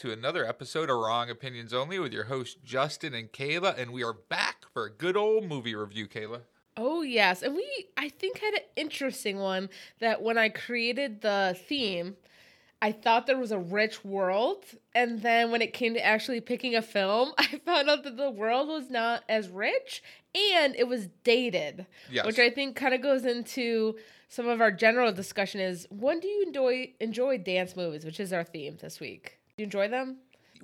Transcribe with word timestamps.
to 0.00 0.10
another 0.10 0.46
episode 0.46 0.88
of 0.88 0.96
Wrong 0.96 1.28
Opinions 1.28 1.74
Only 1.74 1.98
with 1.98 2.10
your 2.14 2.24
hosts 2.24 2.56
Justin 2.64 3.12
and 3.12 3.30
Kayla, 3.30 3.76
and 3.78 3.92
we 3.92 4.02
are 4.02 4.14
back 4.14 4.64
for 4.72 4.86
a 4.86 4.90
good 4.90 5.14
old 5.14 5.44
movie 5.44 5.74
review, 5.74 6.08
Kayla. 6.08 6.40
Oh 6.78 7.02
yes, 7.02 7.42
and 7.42 7.54
we 7.54 7.68
I 7.98 8.08
think 8.08 8.38
had 8.38 8.54
an 8.54 8.60
interesting 8.76 9.38
one 9.38 9.68
that 9.98 10.22
when 10.22 10.38
I 10.38 10.48
created 10.48 11.20
the 11.20 11.54
theme, 11.68 12.16
I 12.80 12.92
thought 12.92 13.26
there 13.26 13.36
was 13.36 13.52
a 13.52 13.58
rich 13.58 14.02
world, 14.02 14.64
and 14.94 15.20
then 15.20 15.50
when 15.50 15.60
it 15.60 15.74
came 15.74 15.92
to 15.92 16.02
actually 16.02 16.40
picking 16.40 16.74
a 16.74 16.80
film, 16.80 17.32
I 17.38 17.60
found 17.66 17.90
out 17.90 18.02
that 18.04 18.16
the 18.16 18.30
world 18.30 18.68
was 18.68 18.88
not 18.88 19.24
as 19.28 19.50
rich 19.50 20.02
and 20.34 20.74
it 20.76 20.88
was 20.88 21.08
dated, 21.24 21.84
Yes. 22.10 22.24
which 22.24 22.38
I 22.38 22.48
think 22.48 22.74
kind 22.74 22.94
of 22.94 23.02
goes 23.02 23.26
into 23.26 23.96
some 24.30 24.48
of 24.48 24.62
our 24.62 24.72
general 24.72 25.12
discussion 25.12 25.60
is 25.60 25.86
when 25.90 26.20
do 26.20 26.28
you 26.28 26.44
enjoy 26.46 26.94
enjoy 27.00 27.36
dance 27.36 27.76
movies, 27.76 28.06
which 28.06 28.18
is 28.18 28.32
our 28.32 28.44
theme 28.44 28.78
this 28.80 28.98
week. 28.98 29.36
You 29.60 29.64
enjoy 29.64 29.88
them? 29.88 30.16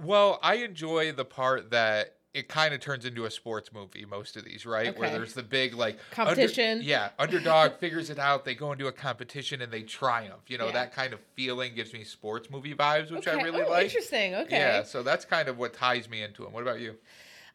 Well, 0.02 0.38
I 0.42 0.54
enjoy 0.56 1.12
the 1.12 1.26
part 1.26 1.70
that 1.70 2.14
it 2.32 2.48
kind 2.48 2.72
of 2.72 2.80
turns 2.80 3.04
into 3.04 3.26
a 3.26 3.30
sports 3.30 3.70
movie, 3.74 4.06
most 4.06 4.36
of 4.38 4.44
these, 4.44 4.64
right? 4.64 4.98
Where 4.98 5.10
there's 5.10 5.34
the 5.34 5.42
big, 5.42 5.74
like, 5.74 5.98
Competition. 6.10 6.80
yeah, 6.82 7.10
underdog 7.18 7.72
figures 7.78 8.08
it 8.08 8.18
out. 8.18 8.46
They 8.46 8.54
go 8.54 8.72
into 8.72 8.86
a 8.86 8.92
competition 8.92 9.60
and 9.60 9.70
they 9.70 9.82
triumph. 9.82 10.44
You 10.48 10.56
know, 10.56 10.66
Yeah. 10.68 10.72
that 10.72 10.94
kind 10.94 11.12
of 11.12 11.20
feeling 11.34 11.74
gives 11.74 11.92
me 11.92 12.04
sports 12.04 12.48
movie 12.50 12.74
vibes, 12.74 13.10
which 13.10 13.28
I 13.28 13.34
really 13.42 13.62
oh, 13.62 13.68
like. 13.70 13.84
Interesting. 13.84 14.34
Okay. 14.34 14.56
Yeah, 14.56 14.82
so 14.82 15.02
that's 15.02 15.26
kind 15.26 15.48
of 15.48 15.58
what 15.58 15.74
ties 15.74 16.08
me 16.08 16.22
into 16.22 16.42
them. 16.42 16.54
What 16.54 16.62
about 16.62 16.80
you? 16.80 16.96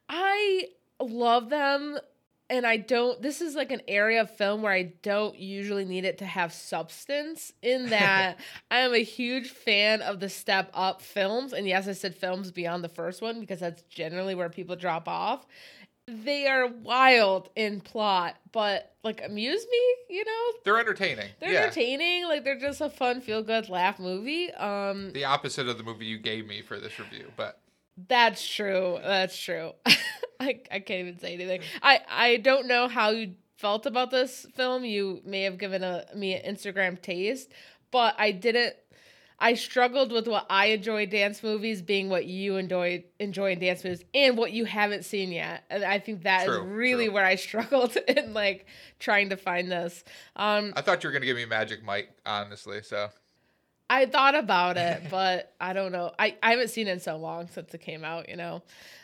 I 0.07 0.67
love 0.99 1.49
them 1.49 1.97
and 2.51 2.67
I 2.67 2.77
don't 2.77 3.19
this 3.21 3.41
is 3.41 3.55
like 3.55 3.71
an 3.71 3.81
area 3.87 4.21
of 4.21 4.29
film 4.29 4.61
where 4.61 4.73
I 4.73 4.93
don't 5.01 5.35
usually 5.39 5.85
need 5.85 6.05
it 6.05 6.19
to 6.19 6.25
have 6.25 6.53
substance 6.53 7.53
in 7.63 7.89
that 7.89 8.37
I 8.71 8.79
am 8.79 8.93
a 8.93 9.03
huge 9.03 9.49
fan 9.49 10.01
of 10.01 10.19
the 10.19 10.29
step 10.29 10.69
up 10.73 11.01
films 11.01 11.53
and 11.53 11.65
yes 11.65 11.87
I 11.87 11.93
said 11.93 12.13
films 12.13 12.51
beyond 12.51 12.83
the 12.83 12.89
first 12.89 13.21
one 13.21 13.39
because 13.39 13.61
that's 13.61 13.81
generally 13.83 14.35
where 14.35 14.49
people 14.49 14.75
drop 14.75 15.07
off. 15.07 15.47
They 16.07 16.47
are 16.47 16.67
wild 16.67 17.49
in 17.55 17.79
plot, 17.79 18.35
but 18.51 18.95
like 19.03 19.21
amuse 19.23 19.65
me, 19.71 20.15
you 20.15 20.25
know? 20.25 20.59
They're 20.65 20.79
entertaining. 20.79 21.29
They're 21.39 21.53
yeah. 21.53 21.61
entertaining, 21.61 22.25
like 22.25 22.43
they're 22.43 22.59
just 22.59 22.81
a 22.81 22.89
fun 22.89 23.21
feel 23.21 23.41
good 23.41 23.69
laugh 23.69 23.97
movie. 23.97 24.51
Um 24.51 25.13
The 25.13 25.25
opposite 25.25 25.69
of 25.69 25.77
the 25.77 25.83
movie 25.83 26.05
you 26.05 26.17
gave 26.19 26.47
me 26.47 26.61
for 26.61 26.79
this 26.79 26.99
review, 26.99 27.31
but 27.37 27.61
That's 28.07 28.47
true. 28.47 28.99
That's 29.03 29.37
true. 29.37 29.73
I, 30.39 30.61
I 30.71 30.79
can't 30.79 31.07
even 31.07 31.19
say 31.19 31.33
anything. 31.33 31.61
I, 31.81 31.99
I 32.09 32.37
don't 32.37 32.67
know 32.67 32.87
how 32.87 33.09
you 33.11 33.33
felt 33.57 33.85
about 33.85 34.09
this 34.11 34.45
film. 34.55 34.83
You 34.83 35.21
may 35.25 35.43
have 35.43 35.57
given 35.57 35.83
a 35.83 36.05
me 36.15 36.33
an 36.33 36.55
Instagram 36.55 37.01
taste, 37.01 37.51
but 37.91 38.15
I 38.17 38.31
didn't. 38.31 38.75
I 39.43 39.55
struggled 39.55 40.11
with 40.11 40.27
what 40.27 40.45
I 40.51 40.67
enjoy 40.67 41.07
dance 41.07 41.41
movies 41.41 41.81
being 41.81 42.09
what 42.09 42.25
you 42.25 42.57
enjoy 42.57 43.03
enjoy 43.19 43.53
in 43.53 43.59
dance 43.59 43.83
movies 43.83 44.03
and 44.13 44.37
what 44.37 44.51
you 44.51 44.65
haven't 44.65 45.03
seen 45.03 45.31
yet. 45.31 45.63
And 45.71 45.83
I 45.83 45.97
think 45.97 46.23
that 46.23 46.41
is 46.47 46.55
True, 46.55 46.63
really 46.63 47.05
true. 47.05 47.13
where 47.15 47.25
I 47.25 47.35
struggled 47.47 47.95
in 48.07 48.33
like 48.33 48.67
trying 48.99 49.29
to 49.29 49.37
find 49.37 49.71
this. 49.71 50.03
Um, 50.35 50.73
I 50.75 50.81
thought 50.81 51.03
you 51.03 51.09
were 51.09 51.13
gonna 51.13 51.25
give 51.25 51.37
me 51.37 51.45
Magic 51.45 51.83
Mike, 51.83 52.09
honestly. 52.25 52.81
So 52.83 53.09
I 53.91 54.05
thought 54.05 54.35
about 54.35 54.77
it, 54.77 55.03
but 55.11 55.53
I 55.59 55.73
don't 55.73 55.91
know. 55.91 56.11
I, 56.17 56.37
I 56.41 56.51
haven't 56.51 56.69
seen 56.69 56.87
it 56.87 56.91
in 56.91 56.99
so 56.99 57.17
long 57.17 57.47
since 57.49 57.73
it 57.73 57.81
came 57.81 58.03
out, 58.03 58.29
you 58.29 58.35
know. 58.37 58.63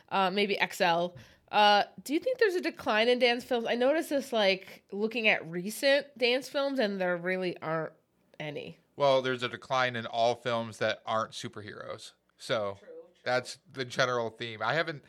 Uh, 0.09 0.31
maybe 0.31 0.57
XL. 0.73 1.07
Uh, 1.51 1.83
do 2.03 2.13
you 2.13 2.19
think 2.19 2.39
there's 2.39 2.55
a 2.55 2.61
decline 2.61 3.07
in 3.09 3.19
dance 3.19 3.43
films? 3.43 3.67
I 3.69 3.75
noticed 3.75 4.09
this 4.09 4.31
like 4.33 4.83
looking 4.91 5.27
at 5.27 5.45
recent 5.49 6.05
dance 6.17 6.47
films, 6.49 6.79
and 6.79 6.99
there 6.99 7.17
really 7.17 7.57
aren't 7.61 7.93
any. 8.39 8.79
Well, 8.95 9.21
there's 9.21 9.43
a 9.43 9.49
decline 9.49 9.95
in 9.95 10.05
all 10.05 10.35
films 10.35 10.77
that 10.79 11.01
aren't 11.05 11.31
superheroes. 11.31 12.11
So 12.37 12.77
that's 13.23 13.57
the 13.73 13.85
general 13.85 14.29
theme. 14.29 14.61
I 14.63 14.73
haven't. 14.73 15.03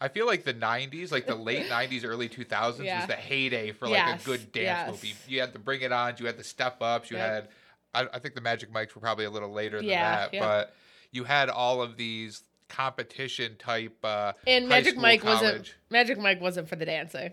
I 0.00 0.08
feel 0.08 0.26
like 0.26 0.44
the 0.44 0.54
'90s, 0.54 1.12
like 1.12 1.26
the 1.26 1.34
late 1.36 1.66
'90s, 1.70 2.04
early 2.04 2.28
2000s, 2.28 2.84
Yeah. 2.84 2.98
was 2.98 3.06
the 3.06 3.14
heyday 3.14 3.72
for 3.72 3.86
like 3.86 3.96
Yes, 3.98 4.22
a 4.22 4.26
good 4.26 4.52
dance 4.52 4.64
yes. 4.64 4.90
movie. 4.90 5.14
You 5.28 5.40
had 5.40 5.52
to 5.52 5.58
Bring 5.58 5.80
It 5.82 5.92
On, 5.92 6.14
you 6.18 6.26
had 6.26 6.36
the 6.38 6.44
Step 6.44 6.78
Ups, 6.82 7.10
you 7.10 7.16
Yep. 7.16 7.26
had. 7.32 7.48
I, 7.94 8.06
I 8.12 8.18
think 8.18 8.34
the 8.34 8.40
Magic 8.40 8.72
Mikes 8.72 8.94
were 8.94 9.00
probably 9.00 9.24
a 9.24 9.30
little 9.30 9.52
later 9.52 9.78
than 9.78 9.86
Yeah, 9.88 10.16
that, 10.16 10.34
yeah. 10.34 10.40
but 10.40 10.74
you 11.12 11.24
had 11.24 11.48
all 11.48 11.80
of 11.82 11.96
these 11.96 12.42
competition 12.68 13.56
type. 13.58 13.96
Uh, 14.04 14.32
And 14.46 14.68
Magic 14.68 14.96
Mike 14.96 15.24
wasn't. 15.24 15.74
Magic 15.90 16.18
Mike 16.18 16.40
wasn't 16.40 16.68
for 16.68 16.76
the 16.76 16.84
dancing. 16.86 17.32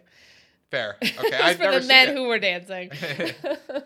Fair. 0.70 0.98
Okay, 1.02 1.52
it 1.52 1.58
for 1.58 1.80
the 1.80 1.86
men 1.88 2.16
who 2.16 2.24
were 2.28 2.40
dancing. 2.40 2.92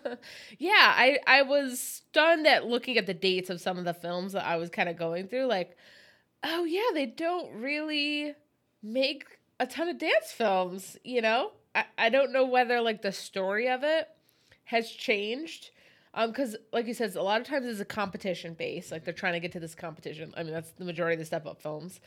yeah, 0.58 0.92
I 0.96 1.18
I 1.26 1.42
was 1.42 1.80
stunned 1.80 2.46
at 2.46 2.66
looking 2.66 2.96
at 2.96 3.06
the 3.06 3.14
dates 3.14 3.50
of 3.50 3.60
some 3.60 3.78
of 3.78 3.84
the 3.84 3.94
films 3.94 4.32
that 4.32 4.44
I 4.44 4.56
was 4.56 4.70
kind 4.70 4.88
of 4.88 4.96
going 4.96 5.28
through. 5.28 5.46
Like, 5.46 5.76
oh 6.44 6.64
yeah, 6.64 6.90
they 6.94 7.06
don't 7.06 7.52
really 7.54 8.34
make 8.82 9.24
a 9.58 9.66
ton 9.66 9.88
of 9.88 9.98
dance 9.98 10.30
films. 10.32 10.96
You 11.04 11.22
know, 11.22 11.52
I 11.74 11.84
I 11.98 12.08
don't 12.08 12.32
know 12.32 12.46
whether 12.46 12.80
like 12.80 13.02
the 13.02 13.12
story 13.12 13.68
of 13.68 13.82
it 13.82 14.08
has 14.64 14.90
changed. 14.90 15.70
Um, 16.16 16.30
because 16.30 16.56
like 16.72 16.86
you 16.86 16.94
said, 16.94 17.14
a 17.14 17.22
lot 17.22 17.42
of 17.42 17.46
times 17.46 17.66
it's 17.66 17.78
a 17.78 17.84
competition 17.84 18.54
base. 18.54 18.90
Like 18.90 19.04
they're 19.04 19.14
trying 19.14 19.34
to 19.34 19.40
get 19.40 19.52
to 19.52 19.60
this 19.60 19.74
competition. 19.74 20.32
I 20.36 20.42
mean, 20.42 20.54
that's 20.54 20.70
the 20.70 20.86
majority 20.86 21.14
of 21.14 21.18
the 21.18 21.26
step 21.26 21.46
up 21.46 21.60
films. 21.60 22.00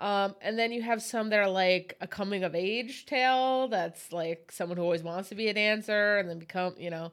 Um, 0.00 0.34
and 0.40 0.58
then 0.58 0.72
you 0.72 0.80
have 0.80 1.02
some 1.02 1.28
that 1.28 1.38
are 1.38 1.50
like 1.50 1.94
a 2.00 2.06
coming 2.06 2.42
of 2.42 2.54
age 2.54 3.04
tale 3.04 3.68
that's 3.68 4.12
like 4.12 4.50
someone 4.50 4.78
who 4.78 4.82
always 4.82 5.02
wants 5.02 5.28
to 5.28 5.34
be 5.34 5.48
a 5.48 5.54
dancer 5.54 6.16
and 6.16 6.28
then 6.28 6.38
become, 6.38 6.74
you 6.78 6.88
know, 6.88 7.12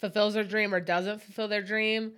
fulfills 0.00 0.32
their 0.32 0.44
dream 0.44 0.74
or 0.74 0.80
doesn't 0.80 1.20
fulfill 1.20 1.46
their 1.46 1.62
dream. 1.62 2.12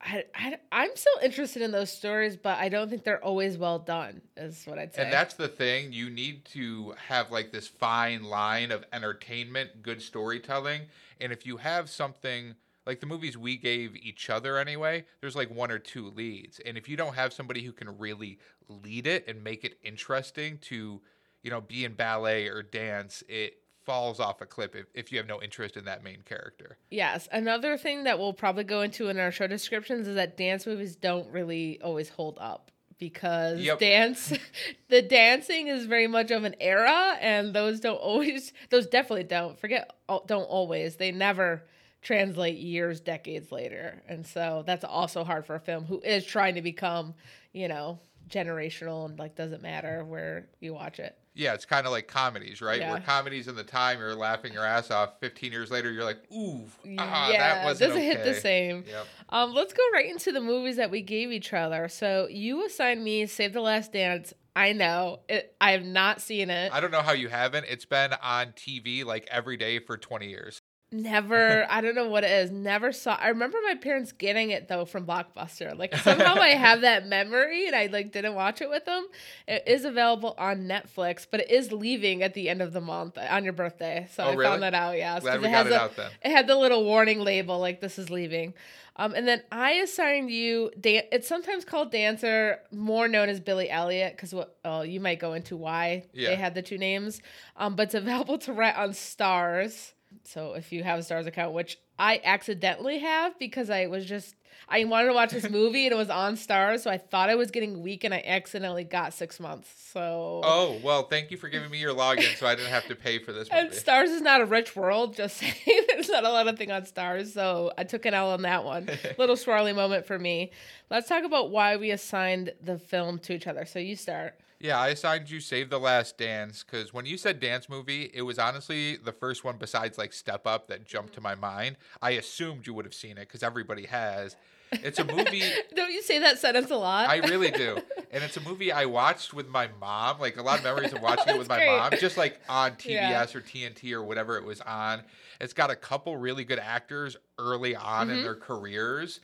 I, 0.00 0.24
I, 0.32 0.58
I'm 0.70 0.94
still 0.94 1.18
interested 1.20 1.62
in 1.62 1.72
those 1.72 1.90
stories, 1.90 2.36
but 2.36 2.58
I 2.58 2.68
don't 2.68 2.88
think 2.90 3.02
they're 3.02 3.24
always 3.24 3.58
well 3.58 3.80
done, 3.80 4.20
is 4.36 4.64
what 4.66 4.78
I'd 4.78 4.94
say. 4.94 5.02
And 5.02 5.12
that's 5.12 5.34
the 5.34 5.48
thing. 5.48 5.92
You 5.92 6.10
need 6.10 6.44
to 6.46 6.94
have 7.08 7.32
like 7.32 7.50
this 7.50 7.66
fine 7.66 8.22
line 8.22 8.70
of 8.70 8.84
entertainment, 8.92 9.82
good 9.82 10.00
storytelling. 10.00 10.82
And 11.20 11.32
if 11.32 11.44
you 11.44 11.56
have 11.56 11.90
something 11.90 12.54
like 12.86 13.00
the 13.00 13.06
movies 13.06 13.36
we 13.36 13.56
gave 13.56 13.96
each 13.96 14.28
other 14.30 14.58
anyway, 14.58 15.04
there's 15.20 15.36
like 15.36 15.50
one 15.50 15.70
or 15.70 15.78
two 15.78 16.08
leads. 16.10 16.60
And 16.60 16.76
if 16.76 16.88
you 16.88 16.96
don't 16.96 17.14
have 17.14 17.32
somebody 17.32 17.62
who 17.62 17.72
can 17.72 17.98
really 17.98 18.38
lead 18.68 19.06
it 19.06 19.26
and 19.28 19.42
make 19.42 19.64
it 19.64 19.78
interesting 19.82 20.58
to, 20.62 21.00
you 21.42 21.50
know, 21.50 21.60
be 21.60 21.84
in 21.84 21.94
ballet 21.94 22.46
or 22.48 22.62
dance, 22.62 23.22
it 23.28 23.58
falls 23.84 24.18
off 24.20 24.40
a 24.40 24.46
cliff 24.46 24.74
if, 24.74 24.86
if 24.94 25.12
you 25.12 25.18
have 25.18 25.26
no 25.26 25.42
interest 25.42 25.76
in 25.76 25.84
that 25.84 26.02
main 26.02 26.22
character. 26.22 26.78
Yes. 26.90 27.28
Another 27.30 27.76
thing 27.76 28.04
that 28.04 28.18
we'll 28.18 28.32
probably 28.32 28.64
go 28.64 28.80
into 28.80 29.08
in 29.08 29.18
our 29.18 29.30
show 29.30 29.46
descriptions 29.46 30.08
is 30.08 30.14
that 30.16 30.36
dance 30.36 30.66
movies 30.66 30.96
don't 30.96 31.30
really 31.30 31.80
always 31.82 32.08
hold 32.08 32.38
up 32.40 32.70
because 32.98 33.60
Yep. 33.60 33.78
dance 33.80 34.32
the 34.88 35.02
dancing 35.02 35.66
is 35.68 35.86
very 35.86 36.06
much 36.06 36.30
of 36.30 36.44
an 36.44 36.54
era 36.60 37.16
and 37.20 37.52
those 37.52 37.80
don't 37.80 37.96
always 37.96 38.52
those 38.70 38.86
definitely 38.86 39.24
don't 39.24 39.58
forget 39.58 39.90
don't 40.26 40.44
always 40.44 40.96
they 40.96 41.10
never 41.10 41.64
translate 42.04 42.58
years 42.58 43.00
decades 43.00 43.50
later 43.50 44.00
and 44.08 44.24
so 44.24 44.62
that's 44.66 44.84
also 44.84 45.24
hard 45.24 45.44
for 45.44 45.56
a 45.56 45.60
film 45.60 45.84
who 45.84 46.00
is 46.00 46.24
trying 46.24 46.54
to 46.54 46.62
become 46.62 47.14
you 47.52 47.66
know 47.66 47.98
generational 48.28 49.06
and 49.06 49.18
like 49.18 49.34
doesn't 49.34 49.62
matter 49.62 50.04
where 50.04 50.46
you 50.60 50.72
watch 50.72 50.98
it 50.98 51.16
Yeah, 51.34 51.54
it's 51.54 51.64
kind 51.64 51.84
of 51.84 51.92
like 51.92 52.06
comedies, 52.06 52.62
right? 52.62 52.80
Yeah. 52.80 52.92
Where 52.92 53.00
comedies 53.00 53.48
in 53.48 53.56
the 53.56 53.64
time 53.64 53.98
you're 53.98 54.14
laughing 54.14 54.52
your 54.52 54.64
ass 54.64 54.90
off. 54.90 55.18
15 55.18 55.50
years 55.50 55.68
later, 55.70 55.90
you're 55.90 56.04
like, 56.04 56.22
ooh, 56.32 56.64
ah, 56.96 57.30
yeah 57.30 57.38
that 57.38 57.64
wasn't 57.64 57.90
doesn't 57.90 58.02
hit 58.04 58.22
the 58.22 58.34
same 58.34 58.84
Yep. 58.86 59.06
Um, 59.30 59.52
let's 59.52 59.72
go 59.72 59.82
right 59.92 60.08
into 60.08 60.30
the 60.30 60.40
movies 60.40 60.76
that 60.76 60.90
we 60.90 61.02
gave 61.02 61.32
each 61.32 61.52
other. 61.52 61.88
So 61.88 62.28
you 62.30 62.64
assigned 62.64 63.02
me 63.02 63.26
Save 63.26 63.52
the 63.52 63.60
Last 63.60 63.92
Dance. 63.92 64.32
I 64.56 64.72
know 64.72 65.20
it. 65.28 65.54
I 65.60 65.72
have 65.72 65.84
not 65.84 66.20
seen 66.20 66.50
it. 66.50 66.72
I 66.72 66.80
don't 66.80 66.92
know 66.92 67.02
how 67.02 67.12
you 67.12 67.28
haven't. 67.28 67.66
It's 67.68 67.84
been 67.84 68.12
on 68.22 68.52
TV 68.52 69.04
like 69.04 69.26
every 69.30 69.56
day 69.56 69.80
for 69.80 69.96
20 69.96 70.28
years. 70.28 70.62
Never. 70.94 71.66
I 71.68 71.80
don't 71.80 71.94
know 71.96 72.08
what 72.08 72.22
it 72.24 72.30
is. 72.30 72.50
Never 72.52 72.92
saw. 72.92 73.16
I 73.20 73.28
remember 73.28 73.58
my 73.66 73.74
parents 73.74 74.12
getting 74.12 74.50
it 74.50 74.68
though 74.68 74.84
from 74.84 75.04
Blockbuster. 75.06 75.76
Like 75.76 75.94
somehow 75.96 76.34
I 76.36 76.50
have 76.50 76.82
that 76.82 77.06
memory, 77.06 77.66
and 77.66 77.74
I 77.74 77.86
like 77.86 78.12
didn't 78.12 78.34
watch 78.34 78.62
it 78.62 78.70
with 78.70 78.84
them. 78.84 79.06
It 79.48 79.64
is 79.66 79.84
available 79.84 80.34
on 80.38 80.68
Netflix, 80.68 81.26
but 81.30 81.40
it 81.40 81.50
is 81.50 81.72
leaving 81.72 82.22
at 82.22 82.34
the 82.34 82.48
end 82.48 82.62
of 82.62 82.72
the 82.72 82.80
month 82.80 83.18
on 83.18 83.42
your 83.44 83.52
birthday. 83.52 84.06
So 84.12 84.22
Oh, 84.24 84.28
I 84.28 84.30
really? 84.34 84.44
found 84.44 84.62
that 84.62 84.74
out. 84.74 84.96
Yeah, 84.96 85.18
Glad 85.18 85.40
we 85.40 85.48
it 85.48 85.50
got 85.50 85.56
has 85.56 85.66
it 85.66 85.72
a, 85.72 85.80
out 85.80 85.96
then. 85.96 86.10
It 86.22 86.30
had 86.30 86.46
the 86.46 86.56
little 86.56 86.84
warning 86.84 87.20
label 87.20 87.58
like 87.58 87.80
this 87.80 87.98
is 87.98 88.08
leaving. 88.10 88.54
Um, 88.96 89.12
and 89.14 89.26
then 89.26 89.42
I 89.50 89.72
assigned 89.72 90.30
you. 90.30 90.70
Dan- 90.80 91.02
it's 91.10 91.26
sometimes 91.26 91.64
called 91.64 91.90
Dancer, 91.90 92.60
more 92.70 93.08
known 93.08 93.28
as 93.28 93.40
Billy 93.40 93.68
Elliot, 93.68 94.12
because 94.14 94.32
what? 94.32 94.54
Oh, 94.64 94.82
you 94.82 95.00
might 95.00 95.18
go 95.18 95.32
into 95.32 95.56
why 95.56 96.04
Yeah. 96.12 96.28
they 96.28 96.36
had 96.36 96.54
the 96.54 96.62
two 96.62 96.78
names. 96.78 97.20
Um, 97.56 97.74
but 97.74 97.84
it's 97.88 97.94
available 97.96 98.38
to 98.38 98.52
rent 98.52 98.78
on 98.78 98.90
Starz. 98.90 99.93
So 100.26 100.54
if 100.54 100.72
you 100.72 100.82
have 100.82 100.98
a 100.98 101.02
Starz 101.02 101.26
account, 101.26 101.52
which 101.52 101.78
I 101.98 102.20
accidentally 102.24 102.98
have 102.98 103.38
because 103.38 103.70
I 103.70 103.86
was 103.86 104.04
just 104.04 104.34
I 104.68 104.84
wanted 104.84 105.08
to 105.08 105.14
watch 105.14 105.30
this 105.32 105.48
movie 105.50 105.86
and 105.86 105.92
it 105.92 105.96
was 105.96 106.10
on 106.10 106.34
Starz, 106.36 106.80
so 106.80 106.90
I 106.90 106.98
thought 106.98 107.28
I 107.30 107.34
was 107.34 107.50
getting 107.50 107.82
weak 107.82 108.04
and 108.04 108.14
I 108.14 108.22
accidentally 108.24 108.84
got 108.84 109.12
six 109.12 109.38
months. 109.38 109.70
So 109.92 110.40
Oh 110.42 110.80
well, 110.82 111.04
thank 111.04 111.30
you 111.30 111.36
for 111.36 111.48
giving 111.48 111.70
me 111.70 111.78
your 111.78 111.94
login, 111.94 112.36
so 112.36 112.46
I 112.46 112.54
didn't 112.54 112.70
have 112.70 112.86
to 112.88 112.96
pay 112.96 113.18
for 113.18 113.32
this 113.32 113.48
and. 113.50 113.70
Starz 113.70 114.08
is 114.08 114.22
not 114.22 114.40
a 114.40 114.46
rich 114.46 114.74
world. 114.74 115.14
Just 115.14 115.36
saying, 115.38 115.54
there's 115.88 116.08
not 116.08 116.24
a 116.24 116.30
lot 116.30 116.48
of 116.48 116.56
thing 116.58 116.70
on 116.70 116.82
Starz, 116.82 117.32
so 117.32 117.72
I 117.76 117.84
took 117.84 118.06
an 118.06 118.14
L 118.14 118.30
on 118.30 118.42
that 118.42 118.64
one. 118.64 118.88
Little 119.18 119.36
swirly 119.36 119.74
moment 119.74 120.06
for 120.06 120.18
me. 120.18 120.50
Let's 120.90 121.08
talk 121.08 121.24
about 121.24 121.50
why 121.50 121.76
we 121.76 121.90
assigned 121.90 122.52
the 122.62 122.78
film 122.78 123.18
to 123.20 123.34
each 123.34 123.46
other. 123.46 123.64
So 123.64 123.78
you 123.78 123.96
start. 123.96 124.38
Yeah, 124.64 124.80
I 124.80 124.88
assigned 124.88 125.28
you 125.30 125.40
Save 125.40 125.68
the 125.68 125.78
Last 125.78 126.16
Dance 126.16 126.64
because 126.64 126.94
when 126.94 127.04
you 127.04 127.18
said 127.18 127.38
dance 127.38 127.68
movie, 127.68 128.10
it 128.14 128.22
was 128.22 128.38
honestly 128.38 128.96
the 128.96 129.12
first 129.12 129.44
one 129.44 129.58
besides 129.58 129.98
like 129.98 130.14
Step 130.14 130.46
Up 130.46 130.68
that 130.68 130.86
jumped 130.86 131.12
to 131.16 131.20
my 131.20 131.34
mind. 131.34 131.76
I 132.00 132.12
assumed 132.12 132.66
you 132.66 132.72
would 132.72 132.86
have 132.86 132.94
seen 132.94 133.18
it 133.18 133.28
because 133.28 133.42
everybody 133.42 133.84
has. 133.84 134.36
It's 134.72 134.98
a 134.98 135.04
movie. 135.04 135.42
Don't 135.76 135.92
you 135.92 136.00
say 136.00 136.18
that 136.20 136.38
sentence 136.38 136.70
a 136.70 136.76
lot? 136.78 137.10
I 137.10 137.16
really 137.18 137.50
do. 137.64 137.76
And 138.10 138.24
it's 138.24 138.38
a 138.38 138.40
movie 138.40 138.72
I 138.72 138.86
watched 138.86 139.34
with 139.34 139.48
my 139.48 139.68
mom. 139.78 140.18
Like 140.18 140.38
a 140.38 140.42
lot 140.42 140.56
of 140.60 140.64
memories 140.64 140.94
of 140.94 141.02
watching 141.02 141.34
it 141.34 141.38
with 141.38 141.50
my 141.50 141.58
great. 141.58 141.76
mom, 141.76 141.92
just 142.00 142.16
like 142.16 142.40
on 142.48 142.70
TBS 142.72 142.88
Yeah. 142.88 143.20
or 143.34 143.42
TNT 143.42 143.92
or 143.92 144.02
whatever 144.02 144.38
it 144.38 144.44
was 144.44 144.62
on. 144.62 145.02
It's 145.42 145.52
got 145.52 145.70
a 145.70 145.76
couple 145.76 146.16
really 146.16 146.44
good 146.44 146.58
actors 146.58 147.18
early 147.38 147.76
on 147.76 148.08
in 148.08 148.16
Mhm. 148.20 148.22
their 148.22 148.34
careers. 148.34 149.20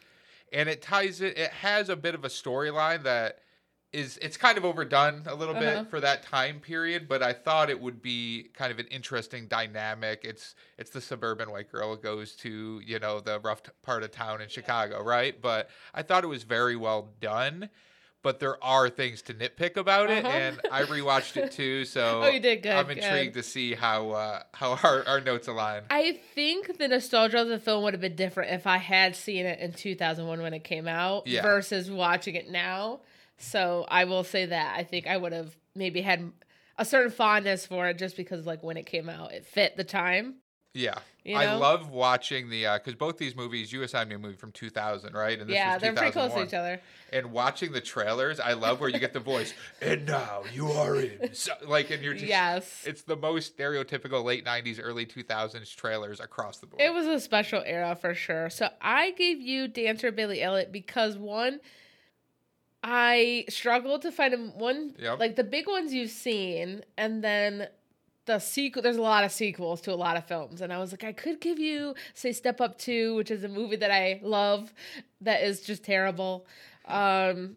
And 0.52 0.68
it 0.68 0.82
ties 0.82 1.22
it, 1.22 1.38
it 1.38 1.50
has 1.50 1.88
a 1.88 1.96
bit 1.96 2.14
of 2.14 2.26
a 2.26 2.28
storyline 2.28 3.04
that 3.04 3.38
is 3.92 4.18
it's 4.22 4.36
kind 4.36 4.56
of 4.56 4.64
overdone 4.64 5.22
a 5.26 5.34
little 5.34 5.56
Uh-huh. 5.56 5.82
bit 5.82 5.90
for 5.90 6.00
that 6.00 6.22
time 6.22 6.60
period, 6.60 7.08
but 7.08 7.22
I 7.22 7.32
thought 7.32 7.70
it 7.70 7.80
would 7.80 8.00
be 8.00 8.48
kind 8.54 8.70
of 8.70 8.78
an 8.78 8.86
interesting 8.86 9.46
dynamic. 9.48 10.20
It's 10.24 10.54
it's 10.78 10.90
the 10.90 11.00
suburban 11.00 11.50
white 11.50 11.70
girl 11.72 11.96
goes 11.96 12.36
to, 12.36 12.80
you 12.84 12.98
know, 13.00 13.20
the 13.20 13.40
rough 13.40 13.62
t- 13.64 13.72
part 13.82 14.02
of 14.04 14.12
town 14.12 14.40
in 14.40 14.48
Chicago, 14.48 15.02
right? 15.02 15.40
But 15.40 15.70
I 15.92 16.02
thought 16.02 16.22
it 16.22 16.28
was 16.28 16.44
very 16.44 16.76
well 16.76 17.08
done. 17.20 17.68
But 18.22 18.38
there 18.38 18.62
are 18.62 18.90
things 18.90 19.22
to 19.22 19.34
nitpick 19.34 19.78
about 19.78 20.10
it, 20.10 20.26
Uh-huh. 20.26 20.36
and 20.36 20.60
I 20.70 20.82
rewatched 20.82 21.38
it 21.38 21.52
too. 21.52 21.84
So 21.86 22.22
Oh, 22.24 22.28
you 22.28 22.38
did 22.38 22.62
good, 22.62 22.70
I'm 22.76 22.86
good. 22.86 22.98
intrigued 22.98 23.32
to 23.34 23.42
see 23.42 23.74
how 23.74 24.10
uh, 24.10 24.42
how 24.52 24.78
our, 24.84 25.02
our 25.08 25.20
notes 25.22 25.48
align. 25.48 25.84
I 25.90 26.20
think 26.34 26.76
the 26.78 26.86
nostalgia 26.86 27.40
of 27.40 27.48
the 27.48 27.58
film 27.58 27.82
would 27.82 27.94
have 27.94 28.00
been 28.02 28.16
different 28.16 28.52
if 28.52 28.66
I 28.66 28.76
had 28.76 29.16
seen 29.16 29.46
it 29.46 29.58
in 29.58 29.72
2001 29.72 30.42
when 30.42 30.52
it 30.54 30.62
came 30.64 30.86
out 30.86 31.26
Yeah. 31.26 31.40
versus 31.42 31.90
watching 31.90 32.34
it 32.34 32.48
now. 32.50 33.00
So 33.40 33.86
I 33.88 34.04
will 34.04 34.24
say 34.24 34.46
that 34.46 34.76
I 34.78 34.84
think 34.84 35.06
I 35.06 35.16
would 35.16 35.32
have 35.32 35.56
maybe 35.74 36.00
had 36.02 36.30
a 36.78 36.84
certain 36.84 37.10
fondness 37.10 37.66
for 37.66 37.88
it 37.88 37.98
just 37.98 38.16
because 38.16 38.46
like 38.46 38.62
when 38.62 38.76
it 38.76 38.86
came 38.86 39.08
out, 39.08 39.32
it 39.32 39.46
fit 39.46 39.76
the 39.76 39.84
time. 39.84 40.36
Yeah, 40.72 40.98
You 41.24 41.36
I 41.36 41.56
love 41.56 41.90
watching 41.90 42.48
the 42.48 42.64
uh, 42.66 42.78
because 42.78 42.94
both 42.94 43.18
these 43.18 43.34
movies, 43.34 43.72
you 43.72 43.82
assigned 43.82 44.08
me 44.08 44.14
a 44.14 44.18
movie 44.20 44.36
from 44.36 44.52
2000, 44.52 45.14
right? 45.14 45.36
And 45.40 45.48
this 45.48 45.56
yeah, 45.56 45.72
was 45.74 45.82
they're 45.82 45.92
pretty 45.94 46.12
close 46.12 46.32
to 46.32 46.44
each 46.44 46.54
other. 46.54 46.80
and 47.12 47.32
watching 47.32 47.72
the 47.72 47.80
trailers, 47.80 48.38
I 48.38 48.52
love 48.52 48.78
where 48.78 48.88
you 48.88 49.00
get 49.00 49.12
the 49.12 49.18
voice, 49.18 49.52
and 49.82 50.06
now 50.06 50.42
you 50.54 50.68
are 50.70 50.94
in, 50.94 51.34
so, 51.34 51.54
like, 51.66 51.90
and 51.90 52.04
you're 52.04 52.14
just, 52.14 52.28
Yes. 52.28 52.84
it's 52.86 53.02
the 53.02 53.16
most 53.16 53.56
stereotypical 53.58 54.22
late 54.22 54.44
'90s, 54.44 54.78
early 54.80 55.04
2000s 55.06 55.74
trailers 55.74 56.20
across 56.20 56.58
the 56.58 56.68
board. 56.68 56.82
It 56.82 56.94
was 56.94 57.06
a 57.06 57.18
special 57.18 57.64
era 57.66 57.96
for 57.96 58.14
sure. 58.14 58.48
So 58.48 58.68
I 58.80 59.10
gave 59.10 59.40
you 59.40 59.66
Dancer 59.66 60.12
Billy 60.12 60.40
Elliot 60.40 60.70
because 60.70 61.18
one, 61.18 61.58
I 62.82 63.44
struggled 63.48 64.02
to 64.02 64.12
find 64.12 64.32
him 64.32 64.58
one 64.58 64.94
Yep. 64.98 65.18
like 65.18 65.36
the 65.36 65.44
big 65.44 65.66
ones 65.66 65.92
you've 65.92 66.10
seen, 66.10 66.82
and 66.96 67.22
then 67.22 67.68
the 68.26 68.38
sequel. 68.38 68.82
There's 68.82 68.96
a 68.96 69.02
lot 69.02 69.24
of 69.24 69.32
sequels 69.32 69.80
to 69.82 69.92
a 69.92 69.96
lot 69.96 70.16
of 70.16 70.24
films, 70.24 70.60
and 70.60 70.72
I 70.72 70.78
was 70.78 70.92
like, 70.92 71.04
I 71.04 71.12
could 71.12 71.40
give 71.40 71.58
you 71.58 71.94
say 72.14 72.32
Step 72.32 72.60
Up 72.60 72.78
Two, 72.78 73.14
which 73.16 73.30
is 73.30 73.44
a 73.44 73.48
movie 73.48 73.76
that 73.76 73.90
I 73.90 74.20
love, 74.22 74.72
that 75.20 75.42
is 75.42 75.60
just 75.60 75.84
terrible. 75.84 76.46
Um, 76.86 77.56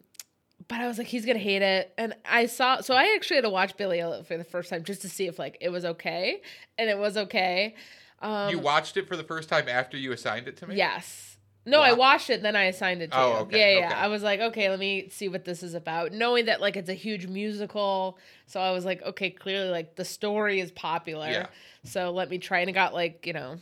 but 0.68 0.80
I 0.80 0.86
was 0.86 0.98
like, 0.98 1.06
he's 1.06 1.24
gonna 1.26 1.38
hate 1.38 1.62
it, 1.62 1.92
and 1.96 2.14
I 2.24 2.46
saw. 2.46 2.80
So 2.80 2.94
I 2.94 3.14
actually 3.16 3.36
had 3.36 3.44
to 3.44 3.50
watch 3.50 3.76
Billy 3.76 4.00
Elliot 4.00 4.26
for 4.26 4.36
the 4.36 4.44
first 4.44 4.70
time 4.70 4.84
just 4.84 5.02
to 5.02 5.08
see 5.08 5.26
if 5.26 5.38
like 5.38 5.56
it 5.60 5.70
was 5.70 5.84
okay, 5.84 6.42
and 6.78 6.90
it 6.90 6.98
was 6.98 7.16
okay. 7.16 7.74
Um, 8.20 8.50
you 8.50 8.58
watched 8.58 8.96
it 8.96 9.06
for 9.08 9.16
the 9.16 9.24
first 9.24 9.48
time 9.48 9.68
after 9.68 9.96
you 9.96 10.12
assigned 10.12 10.48
it 10.48 10.56
to 10.58 10.66
me. 10.66 10.76
Yes. 10.76 11.33
No, 11.66 11.80
I 11.80 11.92
watched 11.94 12.28
it, 12.30 12.42
then 12.42 12.56
I 12.56 12.64
assigned 12.64 13.00
it 13.00 13.10
to 13.12 13.18
Oh, 13.18 13.28
you. 13.30 13.36
okay, 13.44 13.58
Yeah, 13.74 13.78
yeah. 13.80 13.86
okay. 13.86 13.94
I 13.96 14.08
was 14.08 14.22
like, 14.22 14.40
okay, 14.40 14.68
let 14.68 14.78
me 14.78 15.08
see 15.10 15.28
what 15.28 15.44
this 15.44 15.62
is 15.62 15.74
about. 15.74 16.12
Knowing 16.12 16.46
that 16.46 16.60
like 16.60 16.76
it's 16.76 16.90
a 16.90 16.94
huge 16.94 17.26
musical, 17.26 18.18
so 18.46 18.60
I 18.60 18.70
was 18.72 18.84
like, 18.84 19.02
okay, 19.02 19.30
clearly 19.30 19.70
like 19.70 19.96
the 19.96 20.04
story 20.04 20.60
is 20.60 20.70
popular. 20.72 21.28
Yeah. 21.28 21.46
So 21.84 22.10
let 22.10 22.28
me 22.28 22.38
try 22.38 22.60
and 22.60 22.68
it 22.68 22.74
got 22.74 22.92
like, 22.92 23.26
you 23.26 23.32
know, 23.32 23.56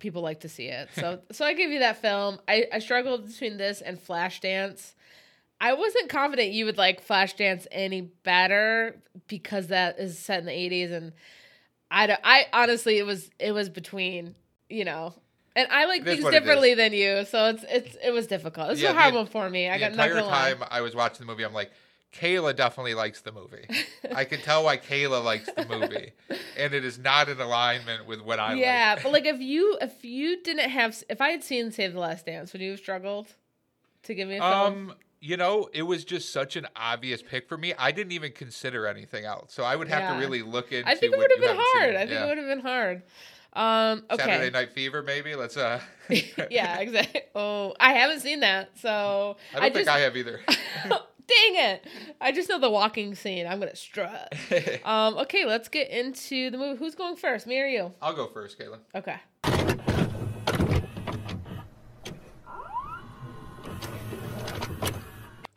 people 0.00 0.22
like 0.22 0.40
to 0.40 0.48
see 0.48 0.66
it. 0.66 0.88
So 0.94 1.20
so 1.32 1.44
I 1.44 1.54
gave 1.54 1.70
you 1.70 1.78
that 1.80 2.00
film. 2.02 2.40
I, 2.48 2.66
I 2.72 2.78
struggled 2.80 3.26
between 3.26 3.56
this 3.56 3.80
and 3.80 3.98
Flashdance. 3.98 4.94
I 5.60 5.74
wasn't 5.74 6.08
confident 6.08 6.52
you 6.52 6.64
would 6.66 6.78
like 6.78 7.04
Flashdance 7.06 7.66
any 7.72 8.00
better 8.00 9.00
because 9.26 9.68
that 9.68 9.98
is 9.98 10.18
set 10.18 10.40
in 10.40 10.46
the 10.46 10.52
80s 10.52 10.92
and 10.92 11.12
I 11.90 12.06
don't, 12.06 12.20
I 12.22 12.46
honestly 12.52 12.98
it 12.98 13.06
was 13.06 13.30
it 13.38 13.52
was 13.52 13.68
between, 13.68 14.34
you 14.68 14.84
know, 14.84 15.14
and 15.58 15.68
I 15.70 15.84
like 15.86 16.04
things 16.04 16.24
differently 16.24 16.74
than 16.74 16.92
you, 16.92 17.24
so 17.24 17.50
it's 17.50 17.64
it's 17.68 17.96
it 18.02 18.10
was 18.12 18.26
difficult. 18.26 18.70
It's 18.70 18.80
Yeah, 18.80 18.90
a 18.90 18.92
the 18.94 19.00
hard 19.00 19.14
one 19.14 19.26
for 19.26 19.48
me. 19.50 19.68
I 19.68 19.74
the 19.78 19.80
got 19.80 19.94
not 19.96 20.06
entire 20.08 20.20
gonna 20.22 20.26
lie. 20.34 20.54
time 20.54 20.64
I 20.70 20.80
was 20.80 20.94
watching 20.94 21.26
the 21.26 21.30
movie, 21.32 21.44
I'm 21.44 21.52
like, 21.52 21.70
Kayla 22.14 22.56
definitely 22.56 22.94
likes 22.94 23.20
the 23.20 23.32
movie. 23.32 23.66
I 24.14 24.24
can 24.24 24.40
tell 24.40 24.64
why 24.64 24.78
Kayla 24.78 25.22
likes 25.22 25.50
the 25.54 25.66
movie, 25.66 26.12
and 26.56 26.72
it 26.72 26.84
is 26.84 26.98
not 26.98 27.28
in 27.28 27.40
alignment 27.40 28.06
with 28.06 28.20
what 28.22 28.38
I 28.40 28.52
like. 28.52 28.60
yeah, 28.60 28.92
like. 28.94 29.02
but 29.02 29.12
like 29.12 29.26
if 29.26 29.40
you 29.40 29.76
if 29.82 30.04
you 30.04 30.42
didn't 30.42 30.70
have 30.70 31.02
if 31.10 31.20
I 31.20 31.30
had 31.30 31.44
seen 31.44 31.70
Save 31.72 31.92
the 31.94 32.00
Last 32.00 32.26
Dance, 32.26 32.52
would 32.52 32.62
you 32.62 32.70
have 32.70 32.78
struggled 32.80 33.28
to 34.04 34.14
give 34.14 34.28
me 34.28 34.36
a 34.36 34.40
film? 34.40 34.52
Um, 34.90 34.94
you 35.20 35.36
know, 35.36 35.68
it 35.72 35.82
was 35.82 36.04
just 36.04 36.32
such 36.32 36.54
an 36.54 36.68
obvious 36.76 37.22
pick 37.22 37.48
for 37.48 37.58
me. 37.58 37.74
I 37.76 37.90
didn't 37.90 38.12
even 38.12 38.30
consider 38.30 38.86
anything 38.86 39.24
else, 39.24 39.52
so 39.52 39.64
I 39.64 39.74
would 39.74 39.88
have 39.88 40.02
Yeah. 40.02 40.14
to 40.14 40.20
really 40.20 40.42
look 40.42 40.70
into. 40.72 40.88
I 40.88 40.94
think 40.94 41.12
it 41.12 41.18
would 41.18 41.30
have 41.30 41.40
been 41.40 41.48
haven't 41.48 41.64
seen. 41.72 41.82
hard. 41.82 41.94
I 41.96 41.98
think 42.00 42.10
Yeah. 42.12 42.24
it 42.24 42.28
would 42.28 42.38
have 42.38 42.46
been 42.46 42.60
hard. 42.60 43.02
Um, 43.52 44.04
okay. 44.10 44.24
Saturday 44.24 44.50
Night 44.50 44.72
Fever, 44.72 45.02
maybe. 45.02 45.34
Let's. 45.34 45.56
uh 45.56 45.80
yeah, 46.50 46.78
exactly. 46.78 47.22
Oh, 47.34 47.74
I 47.80 47.92
haven't 47.92 48.20
seen 48.20 48.40
that, 48.40 48.70
so 48.78 49.36
I 49.54 49.60
don't 49.60 49.72
think 49.72 49.86
just, 49.86 49.96
I 49.96 50.00
have 50.00 50.16
either. 50.16 50.40
Dang 51.28 51.56
it! 51.56 51.86
I 52.20 52.32
just 52.32 52.48
know 52.48 52.58
the 52.58 52.70
walking 52.70 53.14
scene. 53.14 53.46
I'm 53.46 53.58
gonna 53.58 53.76
strut. 53.76 54.34
Um, 54.84 55.18
okay, 55.18 55.44
let's 55.44 55.68
get 55.68 55.90
into 55.90 56.50
the 56.50 56.56
movie. 56.56 56.78
Who's 56.78 56.94
going 56.94 57.16
first, 57.16 57.46
me 57.46 57.60
or 57.60 57.66
you? 57.66 57.92
I'll 58.00 58.14
go 58.14 58.26
first, 58.26 58.58
Kayla. 58.58 58.78
Okay. 58.94 59.16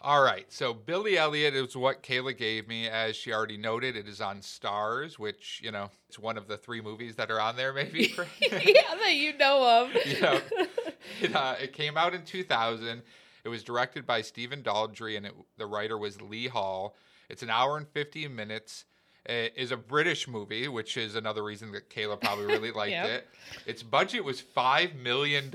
All 0.03 0.23
right, 0.23 0.51
so 0.51 0.73
Billy 0.73 1.15
Elliot 1.17 1.53
is 1.53 1.77
what 1.77 2.01
Kayla 2.01 2.35
gave 2.35 2.67
me, 2.67 2.87
as 2.87 3.15
she 3.15 3.31
already 3.31 3.57
noted. 3.57 3.95
It 3.95 4.07
is 4.07 4.19
on 4.19 4.39
Starz, 4.39 5.19
which 5.19 5.61
you 5.63 5.71
know 5.71 5.91
it's 6.09 6.17
one 6.17 6.37
of 6.39 6.47
the 6.47 6.57
three 6.57 6.81
movies 6.81 7.15
that 7.17 7.29
are 7.29 7.39
on 7.39 7.55
there, 7.55 7.71
maybe. 7.71 8.11
yeah, 8.41 8.49
that 8.99 9.13
you 9.13 9.37
know 9.37 9.83
of. 9.85 9.95
Yeah. 10.05 10.39
it, 11.21 11.35
uh, 11.35 11.55
it 11.61 11.73
came 11.73 11.97
out 11.97 12.15
in 12.15 12.23
2000. 12.23 13.01
It 13.43 13.49
was 13.49 13.63
directed 13.63 14.07
by 14.07 14.21
Stephen 14.21 14.63
Daldry, 14.63 15.17
and 15.17 15.25
it, 15.27 15.33
the 15.57 15.67
writer 15.67 15.97
was 15.99 16.19
Lee 16.21 16.47
Hall. 16.47 16.95
It's 17.29 17.43
an 17.43 17.49
hour 17.51 17.77
and 17.77 17.87
50 17.87 18.27
minutes. 18.27 18.85
It 19.25 19.53
is 19.55 19.71
a 19.71 19.77
British 19.77 20.27
movie, 20.27 20.67
which 20.67 20.97
is 20.97 21.13
another 21.15 21.43
reason 21.43 21.71
that 21.73 21.91
Kayla 21.91 22.19
probably 22.19 22.45
really 22.45 22.71
liked 22.71 22.91
Yep. 22.91 23.05
it. 23.09 23.27
Its 23.67 23.83
budget 23.83 24.23
was 24.23 24.41
$5 24.41 24.95
million. 24.95 25.51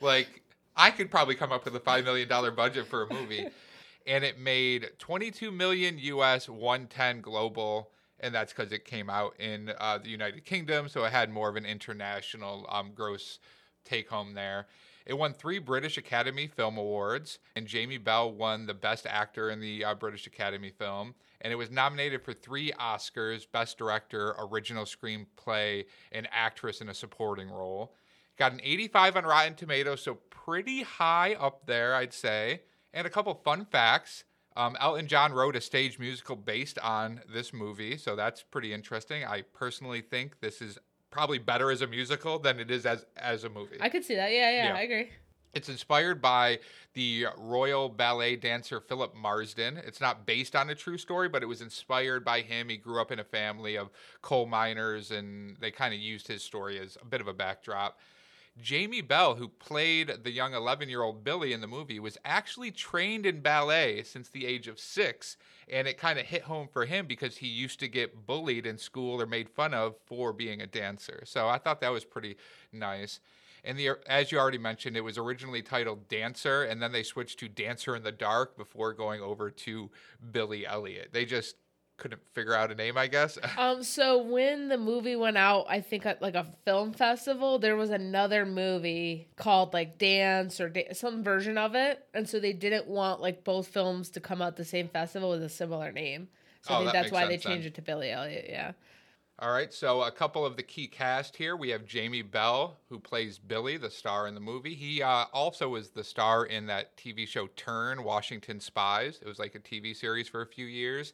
like, 0.00 0.42
I 0.76 0.90
could 0.90 1.10
probably 1.10 1.34
come 1.34 1.52
up 1.52 1.64
with 1.64 1.74
a 1.74 1.80
$5 1.80 2.04
million 2.04 2.28
budget 2.54 2.86
for 2.86 3.04
a 3.04 3.12
movie. 3.12 3.46
And 4.08 4.22
it 4.22 4.38
made 4.38 4.90
22 5.00 5.50
million 5.50 5.98
US, 5.98 6.48
110 6.48 7.22
global, 7.22 7.90
and 8.20 8.32
that's 8.32 8.52
because 8.52 8.70
it 8.70 8.84
came 8.84 9.10
out 9.10 9.34
in 9.40 9.72
uh, 9.80 9.98
the 9.98 10.08
United 10.10 10.44
Kingdom, 10.44 10.88
so 10.88 11.02
it 11.02 11.10
had 11.10 11.28
more 11.28 11.48
of 11.48 11.56
an 11.56 11.66
international 11.66 12.66
um, 12.70 12.92
gross 12.94 13.40
take 13.84 14.08
home 14.08 14.34
there. 14.34 14.68
It 15.06 15.14
won 15.14 15.32
three 15.32 15.58
British 15.58 15.98
Academy 15.98 16.48
Film 16.48 16.78
Awards, 16.78 17.40
and 17.54 17.66
Jamie 17.66 17.98
Bell 17.98 18.32
won 18.32 18.66
the 18.66 18.74
Best 18.74 19.06
Actor 19.06 19.50
in 19.50 19.60
the 19.60 19.84
uh, 19.84 19.94
British 19.94 20.26
Academy 20.28 20.70
film. 20.70 21.14
And 21.40 21.52
it 21.52 21.56
was 21.56 21.70
nominated 21.70 22.22
for 22.22 22.32
three 22.32 22.72
Oscars 22.72 23.46
Best 23.50 23.78
Director, 23.78 24.36
Original 24.38 24.84
Screenplay, 24.84 25.84
and 26.12 26.28
Actress 26.32 26.80
in 26.80 26.88
a 26.88 26.94
Supporting 26.94 27.48
Role. 27.48 27.94
Got 28.36 28.52
an 28.52 28.60
85 28.62 29.16
on 29.16 29.24
Rotten 29.24 29.54
Tomatoes, 29.54 30.02
so 30.02 30.18
pretty 30.46 30.82
high 30.82 31.34
up 31.34 31.66
there, 31.66 31.94
I'd 31.94 32.14
say. 32.14 32.62
And 32.94 33.06
a 33.06 33.10
couple 33.10 33.34
fun 33.34 33.64
facts. 33.64 34.24
Um, 34.56 34.76
Elton 34.80 35.06
John 35.06 35.32
wrote 35.32 35.54
a 35.56 35.60
stage 35.60 35.98
musical 35.98 36.34
based 36.34 36.78
on 36.78 37.20
this 37.30 37.52
movie, 37.52 37.98
so 37.98 38.16
that's 38.16 38.42
pretty 38.42 38.72
interesting. 38.72 39.24
I 39.24 39.42
personally 39.42 40.00
think 40.00 40.40
this 40.40 40.62
is 40.62 40.78
probably 41.10 41.38
better 41.38 41.70
as 41.70 41.82
a 41.82 41.86
musical 41.86 42.38
than 42.38 42.58
it 42.58 42.70
is 42.70 42.86
as 42.86 43.04
as 43.16 43.44
a 43.44 43.50
movie. 43.50 43.76
I 43.80 43.90
could 43.90 44.04
see 44.04 44.14
that. 44.14 44.32
Yeah, 44.32 44.50
yeah, 44.50 44.64
Yeah. 44.68 44.76
I 44.76 44.80
agree. 44.82 45.08
It's 45.52 45.70
inspired 45.70 46.20
by 46.20 46.58
the 46.92 47.26
Royal 47.38 47.88
Ballet 47.88 48.36
dancer 48.36 48.78
Philip 48.78 49.14
Marsden. 49.14 49.78
It's 49.78 50.02
not 50.02 50.26
based 50.26 50.54
on 50.54 50.68
a 50.68 50.74
true 50.74 50.98
story, 50.98 51.30
but 51.30 51.42
it 51.42 51.46
was 51.46 51.62
inspired 51.62 52.26
by 52.26 52.42
him. 52.42 52.68
He 52.68 52.76
grew 52.76 53.00
up 53.00 53.10
in 53.10 53.18
a 53.18 53.24
family 53.24 53.76
of 53.76 53.90
coal 54.20 54.44
miners, 54.44 55.10
and 55.10 55.56
they 55.56 55.70
kind 55.70 55.94
of 55.94 56.00
used 56.00 56.28
his 56.28 56.42
story 56.42 56.78
as 56.78 56.98
a 57.00 57.06
bit 57.06 57.22
of 57.22 57.28
a 57.28 57.32
backdrop. 57.32 57.98
Jamie 58.60 59.02
Bell, 59.02 59.34
who 59.34 59.48
played 59.48 60.24
the 60.24 60.30
young 60.30 60.54
11 60.54 60.88
year 60.88 61.02
old 61.02 61.22
Billy 61.22 61.52
in 61.52 61.60
the 61.60 61.66
movie, 61.66 62.00
was 62.00 62.16
actually 62.24 62.70
trained 62.70 63.26
in 63.26 63.40
ballet 63.40 64.02
since 64.02 64.28
the 64.28 64.46
age 64.46 64.66
of 64.66 64.78
six. 64.78 65.36
And 65.68 65.86
it 65.86 65.98
kind 65.98 66.18
of 66.18 66.26
hit 66.26 66.42
home 66.42 66.68
for 66.72 66.86
him 66.86 67.06
because 67.06 67.36
he 67.36 67.48
used 67.48 67.80
to 67.80 67.88
get 67.88 68.26
bullied 68.26 68.66
in 68.66 68.78
school 68.78 69.20
or 69.20 69.26
made 69.26 69.50
fun 69.50 69.74
of 69.74 69.96
for 70.06 70.32
being 70.32 70.62
a 70.62 70.66
dancer. 70.66 71.22
So 71.26 71.48
I 71.48 71.58
thought 71.58 71.80
that 71.80 71.92
was 71.92 72.04
pretty 72.04 72.36
nice. 72.72 73.20
And 73.64 73.76
the 73.76 73.90
as 74.06 74.30
you 74.30 74.38
already 74.38 74.58
mentioned, 74.58 74.96
it 74.96 75.00
was 75.02 75.18
originally 75.18 75.60
titled 75.60 76.08
Dancer, 76.08 76.62
and 76.62 76.80
then 76.80 76.92
they 76.92 77.02
switched 77.02 77.40
to 77.40 77.48
Dancer 77.48 77.96
in 77.96 78.04
the 78.04 78.12
Dark 78.12 78.56
before 78.56 78.92
going 78.92 79.20
over 79.20 79.50
to 79.50 79.90
Billy 80.30 80.64
Elliot. 80.64 81.10
They 81.12 81.24
just 81.24 81.56
couldn't 81.96 82.20
figure 82.34 82.54
out 82.54 82.70
a 82.70 82.74
name, 82.74 82.96
I 82.98 83.06
guess. 83.06 83.38
Um, 83.58 83.82
so 83.82 84.22
when 84.22 84.68
the 84.68 84.76
movie 84.76 85.16
went 85.16 85.36
out, 85.38 85.66
I 85.68 85.80
think 85.80 86.04
at 86.04 86.20
like 86.20 86.34
a 86.34 86.46
film 86.64 86.92
festival, 86.92 87.58
there 87.58 87.76
was 87.76 87.90
another 87.90 88.44
movie 88.44 89.28
called 89.36 89.72
like 89.72 89.98
Dance 89.98 90.60
or 90.60 90.68
da- 90.68 90.92
some 90.92 91.22
version 91.24 91.56
of 91.56 91.74
it, 91.74 92.04
and 92.12 92.28
so 92.28 92.38
they 92.38 92.52
didn't 92.52 92.86
want 92.86 93.20
like 93.20 93.44
both 93.44 93.68
films 93.68 94.10
to 94.10 94.20
come 94.20 94.42
out 94.42 94.56
the 94.56 94.64
same 94.64 94.88
festival 94.88 95.30
with 95.30 95.42
a 95.42 95.48
similar 95.48 95.90
name. 95.90 96.28
So 96.62 96.74
Oh, 96.74 96.76
I 96.76 96.78
think 96.80 96.92
that 96.92 97.02
that's 97.02 97.12
why 97.12 97.26
they 97.26 97.34
sense 97.34 97.44
then. 97.44 97.52
changed 97.52 97.66
it 97.68 97.74
to 97.76 97.82
Billy 97.82 98.10
Elliot. 98.10 98.46
Yeah. 98.48 98.72
All 99.38 99.52
right, 99.52 99.72
so 99.72 100.02
a 100.02 100.10
couple 100.10 100.46
of 100.46 100.56
the 100.56 100.62
key 100.62 100.86
cast 100.88 101.36
here. 101.36 101.56
We 101.56 101.68
have 101.68 101.84
Jamie 101.84 102.22
Bell, 102.22 102.78
who 102.88 102.98
plays 102.98 103.38
Billy, 103.38 103.76
the 103.76 103.90
star 103.90 104.26
in 104.28 104.34
the 104.34 104.40
movie. 104.40 104.74
He 104.74 105.02
uh, 105.02 105.26
also 105.30 105.68
was 105.68 105.90
the 105.90 106.02
star 106.04 106.46
in 106.46 106.64
that 106.66 106.96
TV 106.96 107.28
show 107.28 107.46
Turn, 107.48 108.02
Washington 108.02 108.60
Spies. 108.60 109.18
It 109.20 109.28
was 109.28 109.38
like 109.38 109.54
a 109.54 109.58
TV 109.58 109.94
series 109.94 110.26
for 110.26 110.40
a 110.40 110.46
few 110.46 110.64
years. 110.64 111.12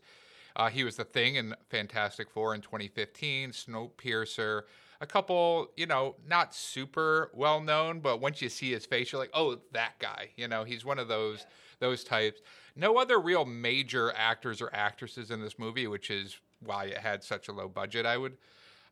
Uh, 0.57 0.69
he 0.69 0.85
was 0.85 0.97
the 0.97 1.05
thing 1.05 1.37
in 1.37 1.55
Fantastic 1.69 2.31
Four 2.31 2.55
in 2.55 2.61
2015, 2.61 3.51
Snowpiercer. 3.51 4.63
A 5.01 5.07
couple, 5.07 5.69
you 5.77 5.87
know, 5.87 6.15
not 6.29 6.55
super 6.55 7.31
well 7.35 7.61
known, 7.61 8.01
but 8.01 8.21
once 8.21 8.41
you 8.41 8.49
see 8.49 8.71
his 8.71 8.87
face, 8.87 9.11
you're 9.11 9.21
like, 9.21 9.31
oh, 9.35 9.59
that 9.73 9.99
guy. 9.99 10.29
You 10.37 10.47
know, 10.47 10.65
he's 10.65 10.85
one 10.85 10.99
of 10.99 11.09
those 11.09 11.47
those 11.81 12.05
types. 12.05 12.41
No 12.77 12.99
other 12.99 13.19
real 13.19 13.45
major 13.45 14.13
actors 14.17 14.63
or 14.63 14.73
actresses 14.73 15.31
in 15.31 15.41
this 15.41 15.59
movie, 15.59 15.89
which 15.89 16.11
is 16.11 16.39
why 16.61 16.85
it 16.85 16.99
had 16.99 17.25
such 17.25 17.49
a 17.49 17.53
low 17.53 17.69
budget. 17.69 18.07
I 18.07 18.17
would, 18.17 18.37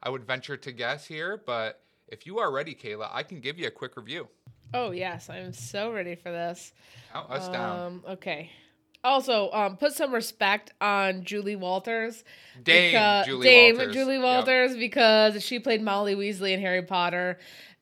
I 0.02 0.10
would 0.10 0.24
venture 0.24 0.56
to 0.56 0.72
guess 0.72 1.06
here. 1.06 1.40
But 1.46 1.80
if 2.08 2.26
you 2.26 2.40
are 2.40 2.50
ready, 2.50 2.74
Kayla, 2.74 3.08
I 3.12 3.22
can 3.22 3.40
give 3.40 3.58
you 3.58 3.68
a 3.68 3.70
quick 3.70 3.96
review. 3.96 4.26
Oh 4.74 4.90
yes, 4.90 5.30
I'm 5.30 5.52
so 5.52 5.92
ready 5.92 6.14
for 6.14 6.30
this. 6.30 6.72
Count 7.12 7.30
us 7.30 7.48
down. 7.48 7.86
Um, 7.86 8.04
okay. 8.08 8.50
Also, 9.02 9.50
um, 9.52 9.76
put 9.76 9.94
some 9.94 10.12
respect 10.12 10.72
on 10.80 11.24
Julie 11.24 11.56
Walters. 11.56 12.22
Dame 12.62 12.94
becau- 12.94 13.24
Julie 13.24 13.46
Dame 13.46 13.76
Walters. 13.76 13.94
Julie 13.94 14.18
Yep. 14.18 14.78
Because 14.78 15.42
she 15.42 15.58
played 15.58 15.82
Molly 15.82 16.14
Weasley 16.14 16.52
in 16.52 16.60
Harry 16.60 16.82
Potter, 16.82 17.38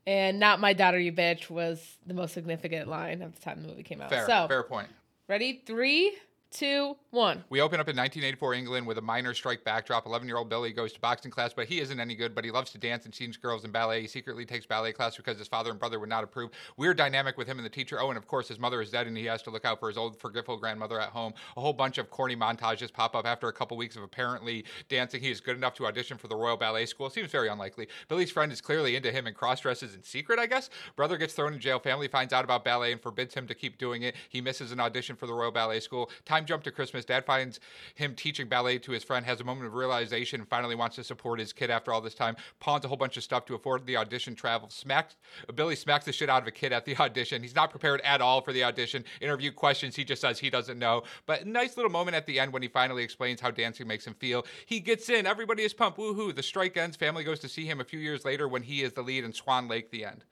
and 0.07 0.39
not 0.39 0.61
my 0.61 0.73
daughter, 0.73 0.99
you 0.99 1.13
bitch 1.13 1.51
was 1.51 1.99
the 2.07 2.15
most 2.15 2.35
significant 2.35 2.89
line 2.89 3.21
at 3.21 3.35
the 3.35 3.41
time 3.41 3.63
the 3.63 3.69
movie 3.69 3.83
came 3.83 4.01
out. 4.01 4.11
Fair, 4.11 4.27
so, 4.27 4.47
fair 4.49 4.63
point. 4.63 4.89
ready? 5.27 5.63
Three, 5.67 6.17
two, 6.51 6.97
one. 7.11 7.45
We 7.51 7.61
open 7.61 7.81
up 7.81 7.89
in 7.89 7.97
1984 7.97 8.55
England 8.55 8.87
with 8.87 8.99
a 8.99 9.03
miner 9.03 9.35
strike 9.35 9.65
backdrop. 9.65 10.07
11 10.07 10.27
year 10.29 10.37
old 10.37 10.49
Billy 10.49 10.73
goes 10.73 10.93
to 10.93 11.01
boxing 11.01 11.31
class, 11.31 11.53
but 11.55 11.67
he 11.67 11.81
isn't 11.81 12.01
any 12.01 12.15
good, 12.15 12.35
but 12.35 12.45
he 12.45 12.51
loves 12.51 12.71
to 12.73 12.79
dance 12.79 13.05
and 13.05 13.15
sees 13.15 13.37
girls 13.37 13.65
in 13.65 13.71
ballet. 13.71 14.03
He 14.03 14.07
secretly 14.07 14.45
takes 14.45 14.67
ballet 14.67 14.93
class 14.93 15.17
because 15.17 15.39
his 15.39 15.49
father 15.49 15.71
and 15.71 15.79
brother 15.79 15.99
would 16.01 16.09
not 16.09 16.25
approve. 16.25 16.51
Weird 16.77 16.97
dynamic 16.97 17.37
with 17.37 17.47
him 17.47 17.59
and 17.59 17.65
the 17.65 17.71
teacher. 17.71 18.01
Oh, 18.01 18.09
and 18.09 18.19
of 18.19 18.27
course, 18.27 18.49
his 18.49 18.59
mother 18.59 18.81
is 18.81 18.91
dead 18.91 19.07
and 19.07 19.17
he 19.17 19.25
has 19.27 19.43
to 19.43 19.51
look 19.51 19.65
out 19.65 19.81
for 19.81 19.89
his 19.89 19.97
old, 19.97 20.21
forgetful 20.21 20.59
grandmother 20.59 21.01
at 21.01 21.11
home. 21.11 21.33
A 21.57 21.61
whole 21.61 21.73
bunch 21.73 21.99
of 21.99 22.11
corny 22.11 22.37
montages 22.37 22.93
pop 22.93 23.15
up 23.15 23.27
after 23.27 23.49
a 23.49 23.53
couple 23.53 23.77
weeks 23.77 23.97
of 23.97 24.03
apparently 24.03 24.65
dancing. 24.89 25.21
He 25.21 25.31
is 25.31 25.41
good 25.41 25.57
enough 25.57 25.75
to 25.75 25.87
audition 25.87 26.19
for 26.19 26.29
the 26.29 26.37
Royal 26.37 26.57
Ballet 26.57 26.87
School. 26.87 27.11
Seems 27.11 27.31
very 27.31 27.49
unlikely. 27.49 27.89
Billy's 28.09 28.31
friend 28.31 28.53
is 28.53 28.61
clearly 28.61 28.97
into 28.97 29.13
him 29.13 29.27
and 29.27 29.37
cross 29.37 29.61
dresses 29.61 29.95
in 29.95 30.03
secret, 30.03 30.39
I 30.39 30.47
guess. 30.47 30.71
Brother 30.97 31.17
gets 31.17 31.35
thrown 31.35 31.55
in 31.55 31.61
jail. 31.61 31.79
Family 31.79 32.09
finds 32.09 32.33
out 32.33 32.45
about 32.45 32.65
ballet 32.65 32.93
and 32.93 33.01
forbids 33.01 33.35
him 33.35 33.47
to 33.47 33.55
keep 33.55 33.79
doing 33.79 34.03
it. 34.03 34.15
He 34.29 34.41
misses 34.41 34.73
an 34.73 34.81
audition 34.81 35.17
for 35.17 35.27
the 35.27 35.35
Royal 35.35 35.51
Ballet 35.51 35.81
School. 35.81 36.11
Time 36.25 36.38
jump 36.47 36.63
to 36.65 36.71
Christmas. 36.71 37.05
Dad 37.05 37.25
finds 37.25 37.61
him 37.95 38.15
teaching 38.15 38.49
ballet 38.49 38.79
to 38.79 38.93
his 38.93 39.05
friend, 39.05 39.25
has 39.27 39.41
a 39.41 39.45
moment 39.45 39.67
of 39.67 39.75
realization, 39.75 40.41
and 40.41 40.49
finally 40.49 40.75
wants 40.75 40.97
to 40.97 41.05
support 41.05 41.39
his 41.39 41.53
kid 41.53 41.71
after 41.71 41.93
all 41.93 42.01
this 42.01 42.15
time. 42.15 42.37
Pawns 42.61 42.85
a 42.85 42.89
whole 42.89 42.97
bunch 42.97 43.17
of 43.17 43.23
stuff 43.23 43.45
to 43.47 43.55
afford 43.55 43.87
the 43.87 43.97
audition 43.97 44.35
travel. 44.35 44.69
Smacks 44.71 45.17
Billy 45.55 45.77
smacks 45.77 46.05
the 46.05 46.13
shit 46.13 46.29
out 46.29 46.43
of 46.43 46.49
a 46.49 46.51
kid 46.51 46.73
at 46.73 46.85
the 46.85 46.97
audition. 47.01 47.43
He's 47.43 47.55
not 47.55 47.71
prepared 47.71 48.01
at 48.03 48.21
all 48.21 48.41
for 48.41 48.53
the 48.53 48.65
audition. 48.65 49.05
Interview 49.21 49.53
questions, 49.53 49.97
he 49.97 50.05
just 50.05 50.21
says 50.21 50.39
he 50.39 50.51
doesn't 50.51 50.79
know. 50.79 51.03
But 51.27 51.47
nice 51.47 51.77
little 51.77 51.91
moment 51.91 52.17
at 52.17 52.27
the 52.27 52.39
end 52.39 52.53
when 52.53 52.63
he 52.63 52.69
finally 52.69 53.03
explains 53.03 53.41
how 53.41 53.51
dancing 53.51 53.87
makes 53.87 54.07
him 54.07 54.15
feel. 54.15 54.45
He 54.67 54.81
gets 54.81 55.09
in. 55.09 55.27
Everybody 55.27 55.63
is 55.63 55.75
pumped. 55.75 55.99
Woohoo! 55.99 56.35
The 56.35 56.43
strike 56.43 56.77
ends. 56.77 56.97
Family 56.97 57.25
goes 57.25 57.41
to 57.41 57.49
see 57.49 57.67
him 57.67 57.81
a 57.81 57.85
few 57.85 57.99
years 57.99 58.25
later 58.25 58.49
when 58.49 58.63
he 58.63 58.83
is 58.83 58.93
the 58.93 59.03
lead 59.03 59.25
in 59.25 59.33
Swan 59.33 59.69
Lake. 59.69 59.91
The 59.91 60.05
end. 60.05 60.25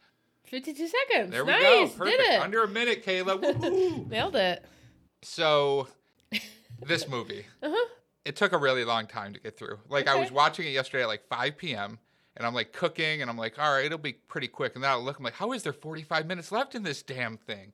52 0.44 0.88
seconds. 0.88 1.30
There 1.32 1.44
we 1.44 1.52
nice. 1.52 1.62
go. 1.62 1.88
Perfect. 1.88 2.18
Did 2.18 2.32
it. 2.34 2.40
Under 2.40 2.62
a 2.62 2.68
minute, 2.68 3.04
Kayla. 3.04 4.08
Nailed 4.08 4.36
it. 4.36 4.64
So, 5.26 5.88
this 6.86 7.08
movie, 7.08 7.46
Uh-huh. 7.62 7.88
it 8.24 8.36
took 8.36 8.52
a 8.52 8.58
really 8.58 8.84
long 8.84 9.06
time 9.06 9.32
to 9.34 9.40
get 9.40 9.58
through. 9.58 9.78
Like, 9.88 10.06
I 10.06 10.14
was 10.14 10.30
watching 10.30 10.66
it 10.66 10.70
yesterday 10.70 11.02
at 11.02 11.08
like 11.08 11.26
5 11.28 11.56
p.m., 11.58 11.98
and 12.36 12.46
I'm 12.46 12.54
like 12.54 12.72
cooking, 12.72 13.22
and 13.22 13.30
I'm 13.30 13.36
like, 13.36 13.58
all 13.58 13.72
right, 13.72 13.84
it'll 13.86 13.98
be 13.98 14.12
pretty 14.12 14.46
quick. 14.46 14.74
And 14.76 14.84
then 14.84 14.90
I 14.90 14.94
look, 14.94 15.18
I'm 15.18 15.24
like, 15.24 15.34
how 15.34 15.52
is 15.52 15.62
there 15.64 15.72
45 15.72 16.26
minutes 16.26 16.52
left 16.52 16.74
in 16.74 16.82
this 16.84 17.02
damn 17.02 17.36
thing? 17.38 17.72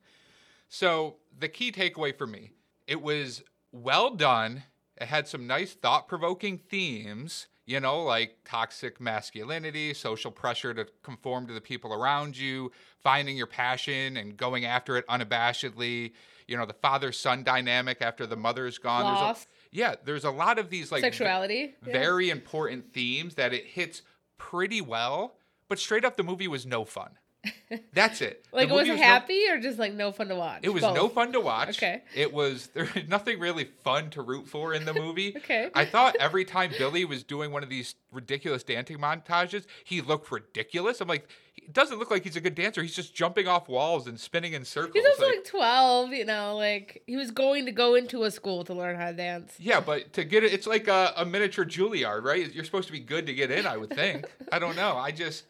So, 0.67 1.17
the 1.37 1.47
key 1.47 1.71
takeaway 1.71 2.17
for 2.17 2.25
me, 2.25 2.51
it 2.87 3.01
was 3.01 3.43
well 3.71 4.09
done. 4.15 4.63
It 4.99 5.07
had 5.07 5.27
some 5.27 5.45
nice 5.47 5.73
thought 5.73 6.07
provoking 6.07 6.57
themes, 6.57 7.47
you 7.65 7.79
know, 7.79 8.03
like 8.03 8.37
toxic 8.45 8.99
masculinity, 8.99 9.93
social 9.93 10.31
pressure 10.31 10.73
to 10.73 10.85
conform 11.01 11.47
to 11.47 11.53
the 11.53 11.61
people 11.61 11.93
around 11.93 12.37
you, 12.37 12.71
finding 13.01 13.37
your 13.37 13.47
passion 13.47 14.17
and 14.17 14.35
going 14.35 14.65
after 14.65 14.97
it 14.97 15.07
unabashedly, 15.07 16.11
you 16.47 16.57
know, 16.57 16.65
the 16.65 16.73
father 16.73 17.11
son 17.11 17.43
dynamic 17.43 18.01
after 18.01 18.27
the 18.27 18.35
mother's 18.35 18.77
gone. 18.77 19.05
There's 19.05 19.21
Loss. 19.21 19.43
a, 19.43 19.47
yeah, 19.71 19.95
there's 20.03 20.25
a 20.25 20.31
lot 20.31 20.59
of 20.59 20.69
these 20.69 20.91
like 20.91 21.01
v- 21.01 21.07
Sexuality. 21.07 21.73
Yeah. 21.85 21.93
very 21.93 22.29
important 22.29 22.93
themes 22.93 23.35
that 23.35 23.53
it 23.53 23.65
hits 23.65 24.01
pretty 24.37 24.81
well, 24.81 25.35
but 25.69 25.79
straight 25.79 26.03
up 26.03 26.17
the 26.17 26.23
movie 26.23 26.47
was 26.49 26.65
no 26.65 26.83
fun. 26.83 27.11
That's 27.93 28.21
it. 28.21 28.45
Like, 28.53 28.69
was 28.69 28.87
it 28.87 28.95
no- 28.95 29.01
happy 29.01 29.47
or 29.49 29.59
just 29.59 29.77
like 29.79 29.93
no 29.93 30.11
fun 30.11 30.27
to 30.29 30.35
watch? 30.35 30.59
it 30.63 30.69
was 30.69 30.83
no 30.83 31.09
fun 31.09 31.33
to 31.33 31.39
watch. 31.41 31.77
Okay. 31.77 32.03
It 32.15 32.31
was 32.31 32.67
there 32.73 32.87
was 32.95 33.07
nothing 33.07 33.39
really 33.39 33.65
fun 33.83 34.09
to 34.11 34.21
root 34.21 34.47
for 34.47 34.73
in 34.73 34.85
the 34.85 34.93
movie. 34.93 35.33
Okay. 35.43 35.69
I 35.73 35.83
thought 35.85 36.15
every 36.19 36.45
time 36.45 36.71
Billy 36.77 37.03
was 37.03 37.23
doing 37.23 37.51
one 37.51 37.63
of 37.63 37.69
these 37.69 37.95
ridiculous 38.11 38.63
dancing 38.63 38.97
montages, 38.97 39.65
he 39.83 39.99
looked 39.99 40.31
ridiculous. 40.31 41.01
I'm 41.01 41.07
like, 41.09 41.27
he 41.53 41.67
doesn't 41.67 41.99
look 41.99 42.09
like 42.09 42.23
he's 42.23 42.35
a 42.37 42.41
good 42.41 42.55
dancer. 42.55 42.81
He's 42.81 42.95
just 42.95 43.13
jumping 43.13 43.47
off 43.47 43.67
walls 43.67 44.07
and 44.07 44.17
spinning 44.17 44.53
in 44.53 44.63
circles. 44.63 44.93
He's 44.93 45.05
also 45.05 45.25
Like, 45.25 45.35
like 45.37 45.45
12, 45.45 46.13
you 46.13 46.25
know, 46.25 46.55
like 46.55 47.03
he 47.07 47.17
was 47.17 47.31
going 47.31 47.65
to 47.65 47.71
go 47.73 47.95
into 47.95 48.23
a 48.23 48.31
school 48.31 48.63
to 48.65 48.73
learn 48.73 48.95
how 48.95 49.07
to 49.11 49.17
dance. 49.17 49.53
yeah, 49.59 49.81
but 49.81 50.13
to 50.13 50.23
get 50.23 50.43
it, 50.45 50.53
it's 50.53 50.67
like 50.67 50.87
a, 50.87 51.11
a 51.17 51.25
miniature 51.25 51.65
Juilliard, 51.65 52.23
right? 52.23 52.53
You're 52.53 52.63
supposed 52.63 52.87
to 52.87 52.93
be 52.93 52.99
good 53.01 53.25
to 53.25 53.33
get 53.33 53.51
in, 53.51 53.65
I 53.67 53.75
would 53.75 53.89
think. 53.89 54.25
I 54.51 54.59
don't 54.59 54.75
know. 54.77 54.95
I 54.95 55.11
just, 55.11 55.43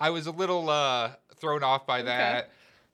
I 0.00 0.10
was 0.10 0.26
a 0.26 0.30
little 0.30 0.70
uh, 0.70 1.10
thrown 1.36 1.62
off 1.62 1.86
by 1.86 2.02
that. 2.02 2.50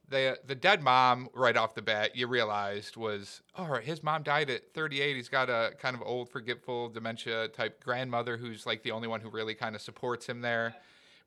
The 0.09 0.39
the 0.47 0.55
dead 0.55 0.83
mom 0.83 1.29
right 1.35 1.57
off 1.57 1.75
the 1.75 1.83
bat, 1.83 2.15
you 2.15 2.27
realized 2.27 2.97
was 2.97 3.43
all 3.55 3.69
right. 3.69 3.83
His 3.83 4.03
mom 4.03 4.23
died 4.23 4.51
at 4.51 4.73
38. 4.73 5.17
He's 5.17 5.29
got 5.29 5.49
a 5.49 5.73
kind 5.79 5.97
of 5.97 6.03
old, 6.03 6.29
forgetful, 6.29 6.91
dementia 6.91 7.49
type 7.49 7.83
grandmother 7.83 8.37
who's 8.37 8.67
like 8.67 8.83
the 8.83 8.93
only 8.93 9.09
one 9.09 9.21
who 9.21 9.31
really 9.31 9.55
kind 9.55 9.75
of 9.75 9.81
supports 9.81 10.29
him 10.29 10.43
there, 10.43 10.75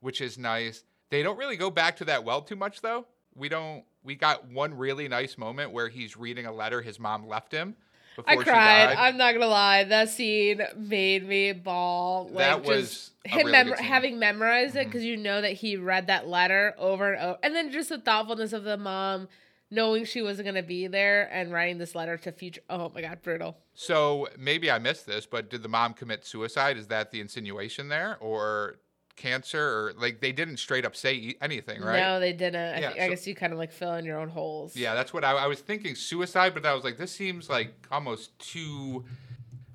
which 0.00 0.20
is 0.20 0.38
nice. 0.38 0.84
They 1.10 1.22
don't 1.22 1.36
really 1.36 1.56
go 1.56 1.70
back 1.70 1.96
to 1.96 2.04
that 2.06 2.24
well 2.24 2.40
too 2.40 2.56
much 2.56 2.80
though. 2.80 3.06
We 3.34 3.48
don't. 3.48 3.84
We 4.02 4.14
got 4.14 4.48
one 4.48 4.72
really 4.74 5.08
nice 5.08 5.36
moment 5.36 5.72
where 5.72 5.88
he's 5.88 6.16
reading 6.16 6.46
a 6.46 6.52
letter 6.52 6.80
his 6.80 6.98
mom 6.98 7.26
left 7.26 7.52
him. 7.52 7.76
I 8.26 8.36
cried. 8.36 8.94
I'm 8.96 9.16
not 9.16 9.32
gonna 9.32 9.46
lie. 9.46 9.84
That 9.84 10.08
scene 10.08 10.62
made 10.76 11.26
me 11.26 11.52
bawl. 11.52 12.28
Like 12.32 12.38
That 12.38 12.64
was 12.64 12.90
just 12.90 13.12
him 13.24 13.46
really 13.46 13.52
mem- 13.52 13.78
having 13.78 14.18
memorized 14.18 14.76
it 14.76 14.80
mm-hmm. 14.80 14.88
because 14.88 15.04
you 15.04 15.16
know 15.16 15.40
that 15.40 15.52
he 15.52 15.76
read 15.76 16.06
that 16.08 16.28
letter 16.28 16.74
over 16.78 17.12
and 17.12 17.22
over, 17.22 17.38
and 17.42 17.54
then 17.54 17.70
just 17.70 17.88
the 17.88 17.98
thoughtfulness 17.98 18.52
of 18.52 18.64
the 18.64 18.76
mom 18.76 19.28
knowing 19.70 20.04
she 20.04 20.20
wasn't 20.20 20.46
gonna 20.46 20.62
be 20.62 20.86
there 20.86 21.28
and 21.32 21.52
writing 21.52 21.78
this 21.78 21.94
letter 21.94 22.16
to 22.18 22.32
future. 22.32 22.62
Oh 22.68 22.90
my 22.94 23.02
god, 23.02 23.22
brutal. 23.22 23.56
So 23.74 24.28
maybe 24.38 24.70
I 24.70 24.78
missed 24.78 25.06
this, 25.06 25.26
but 25.26 25.48
did 25.48 25.62
the 25.62 25.68
mom 25.68 25.94
commit 25.94 26.26
suicide? 26.26 26.76
Is 26.76 26.88
that 26.88 27.10
the 27.10 27.20
insinuation 27.20 27.88
there, 27.88 28.16
or 28.20 28.76
cancer, 29.20 29.60
or 29.62 29.92
like 29.98 30.20
they 30.20 30.32
didn't 30.32 30.56
straight 30.56 30.84
up 30.84 30.96
say 30.96 31.34
anything, 31.40 31.80
right? 31.82 32.00
No, 32.00 32.18
they 32.18 32.32
didn't. 32.32 32.56
I, 32.76 32.80
Yeah, 32.80 32.88
think, 32.90 33.02
I 33.02 33.08
guess 33.08 33.26
you 33.26 33.34
kind 33.34 33.52
of 33.52 33.58
like 33.58 33.70
fill 33.72 33.94
in 33.94 34.04
your 34.04 34.18
own 34.18 34.28
holes. 34.28 34.74
Yeah, 34.76 34.94
that's 34.94 35.12
what 35.12 35.24
I, 35.24 35.32
I 35.32 35.46
was 35.46 35.60
thinking. 35.60 35.94
Suicide, 35.94 36.54
but 36.54 36.64
I 36.66 36.74
was 36.74 36.82
like, 36.84 36.96
this 36.98 37.12
seems 37.12 37.48
like 37.48 37.72
almost 37.90 38.36
too, 38.38 39.04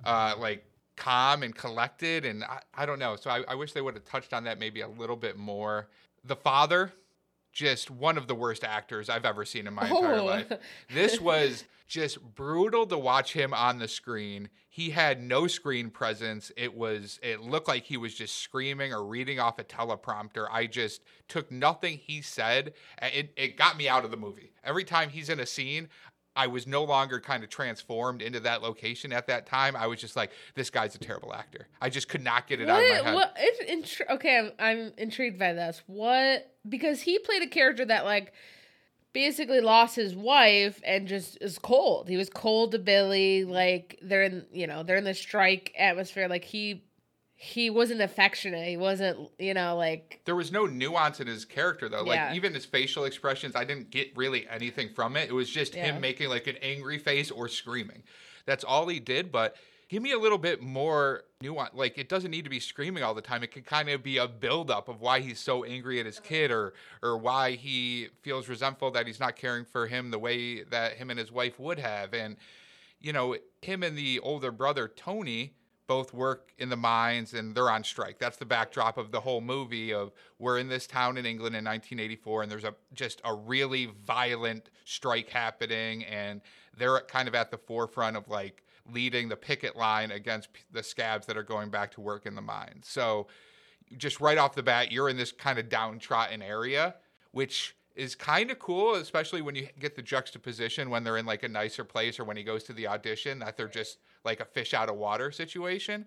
uh, 0.04 0.34
like 0.38 0.66
calm 0.98 1.44
and 1.44 1.56
collected, 1.56 2.26
and 2.26 2.44
I, 2.44 2.60
I 2.74 2.86
don't 2.86 3.00
know. 3.00 3.16
So 3.16 3.30
I, 3.30 3.44
I 3.48 3.56
wish 3.56 3.72
they 3.74 3.82
would 3.82 3.94
have 3.96 4.06
touched 4.06 4.34
on 4.34 4.44
that 4.46 4.60
maybe 4.60 4.82
a 4.82 4.88
little 4.88 5.16
bit 5.18 5.38
more. 5.38 5.88
The 6.24 6.36
father, 6.36 6.92
just 7.54 7.90
one 7.92 8.18
of 8.18 8.28
the 8.28 8.36
worst 8.36 8.64
actors 8.64 9.10
I've 9.10 9.26
ever 9.26 9.46
seen 9.46 9.68
in 9.68 9.74
my 9.74 9.88
entire 9.88 10.16
Oh. 10.20 10.26
life. 10.26 10.52
This 10.94 11.22
was 11.22 11.64
just 11.88 12.20
brutal 12.36 12.86
to 12.88 12.98
watch 12.98 13.32
him 13.34 13.54
on 13.54 13.78
the 13.80 13.88
screen. 13.88 14.50
He 14.76 14.90
had 14.90 15.24
no 15.24 15.48
screen 15.48 15.90
presence. 15.90 16.52
It 16.58 16.76
was 16.76 17.18
it 17.24 17.40
looked 17.40 17.70
like 17.70 17.86
he 17.86 17.96
was 17.96 18.14
just 18.14 18.42
screaming 18.42 18.92
or 18.92 19.06
reading 19.06 19.40
off 19.40 19.58
a 19.58 19.64
teleprompter. 19.64 20.48
I 20.52 20.66
just 20.66 21.02
took 21.30 21.50
nothing 21.50 21.98
he 21.98 22.22
said. 22.22 22.74
It 23.02 23.32
it 23.38 23.56
got 23.56 23.78
me 23.78 23.88
out 23.88 24.04
of 24.04 24.12
the 24.12 24.18
movie. 24.18 24.52
Every 24.66 24.84
time 24.84 25.08
he's 25.08 25.30
in 25.30 25.40
a 25.40 25.46
scene, 25.46 25.88
I 26.36 26.48
was 26.48 26.68
no 26.68 26.84
longer 26.84 27.22
kind 27.22 27.42
of 27.42 27.50
transformed 27.50 28.22
into 28.22 28.42
that 28.42 28.62
location 28.62 29.14
at 29.14 29.28
that 29.28 29.46
time. 29.46 29.78
I 29.78 29.88
was 29.88 30.02
just 30.02 30.18
like, 30.18 30.32
this 30.56 30.70
guy's 30.70 30.94
a 30.94 31.00
terrible 31.00 31.34
actor. 31.34 31.70
I 31.80 31.90
just 31.90 32.10
could 32.10 32.22
not 32.22 32.46
get 32.46 32.60
it 32.60 32.68
what, 32.68 32.76
out 32.76 32.84
of 32.84 32.90
my 32.90 33.10
head. 33.10 33.16
What, 33.16 33.38
it's 33.40 33.72
intri- 33.72 34.14
okay, 34.16 34.40
I'm, 34.40 34.52
I'm 34.60 34.94
intrigued 34.98 35.40
by 35.40 35.54
this. 35.54 35.84
What? 35.88 36.54
Because 36.68 37.00
he 37.00 37.18
played 37.20 37.44
a 37.44 37.48
character 37.48 37.86
that 37.86 38.04
like 38.04 38.34
basically 39.16 39.62
lost 39.62 39.96
his 39.96 40.14
wife 40.14 40.80
and 40.84 41.08
just 41.08 41.38
is 41.42 41.58
cold. 41.58 42.08
He 42.10 42.18
was 42.18 42.30
cold 42.30 42.74
to 42.74 42.80
Billy. 42.80 43.46
Like 43.46 43.98
they're 44.04 44.24
in, 44.24 44.46
you 44.52 44.68
know, 44.68 44.84
they're 44.84 44.98
in 44.98 45.06
the 45.06 45.14
strike 45.16 45.74
atmosphere. 45.80 46.28
Like 46.28 46.44
he 46.44 46.84
he 47.38 47.70
wasn't 47.70 48.02
affectionate. 48.02 48.68
He 48.68 48.78
wasn't, 48.78 49.30
you 49.40 49.54
know, 49.54 49.76
like 49.78 50.22
there 50.26 50.36
was 50.36 50.52
no 50.52 50.66
nuance 50.66 51.20
in 51.20 51.28
his 51.28 51.46
character 51.46 51.90
though. 51.90 52.06
Yeah. 52.06 52.28
Like 52.28 52.36
even 52.36 52.54
his 52.54 52.66
facial 52.66 53.06
expressions, 53.06 53.56
I 53.56 53.64
didn't 53.64 53.90
get 53.90 54.16
really 54.16 54.48
anything 54.50 54.90
from 54.94 55.16
it. 55.16 55.30
It 55.30 55.34
was 55.34 55.50
just 55.50 55.74
Yeah. 55.74 55.94
him 55.94 56.02
making 56.02 56.30
like 56.30 56.48
an 56.48 56.58
angry 56.62 57.00
face 57.00 57.32
or 57.32 57.48
screaming. 57.48 58.04
That's 58.46 58.64
all 58.64 58.88
he 58.88 59.00
did, 59.00 59.32
but 59.32 59.56
give 59.96 60.04
me 60.04 60.12
a 60.12 60.20
little 60.20 60.38
bit 60.38 60.62
more 60.62 61.24
nuance. 61.42 61.74
Like 61.74 61.98
it 61.98 62.10
doesn't 62.10 62.30
need 62.30 62.44
to 62.44 62.50
be 62.50 62.60
screaming 62.60 63.02
all 63.02 63.14
the 63.14 63.22
time. 63.22 63.44
It 63.44 63.52
can 63.52 63.62
kind 63.62 63.88
of 63.88 64.04
be 64.04 64.18
a 64.18 64.28
buildup 64.28 64.90
of 64.90 65.00
why 65.00 65.22
he's 65.22 65.40
so 65.40 65.64
angry 65.64 66.02
at 66.02 66.06
his 66.06 66.20
kid 66.20 66.52
or 66.52 66.74
or 67.02 67.18
why 67.18 67.52
he 67.52 68.10
feels 68.22 68.50
resentful 68.50 68.92
that 68.92 69.08
he's 69.08 69.22
not 69.22 69.38
caring 69.38 69.64
for 69.64 69.88
him 69.88 70.12
the 70.12 70.20
way 70.20 70.64
that 70.64 70.98
him 70.98 71.10
and 71.12 71.18
his 71.18 71.32
wife 71.32 71.58
would 71.62 71.80
have. 71.80 72.14
And 72.14 72.36
you 73.00 73.14
know, 73.14 73.38
him 73.62 73.84
and 73.84 73.98
the 73.98 74.20
older 74.20 74.52
brother 74.52 74.92
Tony 74.94 75.54
both 75.88 76.14
work 76.14 76.52
in 76.58 76.68
the 76.68 76.76
mines 76.76 77.34
and 77.34 77.56
they're 77.56 77.70
on 77.70 77.86
strike. 77.86 78.20
That's 78.20 78.36
the 78.36 78.46
backdrop 78.46 78.98
of 78.98 79.12
the 79.12 79.22
whole 79.22 79.40
movie 79.40 79.94
of 79.94 80.12
we're 80.40 80.58
in 80.58 80.68
this 80.68 80.88
town 80.88 81.16
in 81.16 81.26
England 81.26 81.56
in 81.56 81.64
1984 81.64 82.44
and 82.44 82.52
there's 82.52 82.66
a 82.66 82.76
just 82.94 83.22
a 83.24 83.34
really 83.34 83.92
violent 84.06 84.70
strike 84.84 85.30
happening 85.30 86.04
and 86.04 86.42
they're 86.78 87.00
kind 87.08 87.30
of 87.30 87.36
at 87.36 87.50
the 87.50 87.58
forefront 87.58 88.18
of 88.18 88.28
like 88.28 88.66
leading 88.92 89.30
the 89.30 89.36
picket 89.36 89.76
line 89.76 90.12
against 90.12 90.50
the 90.72 90.84
scabs 90.84 91.26
that 91.28 91.38
are 91.38 91.44
going 91.44 91.70
back 91.70 91.92
to 91.92 92.02
work 92.02 92.26
in 92.26 92.36
the 92.36 92.42
mines. 92.42 92.88
So 92.88 93.28
just 93.98 94.20
right 94.20 94.38
off 94.38 94.56
the 94.56 94.64
bat, 94.64 94.92
you're 94.92 95.10
in 95.10 95.18
this 95.18 95.32
kind 95.32 95.60
of 95.60 95.70
downtrodden 95.70 96.42
area, 96.42 96.96
which 97.32 97.76
is 97.96 98.14
kind 98.14 98.52
of 98.52 98.60
cool, 98.60 98.96
especially 98.96 99.42
when 99.42 99.56
you 99.56 99.68
get 99.80 99.96
the 99.96 100.02
juxtaposition 100.02 100.90
when 100.90 101.04
they're 101.04 101.18
in 101.18 101.26
like 101.26 101.44
a 101.44 101.48
nicer 101.48 101.84
place 101.84 102.20
or 102.20 102.26
when 102.26 102.36
he 102.38 102.44
goes 102.44 102.64
to 102.64 102.74
the 102.74 102.88
audition 102.88 103.40
that 103.40 103.58
they're 103.58 103.68
just 103.68 104.00
like 104.24 104.40
a 104.40 104.46
fish 104.46 104.74
out 104.74 104.90
of 104.90 104.96
water 104.96 105.32
situation. 105.32 106.06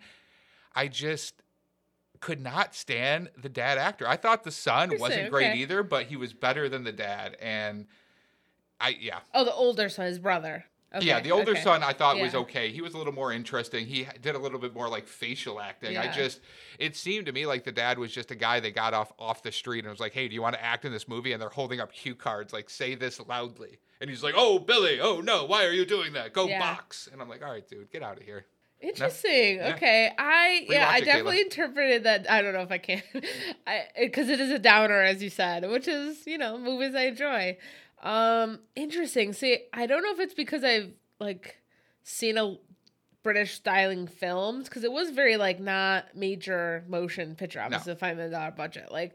I 0.74 0.88
just 0.88 1.42
could 2.20 2.40
not 2.40 2.74
stand 2.74 3.30
the 3.40 3.48
dad 3.48 3.78
actor. 3.78 4.06
I 4.06 4.16
thought 4.16 4.44
the 4.44 4.50
son 4.50 4.92
wasn't 4.98 5.30
great 5.30 5.56
either, 5.56 5.82
but 5.82 6.06
he 6.06 6.16
was 6.16 6.32
better 6.32 6.68
than 6.68 6.84
the 6.84 6.92
dad. 6.92 7.36
And 7.40 7.86
I, 8.80 8.96
yeah. 9.00 9.20
oh 9.34 9.44
the 9.44 9.54
older 9.54 9.88
son, 9.88 10.06
his 10.06 10.18
brother. 10.18 10.66
Okay, 10.94 11.06
yeah, 11.06 11.20
the 11.20 11.32
older 11.32 11.52
okay. 11.52 11.60
son 11.60 11.82
I 11.82 11.92
thought 11.92 12.18
was 12.18 12.34
okay. 12.34 12.72
He 12.72 12.80
was 12.80 12.94
a 12.94 12.98
little 12.98 13.12
more 13.12 13.30
interesting. 13.30 13.84
He 13.84 14.06
did 14.22 14.34
a 14.34 14.38
little 14.38 14.58
bit 14.58 14.72
more 14.72 14.88
like 14.88 15.06
facial 15.06 15.60
acting. 15.60 15.98
I 15.98 16.10
just 16.10 16.40
it 16.78 16.96
seemed 16.96 17.26
to 17.26 17.32
me 17.32 17.44
like 17.44 17.64
the 17.64 17.72
dad 17.72 17.98
was 17.98 18.10
just 18.10 18.30
a 18.30 18.34
guy 18.34 18.58
they 18.58 18.70
got 18.70 18.94
off 18.94 19.12
off 19.18 19.42
the 19.42 19.52
street 19.52 19.80
and 19.80 19.90
was 19.90 20.00
like, 20.00 20.14
"Hey, 20.14 20.28
do 20.28 20.34
you 20.34 20.40
want 20.40 20.54
to 20.54 20.64
act 20.64 20.86
in 20.86 20.92
this 20.92 21.06
movie?" 21.06 21.32
And 21.32 21.42
they're 21.42 21.50
holding 21.50 21.78
up 21.78 21.92
cue 21.92 22.14
cards 22.14 22.54
like, 22.54 22.70
"Say 22.70 22.94
this 22.94 23.20
loudly." 23.20 23.80
And 24.00 24.08
he's 24.08 24.22
like, 24.22 24.34
"Oh, 24.36 24.58
Billy, 24.58 24.98
oh 24.98 25.20
no, 25.20 25.44
why 25.44 25.66
are 25.66 25.72
you 25.72 25.84
doing 25.84 26.14
that? 26.14 26.32
Go 26.32 26.48
Yeah. 26.48 26.58
box." 26.58 27.06
And 27.12 27.20
I'm 27.20 27.28
like, 27.28 27.44
"All 27.44 27.52
right, 27.52 27.68
dude, 27.68 27.90
get 27.90 28.02
out 28.02 28.16
of 28.16 28.22
here." 28.22 28.46
Interesting. 28.80 29.56
Yeah. 29.56 29.74
Okay, 29.74 30.12
I 30.16 30.66
yeah, 30.70 30.88
I 30.88 30.98
it, 30.98 31.04
definitely 31.04 31.40
interpreted 31.40 32.04
that. 32.04 32.30
I 32.30 32.40
don't 32.40 32.54
know 32.54 32.62
if 32.62 32.70
I 32.70 32.78
can, 32.78 33.02
I 33.66 33.86
because 33.98 34.28
it 34.28 34.38
is 34.40 34.52
a 34.52 34.58
downer, 34.58 35.02
as 35.02 35.22
you 35.22 35.30
said, 35.30 35.68
which 35.68 35.88
is 35.88 36.26
you 36.26 36.38
know 36.38 36.56
movies 36.56 36.94
I 36.94 37.06
enjoy. 37.06 37.58
Um, 38.02 38.60
interesting. 38.76 39.32
See, 39.32 39.64
I 39.72 39.86
don't 39.86 40.02
know 40.02 40.12
if 40.12 40.20
it's 40.20 40.34
because 40.34 40.64
I've 40.64 40.92
like 41.18 41.56
seen 42.02 42.38
a 42.38 42.56
British 43.22 43.54
styling 43.54 44.06
films 44.06 44.68
because 44.68 44.84
it 44.84 44.92
was 44.92 45.10
very 45.10 45.36
like 45.36 45.60
not 45.60 46.14
major 46.14 46.84
motion 46.88 47.34
picture. 47.34 47.60
Obviously, 47.60 47.92
a 47.92 47.96
five 47.96 48.16
million 48.16 48.32
dollar 48.32 48.52
budget. 48.52 48.92
Like, 48.92 49.14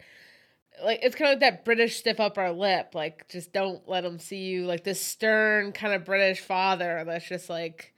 like 0.84 1.00
it's 1.02 1.16
kind 1.16 1.32
of 1.32 1.42
like 1.42 1.52
that 1.52 1.66
British 1.66 1.98
stiff 1.98 2.20
upper 2.20 2.52
lip. 2.52 2.92
Like, 2.94 3.28
just 3.30 3.54
don't 3.54 3.88
let 3.88 4.02
them 4.02 4.20
see 4.20 4.44
you. 4.44 4.66
Like 4.66 4.84
this 4.84 5.02
stern 5.02 5.72
kind 5.72 5.94
of 5.94 6.06
British 6.06 6.40
father 6.40 7.04
that's 7.06 7.28
just 7.28 7.50
like. 7.50 7.93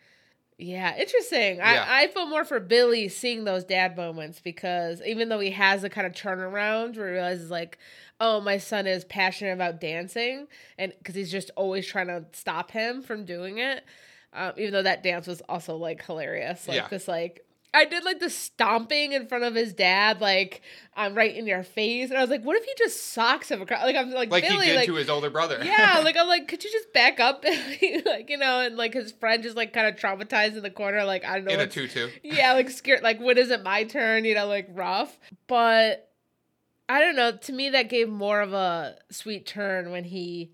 Yeah, 0.57 0.95
interesting. 0.97 1.57
Yeah. 1.57 1.85
I, 1.87 2.03
I 2.03 2.07
feel 2.07 2.27
more 2.27 2.45
for 2.45 2.59
Billy 2.61 3.09
seeing 3.09 3.43
those 3.43 3.65
dad 3.65 3.97
moments 3.97 4.39
because 4.39 5.01
even 5.05 5.27
though 5.27 5.39
he 5.39 5.51
has 5.51 5.83
a 5.83 5.89
kind 5.89 6.07
of 6.07 6.13
turnaround 6.13 6.95
where 6.97 7.07
he 7.07 7.13
realizes 7.13 7.51
like, 7.51 7.77
oh, 8.21 8.39
my 8.39 8.57
son 8.57 8.87
is 8.87 9.03
passionate 9.03 9.51
about 9.51 9.81
dancing, 9.81 10.47
and 10.77 10.93
because 10.97 11.15
he's 11.15 11.31
just 11.31 11.51
always 11.57 11.85
trying 11.85 12.07
to 12.07 12.23
stop 12.31 12.71
him 12.71 13.01
from 13.01 13.25
doing 13.25 13.57
it. 13.57 13.83
Um, 14.31 14.53
even 14.57 14.71
though 14.73 14.83
that 14.83 15.03
dance 15.03 15.27
was 15.27 15.41
also 15.47 15.75
like 15.75 16.03
hilarious, 16.05 16.67
like 16.67 16.75
Yeah. 16.77 16.87
this 16.89 17.07
like 17.07 17.45
I 17.75 17.85
did 17.85 18.03
like 18.05 18.19
the 18.19 18.29
stomping 18.29 19.11
in 19.11 19.27
front 19.27 19.43
of 19.43 19.53
his 19.53 19.73
dad, 19.73 20.21
like 20.21 20.61
um, 20.95 21.13
right 21.13 21.35
in 21.35 21.45
your 21.45 21.63
face, 21.63 22.09
and 22.09 22.17
I 22.17 22.21
was 22.21 22.29
like, 22.29 22.43
what 22.43 22.55
if 22.55 22.63
he 22.63 22.71
just 22.77 23.11
socks 23.11 23.51
him 23.51 23.61
across? 23.61 23.83
Like 23.83 23.95
I'm 23.95 24.11
like, 24.11 24.31
Like 24.31 24.43
Billy, 24.47 24.65
he 24.67 24.71
did 24.71 24.77
like 24.77 24.85
to 24.87 24.95
his 24.95 25.09
older 25.09 25.29
brother. 25.29 25.59
yeah, 25.63 25.99
like 26.03 26.15
I'm 26.17 26.27
like, 26.27 26.47
could 26.47 26.63
you 26.63 26.71
just 26.71 26.93
back 26.93 27.19
up, 27.19 27.41
Billy? 27.41 28.01
like 28.05 28.29
you 28.29 28.37
know, 28.37 28.61
and 28.61 28.77
like 28.77 28.93
his 28.93 29.11
friend 29.11 29.43
just 29.43 29.57
like 29.57 29.73
kind 29.73 29.87
of 29.87 29.95
traumatized 29.95 30.55
in 30.55 30.63
the 30.63 30.69
corner, 30.71 31.03
like 31.03 31.25
I 31.25 31.35
don't 31.35 31.45
know, 31.45 31.53
in 31.53 31.59
a 31.59 31.67
tutu. 31.67 32.09
yeah, 32.23 32.53
like 32.53 32.69
scared, 32.69 33.03
like 33.03 33.19
when 33.19 33.37
is 33.37 33.51
it 33.51 33.61
my 33.63 33.83
turn? 33.83 34.25
You 34.25 34.35
know, 34.35 34.47
like 34.47 34.67
rough. 34.71 35.19
But 35.47 36.09
I 36.87 37.01
don't 37.01 37.15
know. 37.15 37.35
To 37.35 37.51
me, 37.53 37.69
that 37.71 37.89
gave 37.89 38.07
more 38.09 38.41
of 38.41 38.53
a 38.53 38.95
sweet 39.11 39.45
turn 39.45 39.91
when 39.91 40.05
he 40.05 40.51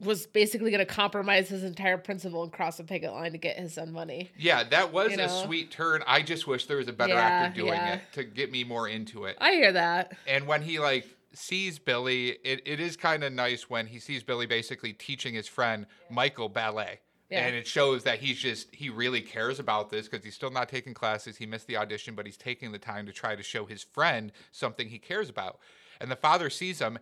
was 0.00 0.26
basically 0.26 0.70
going 0.70 0.84
to 0.84 0.92
compromise 0.92 1.48
his 1.48 1.62
entire 1.62 1.98
principle 1.98 2.42
and 2.42 2.52
cross 2.52 2.78
the 2.78 2.84
picket 2.84 3.12
line 3.12 3.32
to 3.32 3.38
get 3.38 3.58
his 3.58 3.74
son 3.74 3.92
money. 3.92 4.30
Yeah, 4.36 4.64
that 4.64 4.92
was 4.92 5.10
You 5.12 5.14
a 5.18 5.26
know? 5.26 5.42
sweet 5.44 5.70
turn. 5.70 6.02
I 6.06 6.22
just 6.22 6.46
wish 6.46 6.66
there 6.66 6.78
was 6.78 6.88
a 6.88 6.92
better 6.92 7.14
Yeah, 7.14 7.20
actor 7.20 7.60
doing 7.60 7.74
yeah. 7.74 7.94
it 7.96 8.02
to 8.12 8.24
get 8.24 8.50
me 8.50 8.64
more 8.64 8.88
into 8.88 9.26
it. 9.26 9.36
I 9.40 9.52
hear 9.52 9.72
that. 9.72 10.16
And 10.26 10.46
when 10.46 10.62
he 10.62 10.78
like 10.78 11.06
sees 11.34 11.78
Billy, 11.78 12.30
it, 12.44 12.62
it 12.64 12.80
is 12.80 12.96
kind 12.96 13.22
of 13.22 13.32
nice 13.32 13.68
when 13.68 13.86
he 13.86 13.98
sees 13.98 14.22
Billy 14.22 14.46
basically 14.46 14.92
teaching 14.92 15.34
his 15.34 15.46
friend 15.46 15.86
Michael 16.08 16.48
ballet. 16.48 17.00
Yeah. 17.28 17.46
And 17.46 17.54
it 17.54 17.64
shows 17.66 18.02
that 18.04 18.18
he's 18.18 18.38
just 18.38 18.74
he 18.74 18.88
really 18.90 19.20
cares 19.20 19.60
about 19.60 19.90
this 19.90 20.08
because 20.08 20.24
he's 20.24 20.34
still 20.34 20.50
not 20.50 20.68
taking 20.68 20.94
classes. 20.94 21.36
He 21.36 21.46
missed 21.46 21.68
the 21.68 21.76
audition, 21.76 22.14
but 22.16 22.26
he's 22.26 22.36
taking 22.36 22.72
the 22.72 22.78
time 22.78 23.06
to 23.06 23.12
try 23.12 23.36
to 23.36 23.42
show 23.42 23.66
his 23.66 23.84
friend 23.84 24.32
something 24.50 24.88
he 24.88 24.98
cares 24.98 25.28
about. 25.28 25.60
And 26.00 26.10
the 26.10 26.16
father 26.16 26.50
sees 26.50 26.80
him, 26.80 26.98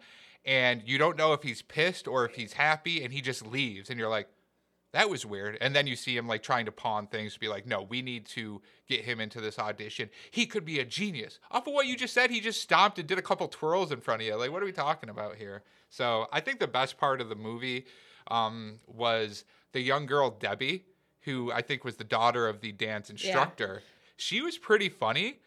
and 0.49 0.83
you 0.87 0.97
don't 0.97 1.19
know 1.19 1.35
if 1.35 1.43
he's 1.43 1.61
pissed 1.61 2.09
or 2.09 2.25
if 2.25 2.35
he's 2.35 2.55
happy, 2.55 3.05
and 3.05 3.13
he 3.13 3.21
just 3.21 3.47
leaves. 3.47 3.91
And 3.91 4.01
you're 4.01 4.09
like, 4.09 4.29
that 4.93 5.11
was 5.11 5.27
weird. 5.27 5.59
And 5.61 5.77
then 5.77 5.87
you 5.87 5.95
see 5.95 6.17
him 6.17 6.27
like 6.27 6.43
trying 6.43 6.65
to 6.65 6.73
pawn 6.73 7.07
things 7.07 7.35
to 7.35 7.41
be 7.41 7.49
like, 7.49 7.67
no, 7.67 7.83
we 7.83 8.01
need 8.01 8.25
to 8.29 8.63
get 8.89 9.05
him 9.05 9.21
into 9.21 9.43
this 9.43 9.59
audition. 9.59 10.09
He 10.31 10.47
could 10.47 10.65
be 10.65 10.81
a 10.81 10.87
genius. 10.87 11.39
Off 11.51 11.67
of 11.67 11.75
what 11.75 11.87
you 11.87 11.99
just 11.99 12.15
said, 12.15 12.31
he 12.31 12.41
just 12.41 12.63
stomped 12.63 12.99
and 12.99 13.07
did 13.07 13.19
a 13.19 13.23
couple 13.23 13.47
twirls 13.49 13.93
in 13.93 14.01
front 14.01 14.23
of 14.23 14.27
you. 14.27 14.37
Like, 14.37 14.51
what 14.51 14.63
are 14.63 14.67
we 14.67 14.73
talking 14.73 15.11
about 15.11 15.37
here? 15.37 15.63
So 15.91 16.27
I 16.33 16.41
think 16.41 16.61
the 16.61 16.67
best 16.67 16.97
part 16.97 17.21
of 17.21 17.29
the 17.29 17.37
movie 17.37 17.85
um, 18.31 18.81
was 18.87 19.45
the 19.73 19.81
young 19.81 20.07
girl, 20.07 20.31
Debbie, 20.31 20.87
who 21.21 21.53
I 21.53 21.61
think 21.61 21.85
was 21.85 21.97
the 21.97 22.05
daughter 22.05 22.49
of 22.49 22.63
the 22.63 22.73
dance 22.73 23.11
instructor. 23.11 23.83
She 24.17 24.41
was 24.41 24.57
pretty 24.57 24.89
funny. 24.89 25.41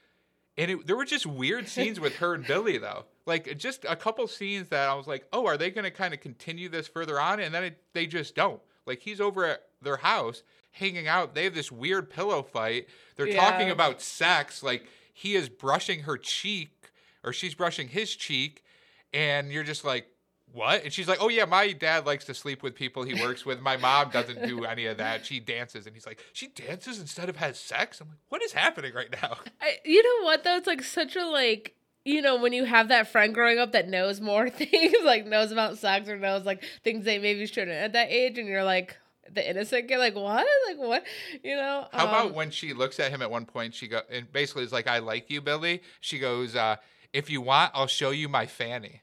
And 0.57 0.69
it, 0.69 0.85
there 0.85 0.95
were 0.95 1.05
just 1.05 1.25
weird 1.25 1.67
scenes 1.67 1.99
with 1.99 2.17
her 2.17 2.35
and 2.35 2.45
Billy, 2.45 2.77
though. 2.77 3.05
Like, 3.31 3.57
just 3.57 3.85
a 3.87 3.95
couple 3.95 4.27
scenes 4.27 4.67
that 4.71 4.89
I 4.89 4.93
was 4.93 5.07
like, 5.07 5.25
oh, 5.31 5.47
are 5.47 5.55
they 5.55 5.71
going 5.71 5.85
to 5.85 5.89
kind 5.89 6.13
of 6.13 6.19
continue 6.19 6.67
this 6.67 6.85
further 6.85 7.17
on? 7.17 7.39
And 7.39 7.55
then 7.55 7.63
it, 7.63 7.81
they 7.93 8.05
just 8.05 8.35
don't. 8.35 8.59
Like, 8.85 8.99
he's 8.99 9.21
over 9.21 9.45
at 9.45 9.61
their 9.81 9.95
house 9.95 10.43
hanging 10.71 11.07
out. 11.07 11.33
They 11.33 11.45
have 11.45 11.55
this 11.55 11.71
weird 11.71 12.09
pillow 12.09 12.43
fight. 12.43 12.89
They're 13.15 13.33
talking 13.33 13.69
about 13.69 14.01
sex. 14.01 14.61
Like, 14.61 14.85
he 15.13 15.35
is 15.35 15.47
brushing 15.47 16.01
her 16.01 16.17
cheek, 16.17 16.91
or 17.23 17.31
she's 17.31 17.55
brushing 17.55 17.87
his 17.87 18.13
cheek. 18.13 18.65
And 19.13 19.49
you're 19.49 19.63
just 19.63 19.85
like, 19.85 20.07
what? 20.51 20.83
And 20.83 20.91
she's 20.91 21.07
like, 21.07 21.19
oh, 21.21 21.29
yeah, 21.29 21.45
my 21.45 21.71
dad 21.71 22.05
likes 22.05 22.25
to 22.25 22.33
sleep 22.33 22.61
with 22.61 22.75
people 22.75 23.03
he 23.03 23.13
works 23.13 23.45
with. 23.45 23.61
My 23.61 23.77
mom 23.77 24.09
doesn't 24.09 24.45
do 24.45 24.65
any 24.65 24.87
of 24.87 24.97
that. 24.97 25.25
She 25.25 25.39
dances. 25.39 25.85
And 25.85 25.95
he's 25.95 26.05
like, 26.05 26.19
she 26.33 26.47
dances 26.47 26.99
instead 26.99 27.29
of 27.29 27.37
has 27.37 27.57
sex? 27.57 28.01
I'm 28.01 28.09
like, 28.09 28.17
what 28.27 28.43
is 28.43 28.51
happening 28.51 28.93
right 28.93 29.09
now? 29.09 29.37
I, 29.61 29.77
you 29.85 30.03
know 30.03 30.25
what 30.25 30.43
though? 30.43 30.57
It's 30.57 30.67
like 30.67 30.83
such 30.83 31.15
a 31.15 31.25
like 31.25 31.75
you 32.05 32.21
know 32.21 32.37
when 32.41 32.53
you 32.53 32.65
have 32.65 32.87
that 32.89 33.07
friend 33.07 33.33
growing 33.33 33.59
up 33.59 33.71
that 33.73 33.87
knows 33.87 34.19
more 34.21 34.49
things, 34.49 34.93
like 35.03 35.25
knows 35.25 35.51
about 35.51 35.77
sex 35.77 36.09
or 36.09 36.17
knows 36.17 36.45
like 36.45 36.63
things 36.83 37.05
they 37.05 37.19
maybe 37.19 37.45
shouldn't 37.45 37.71
at 37.71 37.93
that 37.93 38.09
age, 38.09 38.37
and 38.37 38.47
you're 38.47 38.63
like 38.63 38.97
the 39.33 39.47
innocent 39.49 39.87
kid, 39.87 39.97
like 39.97 40.15
what, 40.15 40.45
like 40.67 40.77
what, 40.77 41.03
you 41.43 41.55
know? 41.55 41.87
How 41.93 42.05
about 42.07 42.27
Um, 42.27 42.33
when 42.33 42.51
she 42.51 42.73
looks 42.73 42.99
at 42.99 43.11
him 43.11 43.21
at 43.21 43.31
one 43.31 43.45
point? 43.45 43.73
She 43.73 43.87
go 43.87 44.01
and 44.09 44.31
basically 44.31 44.63
is 44.63 44.71
like, 44.73 44.87
"I 44.87 44.99
like 44.99 45.29
you, 45.29 45.41
Billy." 45.41 45.81
She 46.01 46.19
goes, 46.19 46.55
uh, 46.55 46.77
"If 47.13 47.29
you 47.29 47.41
want, 47.41 47.71
I'll 47.73 47.87
show 47.87 48.09
you 48.09 48.27
my 48.27 48.45
fanny." 48.45 49.01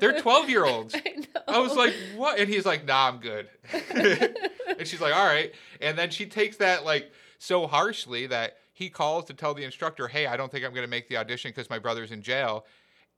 They're 0.00 0.20
twelve 0.20 0.48
year 0.50 0.64
olds. 0.64 0.94
I 1.06 1.10
know. 1.16 1.40
I 1.48 1.58
was 1.58 1.74
like, 1.74 1.94
"What?" 2.16 2.38
And 2.38 2.48
he's 2.48 2.66
like, 2.66 2.84
"Nah, 2.84 3.08
I'm 3.08 3.18
good." 3.18 3.48
and 3.72 4.86
she's 4.86 5.00
like, 5.00 5.14
"All 5.14 5.26
right." 5.26 5.52
And 5.80 5.98
then 5.98 6.10
she 6.10 6.26
takes 6.26 6.58
that 6.58 6.84
like 6.84 7.10
so 7.38 7.66
harshly 7.66 8.26
that 8.28 8.56
he 8.72 8.88
calls 8.88 9.24
to 9.26 9.34
tell 9.34 9.54
the 9.54 9.64
instructor, 9.64 10.08
"Hey, 10.08 10.26
I 10.26 10.36
don't 10.36 10.50
think 10.50 10.64
I'm 10.64 10.72
going 10.72 10.84
to 10.84 10.90
make 10.90 11.08
the 11.08 11.16
audition 11.16 11.50
because 11.50 11.70
my 11.70 11.78
brother's 11.78 12.10
in 12.10 12.22
jail." 12.22 12.66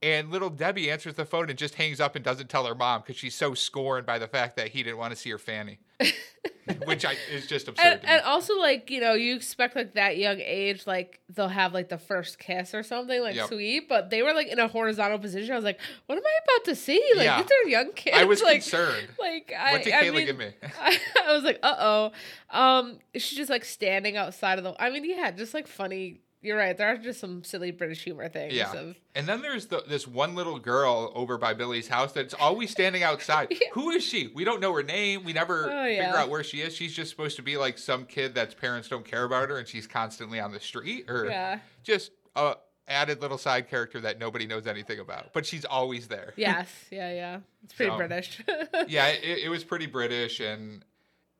And 0.05 0.29
little 0.29 0.51
Debbie 0.51 0.91
answers 0.91 1.15
the 1.15 1.25
phone 1.25 1.49
and 1.49 1.57
just 1.57 1.73
hangs 1.75 1.99
up 1.99 2.15
and 2.15 2.23
doesn't 2.23 2.47
tell 2.47 2.65
her 2.67 2.75
mom 2.75 3.01
because 3.01 3.15
she's 3.17 3.33
so 3.33 3.55
scorned 3.55 4.05
by 4.05 4.19
the 4.19 4.27
fact 4.27 4.55
that 4.57 4.67
he 4.67 4.83
didn't 4.83 4.97
want 4.99 5.09
to 5.13 5.15
see 5.15 5.31
her 5.31 5.39
fanny, 5.39 5.79
which 6.85 7.03
I, 7.05 7.15
is 7.31 7.47
just 7.47 7.67
absurd. 7.67 7.85
And, 7.85 8.05
and 8.05 8.21
also, 8.21 8.55
like 8.59 8.91
you 8.91 9.01
know, 9.01 9.13
you 9.13 9.35
expect 9.35 9.75
like 9.75 9.95
that 9.95 10.17
young 10.17 10.39
age, 10.39 10.85
like 10.85 11.21
they'll 11.29 11.47
have 11.47 11.73
like 11.73 11.89
the 11.89 11.97
first 11.97 12.37
kiss 12.37 12.75
or 12.75 12.83
something 12.83 13.19
like 13.19 13.35
Yep. 13.35 13.47
sweet, 13.47 13.89
but 13.89 14.11
they 14.11 14.21
were 14.21 14.33
like 14.33 14.45
in 14.47 14.59
a 14.59 14.67
horizontal 14.67 15.17
position. 15.17 15.51
I 15.53 15.55
was 15.55 15.65
like, 15.65 15.79
what 16.05 16.17
am 16.19 16.23
I 16.23 16.33
about 16.43 16.65
to 16.65 16.75
see? 16.75 17.01
Like 17.15 17.25
Yeah. 17.25 17.41
these 17.41 17.51
are 17.65 17.69
young 17.69 17.91
kids. 17.93 18.15
I 18.15 18.25
was 18.25 18.43
like, 18.43 18.61
concerned. 18.61 19.07
Like 19.19 19.51
I, 19.57 19.71
What 19.71 19.83
did 19.83 19.93
I 19.93 20.03
Kayla 20.03 20.13
mean, 20.17 20.25
give 20.27 20.37
me? 20.37 20.51
I, 20.79 20.99
I 21.27 21.33
was 21.33 21.43
like, 21.43 21.59
uh 21.63 21.75
oh. 21.79 22.11
Um, 22.51 22.99
she's 23.15 23.37
just 23.37 23.49
like 23.49 23.65
standing 23.65 24.17
outside 24.17 24.59
of 24.59 24.63
the. 24.65 24.75
I 24.79 24.91
mean, 24.91 25.03
yeah, 25.09 25.31
just 25.31 25.55
like 25.55 25.67
funny. 25.67 26.21
You're 26.45 26.57
right. 26.57 26.77
There 26.77 26.87
are 26.87 26.97
just 26.97 27.19
some 27.19 27.43
silly 27.43 27.71
British 27.71 28.03
humor 28.03 28.29
things. 28.29 28.53
Yeah. 28.53 28.71
Of, 28.73 28.95
And 29.15 29.27
then 29.27 29.41
there's 29.41 29.67
the, 29.67 29.83
this 29.87 30.07
one 30.07 30.35
little 30.35 30.59
girl 30.59 31.11
over 31.15 31.37
by 31.37 31.53
Billy's 31.53 31.87
house 31.87 32.11
that's 32.13 32.33
always 32.33 32.69
standing 32.71 33.03
outside. 33.03 33.47
Yeah. 33.55 33.69
Who 33.73 33.89
is 33.91 34.03
she? 34.03 34.27
We 34.33 34.43
don't 34.43 34.59
know 34.61 34.73
her 34.73 34.83
name. 34.83 35.23
We 35.23 35.33
never 35.33 35.71
Oh, 35.71 35.83
figure 35.85 36.03
out 36.15 36.29
where 36.29 36.43
she 36.43 36.61
is. 36.61 36.75
She's 36.75 36.93
just 36.93 37.09
supposed 37.09 37.35
to 37.37 37.41
be 37.41 37.57
like 37.57 37.77
some 37.77 38.05
kid 38.05 38.35
that's 38.35 38.53
parents 38.53 38.87
don't 38.89 39.05
care 39.05 39.23
about 39.23 39.49
her 39.49 39.57
and 39.57 39.67
she's 39.67 39.87
constantly 39.87 40.39
on 40.39 40.51
the 40.51 40.59
street 40.59 41.09
or 41.09 41.25
yeah. 41.25 41.59
just 41.83 42.11
a 42.35 42.55
added 42.87 43.21
little 43.21 43.37
side 43.37 43.67
character 43.69 43.99
that 44.01 44.19
nobody 44.19 44.45
knows 44.45 44.67
anything 44.67 44.99
about. 44.99 45.33
But 45.33 45.45
she's 45.45 45.65
always 45.65 46.07
there. 46.07 46.33
Yes. 46.35 46.67
Yeah. 46.91 47.11
Yeah. 47.11 47.39
It's 47.63 47.73
pretty 47.73 47.91
So, 47.91 47.97
British. 47.97 48.41
yeah, 48.87 49.07
it, 49.07 49.39
it 49.45 49.49
was 49.49 49.63
pretty 49.63 49.85
British 49.87 50.39
and 50.39 50.83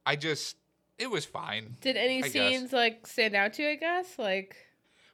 I 0.06 0.16
just 0.16 0.56
it 0.98 1.10
was 1.10 1.26
fine. 1.26 1.76
Did 1.82 1.98
any 1.98 2.20
I 2.20 2.22
guess. 2.22 2.32
scenes 2.32 2.74
like 2.74 3.06
stand 3.06 3.36
out 3.36 3.54
to 3.54 3.64
you? 3.64 3.70
I 3.70 3.76
guess 3.76 4.18
like. 4.18 4.56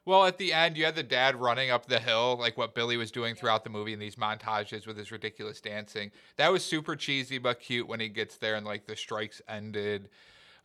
Well, 0.04 0.24
at 0.26 0.36
the 0.38 0.52
end, 0.52 0.76
you 0.76 0.84
had 0.84 0.96
the 0.96 1.02
dad 1.04 1.36
running 1.36 1.70
up 1.70 1.86
the 1.86 2.00
hill, 2.00 2.36
like 2.38 2.56
what 2.58 2.74
Billy 2.74 2.96
was 2.96 3.10
doing 3.12 3.36
throughout 3.36 3.62
the 3.62 3.70
movie 3.70 3.92
in 3.92 4.00
these 4.00 4.16
montages 4.16 4.86
with 4.86 4.96
his 4.96 5.12
ridiculous 5.12 5.60
dancing. 5.60 6.10
That 6.36 6.50
was 6.50 6.64
super 6.64 6.96
cheesy 6.96 7.38
but 7.38 7.60
cute 7.60 7.86
when 7.86 8.00
he 8.00 8.08
gets 8.08 8.36
there 8.36 8.56
and 8.56 8.66
like 8.66 8.86
the 8.86 8.96
strikes 8.96 9.40
ended. 9.48 10.08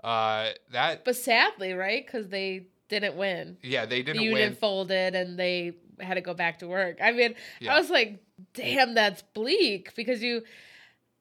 Uh, 0.04 0.50
that 0.72 1.06
But 1.06 1.16
sadly, 1.16 1.74
right? 1.74 2.04
Because 2.06 2.30
they 2.30 2.68
didn't 2.90 3.16
win. 3.16 3.58
yeah, 3.62 3.86
they 3.86 4.02
didn't 4.02 4.22
union 4.24 4.50
win. 4.52 4.56
folded 4.56 5.14
and 5.14 5.38
they 5.38 5.74
had 6.00 6.16
to 6.16 6.22
go 6.22 6.34
back 6.34 6.60
to 6.60 6.68
work. 6.68 6.98
I 7.04 7.12
mean, 7.12 7.36
Yeah. 7.60 7.76
I 7.76 7.80
was 7.80 7.90
like, 7.90 8.20
damn, 8.54 8.96
that's 8.96 9.22
bleak 9.34 9.94
because 9.96 10.24
you, 10.24 10.44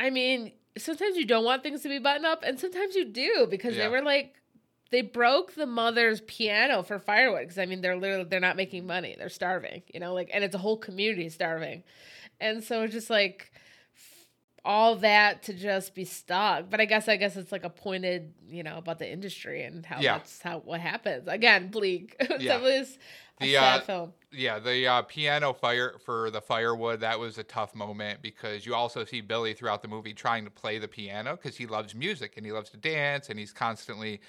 I 0.00 0.08
mean, 0.10 0.52
sometimes 0.78 1.16
you 1.16 1.24
don't 1.26 1.44
want 1.44 1.62
things 1.62 1.82
to 1.82 1.88
be 1.88 1.98
buttoned 1.98 2.26
up 2.26 2.42
and 2.44 2.58
sometimes 2.58 2.94
you 2.94 3.04
do 3.06 3.46
because 3.50 3.74
Yeah. 3.76 3.84
they 3.84 3.88
were 3.88 4.02
like, 4.02 4.34
they 4.90 5.02
broke 5.02 5.54
the 5.54 5.66
mother's 5.66 6.20
piano 6.22 6.82
for 6.82 6.98
firewood 6.98 7.40
because 7.42 7.58
I 7.58 7.66
mean 7.66 7.80
they're 7.80 7.96
literally 7.96 8.24
they're 8.24 8.40
not 8.40 8.56
making 8.56 8.86
money 8.86 9.16
they're 9.18 9.28
starving 9.28 9.82
you 9.92 10.00
know 10.00 10.14
like 10.14 10.30
and 10.32 10.44
it's 10.44 10.54
a 10.54 10.58
whole 10.58 10.76
community 10.76 11.28
starving, 11.28 11.82
and 12.40 12.62
so 12.62 12.82
it's 12.82 12.92
just 12.92 13.10
like 13.10 13.50
f- 13.96 14.26
all 14.64 14.96
that 14.96 15.42
to 15.44 15.52
just 15.54 15.94
be 15.94 16.04
stuck. 16.04 16.70
But 16.70 16.80
I 16.80 16.84
guess 16.84 17.08
I 17.08 17.16
guess 17.16 17.36
it's 17.36 17.52
like 17.52 17.64
a 17.64 17.70
pointed 17.70 18.32
you 18.48 18.62
know 18.62 18.76
about 18.78 18.98
the 18.98 19.10
industry 19.10 19.62
and 19.64 19.84
how 19.84 20.00
Yeah. 20.00 20.18
that's 20.18 20.40
how 20.42 20.60
what 20.60 20.80
happens 20.80 21.26
again 21.28 21.68
bleak. 21.70 22.16
Yeah. 22.38 22.58
a 22.58 22.84
The, 23.40 23.52
sad 23.52 23.80
uh, 23.80 23.84
film. 23.84 24.12
Yeah, 24.32 24.58
the 24.58 24.86
uh, 24.86 25.02
piano 25.02 25.52
fire 25.52 25.96
for 26.04 26.30
the 26.30 26.40
firewood 26.40 27.00
that 27.00 27.18
was 27.18 27.36
a 27.38 27.44
tough 27.44 27.74
moment 27.74 28.22
because 28.22 28.64
you 28.64 28.74
also 28.74 29.04
see 29.04 29.20
Billy 29.20 29.52
throughout 29.54 29.82
the 29.82 29.88
movie 29.88 30.14
trying 30.14 30.44
to 30.44 30.50
play 30.50 30.78
the 30.78 30.88
piano 30.88 31.36
because 31.36 31.56
he 31.56 31.66
loves 31.66 31.94
music 31.94 32.34
and 32.36 32.46
he 32.46 32.52
loves 32.52 32.70
to 32.70 32.76
dance 32.78 33.28
and 33.28 33.38
he's 33.38 33.52
constantly 33.52 34.20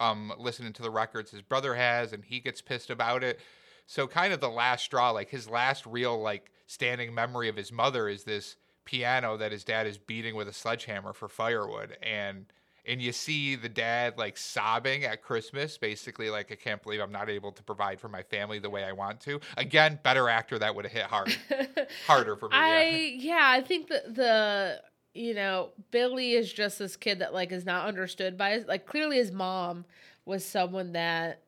um, 0.00 0.32
listening 0.38 0.72
to 0.74 0.82
the 0.82 0.90
records 0.90 1.30
his 1.30 1.42
brother 1.42 1.74
has 1.74 2.12
and 2.12 2.24
he 2.24 2.40
gets 2.40 2.60
pissed 2.60 2.90
about 2.90 3.22
it. 3.22 3.40
So 3.86 4.06
kind 4.06 4.32
of 4.32 4.40
the 4.40 4.50
last 4.50 4.84
straw, 4.84 5.10
like 5.10 5.30
his 5.30 5.48
last 5.48 5.86
real 5.86 6.20
like 6.20 6.50
standing 6.66 7.14
memory 7.14 7.48
of 7.48 7.56
his 7.56 7.72
mother 7.72 8.08
is 8.08 8.24
this 8.24 8.56
piano 8.84 9.36
that 9.36 9.52
his 9.52 9.64
dad 9.64 9.86
is 9.86 9.98
beating 9.98 10.34
with 10.34 10.48
a 10.48 10.52
sledgehammer 10.52 11.12
for 11.12 11.28
firewood 11.28 11.96
and 12.02 12.46
and 12.86 13.02
you 13.02 13.12
see 13.12 13.56
the 13.56 13.68
dad 13.68 14.16
like 14.16 14.36
sobbing 14.36 15.04
at 15.04 15.22
Christmas, 15.22 15.76
basically 15.76 16.30
like 16.30 16.52
I 16.52 16.54
can't 16.54 16.82
believe 16.82 17.00
I'm 17.00 17.12
not 17.12 17.28
able 17.28 17.52
to 17.52 17.62
provide 17.62 18.00
for 18.00 18.08
my 18.08 18.22
family 18.22 18.58
the 18.58 18.70
way 18.70 18.84
I 18.84 18.92
want 18.92 19.20
to. 19.22 19.40
Again, 19.56 19.98
better 20.02 20.28
actor 20.28 20.58
that 20.58 20.74
would 20.74 20.84
have 20.84 20.92
hit 20.92 21.02
hard, 21.02 21.36
harder 22.06 22.36
for 22.36 22.48
me. 22.48 22.56
I 22.56 22.84
yeah. 22.84 23.34
yeah, 23.34 23.48
I 23.50 23.60
think 23.60 23.88
that 23.88 24.14
the 24.14 24.80
you 25.16 25.34
know 25.34 25.70
Billy 25.90 26.32
is 26.32 26.52
just 26.52 26.78
this 26.78 26.96
kid 26.96 27.18
that 27.20 27.32
like 27.34 27.52
is 27.52 27.64
not 27.64 27.86
understood 27.88 28.36
by 28.36 28.50
his 28.50 28.66
like 28.66 28.86
clearly 28.86 29.16
his 29.16 29.32
mom 29.32 29.84
was 30.24 30.44
someone 30.44 30.92
that 30.92 31.42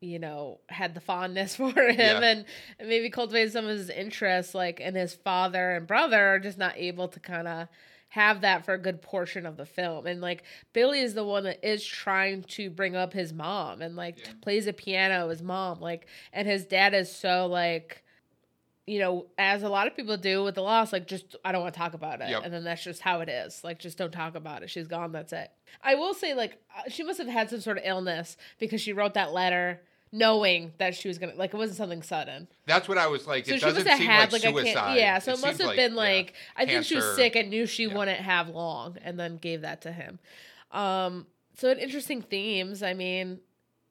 you 0.00 0.18
know 0.18 0.60
had 0.68 0.94
the 0.94 1.00
fondness 1.00 1.56
for 1.56 1.70
him 1.70 1.98
Yeah. 1.98 2.20
and, 2.20 2.44
and 2.78 2.88
maybe 2.88 3.08
cultivated 3.10 3.52
some 3.52 3.64
of 3.64 3.76
his 3.76 3.88
interests 3.90 4.54
like 4.54 4.80
and 4.80 4.94
his 4.94 5.14
father 5.14 5.72
and 5.76 5.86
brother 5.86 6.20
are 6.34 6.38
just 6.38 6.58
not 6.58 6.76
able 6.76 7.08
to 7.08 7.18
kind 7.20 7.48
of 7.48 7.68
have 8.10 8.42
that 8.42 8.64
for 8.64 8.74
a 8.74 8.78
good 8.78 9.02
portion 9.02 9.44
of 9.46 9.56
the 9.56 9.66
film 9.66 10.06
and 10.06 10.20
like 10.20 10.44
billy 10.72 11.00
is 11.00 11.14
the 11.14 11.24
one 11.24 11.44
that 11.44 11.58
is 11.68 11.84
trying 11.84 12.42
to 12.44 12.70
bring 12.70 12.94
up 12.94 13.12
his 13.12 13.32
mom 13.32 13.82
and 13.82 13.96
like 13.96 14.16
Yeah. 14.18 14.32
plays 14.42 14.66
a 14.66 14.72
piano 14.72 15.28
his 15.28 15.42
mom 15.42 15.80
like 15.80 16.06
and 16.32 16.46
his 16.46 16.64
dad 16.66 16.94
is 16.94 17.10
so 17.10 17.46
like 17.46 18.02
you 18.86 19.00
know, 19.00 19.26
as 19.36 19.62
a 19.64 19.68
lot 19.68 19.86
of 19.88 19.96
people 19.96 20.16
do 20.16 20.44
with 20.44 20.54
the 20.54 20.62
loss, 20.62 20.92
like 20.92 21.06
just 21.08 21.34
I 21.44 21.50
don't 21.52 21.62
want 21.62 21.74
to 21.74 21.78
talk 21.78 21.94
about 21.94 22.20
it, 22.20 22.28
Yep. 22.30 22.42
and 22.44 22.54
then 22.54 22.64
that's 22.64 22.84
just 22.84 23.02
how 23.02 23.20
it 23.20 23.28
is. 23.28 23.64
Like, 23.64 23.78
just 23.80 23.98
don't 23.98 24.12
talk 24.12 24.34
about 24.36 24.62
it. 24.62 24.70
She's 24.70 24.86
gone. 24.86 25.10
That's 25.12 25.32
it. 25.32 25.50
I 25.82 25.96
will 25.96 26.14
say, 26.14 26.34
like, 26.34 26.62
uh, 26.76 26.82
she 26.88 27.02
must 27.02 27.18
have 27.18 27.26
had 27.26 27.50
some 27.50 27.60
sort 27.60 27.78
of 27.78 27.82
illness 27.84 28.36
because 28.58 28.80
she 28.80 28.92
wrote 28.92 29.14
that 29.14 29.32
letter 29.32 29.82
knowing 30.12 30.72
that 30.78 30.94
she 30.94 31.08
was 31.08 31.18
gonna 31.18 31.34
like 31.34 31.52
it 31.52 31.56
wasn't 31.56 31.76
something 31.76 32.00
sudden. 32.00 32.46
That's 32.66 32.88
what 32.88 32.96
I 32.96 33.08
was 33.08 33.26
like. 33.26 33.44
So 33.44 33.54
it 33.54 33.58
she 33.58 33.64
doesn't 33.66 33.84
must 33.84 33.88
have 33.88 33.98
seem 33.98 34.06
had 34.06 34.32
like 34.32 34.44
like, 34.44 34.54
suicide. 34.54 34.94
yeah. 34.98 35.18
So 35.18 35.32
it, 35.32 35.40
must 35.40 35.58
seems 35.58 35.62
have 35.68 35.76
been 35.76 35.92
yeah, 35.92 35.96
like 35.96 36.34
I 36.56 36.64
think 36.64 36.84
she 36.84 36.94
was 36.94 37.16
sick 37.16 37.34
and 37.34 37.50
knew 37.50 37.66
she 37.66 37.86
Yeah. 37.86 37.94
wouldn't 37.98 38.20
have 38.20 38.48
long, 38.48 38.96
and 39.02 39.18
then 39.18 39.36
gave 39.36 39.62
that 39.62 39.80
to 39.82 39.90
him. 39.92 40.20
Um, 40.70 41.26
so 41.56 41.70
it 41.70 41.78
interesting 41.78 42.22
themes. 42.22 42.82
I 42.84 42.94
mean, 42.94 43.40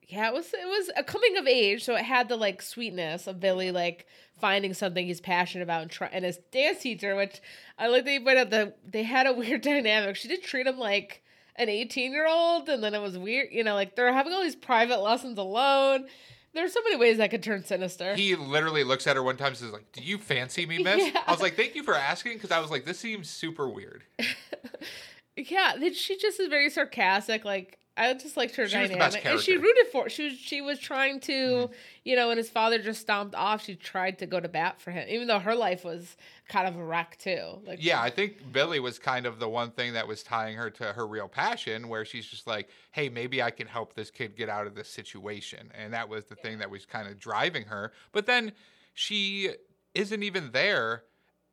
yeah, 0.07 0.27
it 0.27 0.33
was 0.33 0.53
it 0.53 0.67
was 0.67 0.91
a 0.95 1.03
coming 1.03 1.37
of 1.37 1.47
age, 1.47 1.83
so 1.83 1.95
it 1.95 2.03
had 2.05 2.29
the 2.29 2.35
like 2.35 2.61
sweetness 2.61 3.27
of 3.27 3.39
Billy 3.39 3.71
like 3.71 4.05
finding 4.39 4.73
something 4.73 5.07
he's 5.07 5.21
passionate 5.21 5.63
about 5.63 5.81
and 5.81 5.89
try 5.91 6.09
and 6.11 6.25
his 6.25 6.37
dance 6.51 6.81
teacher, 6.81 7.15
which 7.15 7.41
I 7.79 7.87
like 7.87 8.05
you 8.05 8.21
pointed 8.21 8.37
out 8.37 8.49
that 8.51 8.77
they 8.91 9.03
had 9.03 9.27
a 9.27 9.33
weird 9.37 9.61
dynamic. 9.61 10.15
She 10.15 10.27
did 10.27 10.43
treat 10.43 10.67
him 10.67 10.77
like 10.77 11.23
an 11.55 11.69
18 11.69 12.11
year 12.11 12.27
old, 12.27 12.69
and 12.69 12.83
then 12.83 12.93
it 12.93 13.01
was 13.01 13.17
weird, 13.17 13.49
you 13.51 13.63
know, 13.63 13.73
like 13.73 13.95
they're 13.95 14.13
having 14.13 14.33
all 14.33 14.43
these 14.43 14.55
private 14.55 15.01
lessons 15.01 15.37
alone. 15.37 16.07
There's 16.53 16.71
so 16.71 16.81
many 16.83 16.95
ways 16.95 17.17
that 17.17 17.31
could 17.31 17.43
turn 17.43 17.65
sinister. 17.65 18.15
He 18.15 18.33
literally 18.35 18.85
looks 18.85 19.07
at 19.07 19.17
her 19.17 19.23
one 19.23 19.35
time 19.35 19.49
and 19.49 19.57
says, 19.57 19.73
like, 19.73 19.91
do 19.91 20.01
you 20.01 20.17
fancy 20.17 20.65
me, 20.65 20.81
miss? 20.81 21.03
Yeah. 21.13 21.21
I 21.27 21.31
was 21.31 21.41
like, 21.41 21.55
thank 21.57 21.75
you 21.75 21.83
for 21.83 21.93
asking, 21.93 22.33
because 22.33 22.51
I 22.51 22.59
was 22.59 22.71
like, 22.71 22.85
this 22.85 22.97
seems 22.97 23.29
super 23.29 23.67
weird. 23.67 24.03
Yeah, 25.37 25.73
she 25.93 26.17
just 26.17 26.39
is 26.39 26.47
very 26.47 26.69
sarcastic. 26.69 27.43
Like 27.43 27.77
I 27.97 28.13
just 28.13 28.35
liked 28.35 28.55
her 28.57 28.67
She 28.67 28.73
dynamic, 28.75 29.25
and 29.25 29.39
she 29.39 29.55
rooted 29.55 29.87
for. 29.91 30.09
She 30.09 30.25
was 30.25 30.33
she 30.37 30.61
was 30.61 30.79
trying 30.79 31.21
to, 31.21 31.31
Mhm. 31.31 31.73
you 32.03 32.15
know, 32.17 32.27
when 32.27 32.37
his 32.37 32.49
father 32.49 32.77
just 32.77 32.99
stomped 32.99 33.33
off, 33.35 33.63
she 33.63 33.75
tried 33.75 34.19
to 34.19 34.25
go 34.25 34.39
to 34.39 34.49
bat 34.49 34.81
for 34.81 34.91
him, 34.91 35.07
even 35.09 35.27
though 35.29 35.39
her 35.39 35.55
life 35.55 35.85
was 35.85 36.17
kind 36.49 36.67
of 36.67 36.75
a 36.75 36.83
wreck 36.83 37.17
too. 37.17 37.61
Like 37.63 37.79
Yeah, 37.81 38.01
I 38.01 38.09
think 38.09 38.51
Billy 38.51 38.79
was 38.81 38.99
kind 38.99 39.25
of 39.25 39.39
the 39.39 39.47
one 39.47 39.71
thing 39.71 39.93
that 39.93 40.07
was 40.07 40.23
tying 40.23 40.57
her 40.57 40.69
to 40.71 40.91
her 40.93 41.07
real 41.07 41.29
passion, 41.29 41.87
where 41.87 42.03
she's 42.03 42.25
just 42.27 42.47
like, 42.47 42.69
hey, 42.91 43.07
maybe 43.07 43.41
I 43.41 43.49
can 43.51 43.67
help 43.67 43.93
this 43.93 44.11
kid 44.11 44.35
get 44.35 44.49
out 44.49 44.67
of 44.67 44.75
this 44.75 44.89
situation. 44.89 45.71
And 45.73 45.93
that 45.93 46.09
was 46.09 46.25
the 46.25 46.35
thing 46.35 46.57
that 46.59 46.69
was 46.69 46.85
kind 46.85 47.07
of 47.07 47.17
driving 47.17 47.63
her. 47.65 47.93
But 48.11 48.25
then 48.25 48.51
she 48.93 49.51
isn't 49.93 50.21
even 50.21 50.51
there 50.51 51.03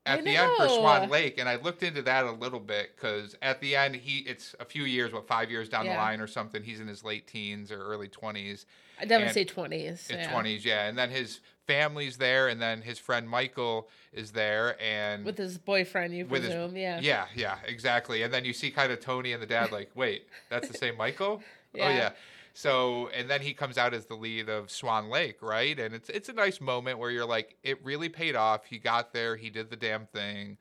at 0.06 0.24
the 0.24 0.36
end 0.36 0.50
for 0.56 0.68
Swan. 0.68 1.08
Lake. 1.08 1.38
And 1.38 1.48
I 1.48 1.56
looked 1.56 1.82
into 1.82 2.02
that 2.02 2.24
a 2.24 2.32
little 2.32 2.60
bit 2.60 2.96
because 2.96 3.36
at 3.42 3.60
the 3.60 3.76
end, 3.76 3.94
he 3.96 4.18
it's 4.20 4.54
a 4.60 4.64
few 4.64 4.84
years, 4.84 5.12
what, 5.12 5.26
five 5.26 5.50
years 5.50 5.68
down 5.68 5.84
Yeah. 5.86 5.92
the 5.94 5.98
line 5.98 6.20
or 6.20 6.26
something. 6.26 6.62
He's 6.62 6.80
in 6.80 6.88
his 6.88 7.04
late 7.04 7.26
teens 7.26 7.70
or 7.70 7.80
early 7.82 8.08
20s. 8.08 8.64
I 9.00 9.04
definitely 9.04 9.32
say 9.34 9.44
twenties. 9.44 10.08
20s, 10.10 10.64
yeah. 10.64 10.86
And 10.86 10.96
then 10.98 11.10
his 11.10 11.40
family's 11.66 12.16
there, 12.18 12.48
and 12.48 12.60
then 12.60 12.82
his 12.82 12.98
friend 12.98 13.28
Michael 13.28 13.88
is 14.12 14.32
there. 14.32 14.76
And 14.82 15.24
with 15.24 15.38
his 15.38 15.58
boyfriend, 15.58 16.14
you 16.14 16.26
With 16.26 16.42
his- 16.42 16.52
presume, 16.54 16.76
yeah. 16.76 17.00
yeah, 17.00 17.26
yeah, 17.34 17.56
exactly. 17.66 18.22
And 18.22 18.32
then 18.32 18.44
you 18.44 18.52
see 18.52 18.70
kind 18.70 18.92
of 18.92 19.00
Tony 19.00 19.32
and 19.32 19.42
the 19.42 19.46
dad 19.46 19.72
like, 19.72 19.90
wait, 19.94 20.26
that's 20.50 20.68
the 20.68 20.74
same 20.78 20.96
Michael? 20.96 21.36
Yeah. 21.38 21.42
Oh 21.74 21.88
yeah. 21.88 22.10
So 22.54 23.08
and 23.14 23.30
then 23.30 23.40
he 23.40 23.54
comes 23.54 23.78
out 23.78 23.94
as 23.94 24.06
the 24.06 24.14
lead 24.14 24.48
of 24.48 24.70
Swan 24.70 25.08
Lake, 25.08 25.40
right? 25.42 25.78
And 25.78 25.94
it's 25.94 26.08
it's 26.10 26.28
a 26.28 26.32
nice 26.32 26.60
moment 26.60 26.98
where 26.98 27.10
you're 27.10 27.26
like, 27.26 27.56
it 27.62 27.82
really 27.84 28.08
paid 28.08 28.36
off. 28.36 28.66
He 28.66 28.78
got 28.78 29.12
there, 29.12 29.36
he 29.36 29.50
did 29.50 29.70
the 29.70 29.76
damn 29.76 30.06
thing. 30.06 30.58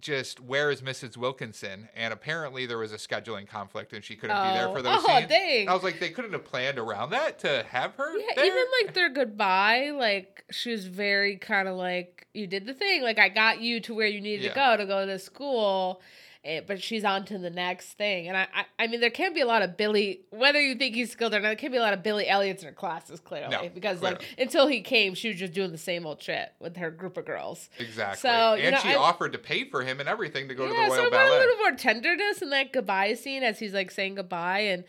Just 0.00 0.40
where 0.40 0.72
is 0.72 0.82
Mrs. 0.82 1.16
Wilkinson? 1.16 1.88
And 1.94 2.12
apparently 2.12 2.66
there 2.66 2.78
was 2.78 2.92
a 2.92 2.96
scheduling 2.96 3.46
conflict 3.48 3.92
and 3.92 4.02
she 4.02 4.16
couldn't 4.16 4.36
be 4.36 4.48
there 4.50 4.68
oh, 4.68 4.74
for 4.74 4.82
those 4.82 4.98
oh, 4.98 5.06
scenes. 5.06 5.28
dang. 5.28 5.68
I 5.68 5.72
was 5.72 5.84
like, 5.84 6.00
they 6.00 6.10
couldn't 6.10 6.32
have 6.32 6.44
planned 6.44 6.80
around 6.80 7.10
that 7.10 7.38
to 7.40 7.64
have 7.68 7.94
her. 7.94 8.18
Yeah, 8.18 8.26
there? 8.34 8.44
even 8.44 8.64
like 8.82 8.94
their 8.94 9.08
goodbye, 9.08 9.92
like 9.96 10.44
she 10.50 10.72
was 10.72 10.86
very 10.86 11.36
kind 11.36 11.68
of 11.68 11.76
like, 11.76 12.26
you 12.34 12.48
did 12.48 12.66
the 12.66 12.74
thing. 12.74 13.02
Like 13.02 13.20
I 13.20 13.28
got 13.28 13.60
you 13.60 13.78
to 13.82 13.94
where 13.94 14.08
you 14.08 14.20
needed 14.20 14.42
Yeah. 14.42 14.48
to 14.50 14.54
go 14.56 14.76
to 14.78 14.84
go 14.84 15.06
to 15.06 15.18
school. 15.20 16.02
Eh, 16.44 16.60
but 16.66 16.82
she's 16.82 17.04
on 17.04 17.24
to 17.26 17.38
the 17.38 17.50
next 17.50 17.94
thing. 17.94 18.28
And 18.28 18.36
I, 18.36 18.46
I, 18.54 18.84
I 18.84 18.86
mean, 18.86 19.00
there 19.00 19.10
can 19.10 19.34
be 19.34 19.40
a 19.40 19.46
lot 19.46 19.62
of 19.62 19.76
Billy, 19.76 20.20
whether 20.30 20.60
you 20.60 20.74
think 20.74 20.94
he's 20.94 21.10
skilled 21.10 21.34
or 21.34 21.40
not, 21.40 21.48
there 21.48 21.56
can 21.56 21.72
be 21.72 21.78
a 21.78 21.82
lot 21.82 21.92
of 21.92 22.02
Billy 22.02 22.28
Elliots 22.28 22.62
in 22.62 22.68
her 22.68 22.74
classes, 22.74 23.20
clearly. 23.20 23.50
No, 23.50 23.68
because, 23.74 23.98
clearly. 24.00 24.16
like, 24.18 24.24
until 24.38 24.66
he 24.66 24.80
came, 24.80 25.14
she 25.14 25.28
was 25.28 25.38
just 25.38 25.52
doing 25.52 25.72
the 25.72 25.78
same 25.78 26.06
old 26.06 26.22
shit 26.22 26.52
with 26.60 26.76
her 26.76 26.90
group 26.90 27.16
of 27.16 27.24
girls. 27.24 27.70
Exactly. 27.78 28.18
So, 28.28 28.28
and 28.54 28.74
know, 28.74 28.80
she 28.80 28.90
I- 28.90 28.96
offered 28.96 29.32
to 29.32 29.38
pay 29.38 29.68
for 29.68 29.82
him 29.82 30.00
and 30.00 30.08
everything 30.08 30.48
to 30.48 30.54
go 30.54 30.66
to 30.68 30.72
yeah, 30.74 30.88
the 30.88 30.94
so 30.94 30.96
Royal 30.96 31.00
I 31.00 31.02
want 31.02 31.14
a 31.14 31.16
Ballet. 31.16 31.38
little 31.40 31.56
more 31.58 31.72
tenderness 31.72 32.42
in 32.42 32.50
that 32.50 32.72
goodbye 32.72 33.14
scene 33.14 33.42
as 33.42 33.58
he's 33.58 33.72
like 33.74 33.90
saying 33.90 34.16
goodbye. 34.16 34.60
And 34.60 34.84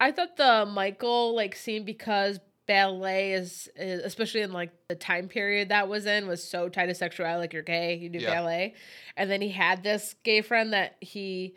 I 0.00 0.12
thought 0.12 0.36
the 0.36 0.64
Michael 0.66 1.34
like 1.34 1.56
scene 1.56 1.84
because 1.84 2.40
ballet 2.68 3.32
is, 3.32 3.68
is 3.74 4.00
especially 4.04 4.42
in 4.42 4.52
like 4.52 4.70
the 4.88 4.94
time 4.94 5.26
period 5.26 5.70
that 5.70 5.88
was 5.88 6.06
in 6.06 6.28
was 6.28 6.44
so 6.48 6.68
tied 6.68 6.86
to 6.86 6.94
sexuality. 6.94 7.40
Like 7.40 7.52
you're 7.52 7.62
gay, 7.62 7.96
you 7.96 8.08
do 8.08 8.20
Yeah. 8.20 8.34
ballet, 8.34 8.74
and 9.16 9.28
then 9.28 9.40
he 9.40 9.48
had 9.48 9.82
this 9.82 10.14
gay 10.22 10.42
friend 10.42 10.72
that 10.72 10.94
he, 11.00 11.56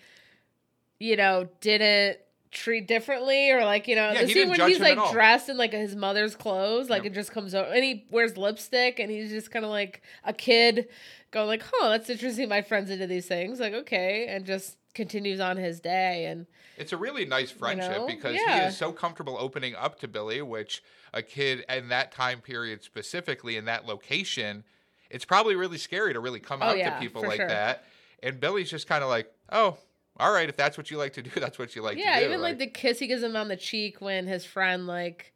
you 0.99 1.15
know, 1.15 1.47
didn't 1.59 2.17
treat 2.51 2.85
differently 2.85 3.49
or 3.51 3.63
like 3.63 3.87
you 3.87 3.95
know 3.95 4.11
Yeah, 4.11 4.23
the 4.23 4.27
scene 4.27 4.49
when 4.49 4.59
he's 4.67 4.81
like 4.81 5.09
dressed 5.13 5.47
in 5.47 5.55
like 5.55 5.71
his 5.71 5.95
mother's 5.95 6.35
clothes 6.35 6.89
like 6.89 7.03
Yep. 7.03 7.11
it 7.13 7.15
just 7.15 7.31
comes 7.31 7.55
over 7.55 7.71
and 7.71 7.81
he 7.81 8.05
wears 8.11 8.35
lipstick 8.35 8.99
and 8.99 9.09
he's 9.09 9.29
just 9.29 9.51
kind 9.51 9.63
of 9.63 9.71
like 9.71 10.01
a 10.25 10.33
kid 10.33 10.89
going 11.31 11.47
like 11.47 11.63
huh 11.63 11.87
that's 11.87 12.09
interesting 12.09 12.49
my 12.49 12.61
friends 12.61 12.89
into 12.89 13.07
these 13.07 13.25
things 13.25 13.61
like 13.61 13.71
okay 13.73 14.25
and 14.27 14.45
just 14.45 14.75
continues 14.93 15.39
on 15.39 15.57
his 15.57 15.79
day 15.79 16.25
and 16.25 16.45
It's 16.77 16.91
a 16.93 16.97
really 16.97 17.25
nice 17.25 17.51
friendship 17.51 17.97
know? 17.97 18.07
because 18.07 18.35
he 18.35 18.41
is 18.41 18.77
so 18.77 18.91
comfortable 18.91 19.37
opening 19.39 19.75
up 19.75 19.99
to 19.99 20.07
Billy, 20.07 20.41
which 20.41 20.83
a 21.13 21.21
kid 21.21 21.63
in 21.69 21.89
that 21.89 22.11
time 22.11 22.39
period 22.41 22.83
specifically 22.83 23.57
in 23.57 23.65
that 23.65 23.85
location, 23.85 24.63
it's 25.09 25.25
probably 25.25 25.55
really 25.55 25.77
scary 25.77 26.13
to 26.13 26.19
really 26.19 26.39
come 26.39 26.61
Oh, 26.61 26.67
out 26.67 26.77
yeah, 26.77 26.93
to 26.93 26.99
people 26.99 27.21
like 27.23 27.37
sure. 27.37 27.47
that. 27.47 27.85
And 28.23 28.39
Billy's 28.39 28.69
just 28.69 28.87
kind 28.87 29.03
of 29.03 29.09
like, 29.09 29.31
oh, 29.51 29.77
all 30.17 30.31
right, 30.31 30.47
if 30.49 30.57
that's 30.57 30.77
what 30.77 30.91
you 30.91 30.97
like 30.97 31.13
to 31.13 31.21
do, 31.21 31.31
that's 31.39 31.57
what 31.57 31.75
you 31.75 31.81
like 31.81 31.97
yeah 31.97 32.15
to 32.15 32.21
do. 32.21 32.25
even 32.27 32.41
like 32.41 32.59
the 32.59 32.67
kiss 32.67 32.99
he 32.99 33.07
gives 33.07 33.23
him 33.23 33.35
on 33.35 33.47
the 33.47 33.57
cheek 33.57 34.01
when 34.01 34.27
his 34.27 34.45
friend 34.45 34.87
like 34.87 35.33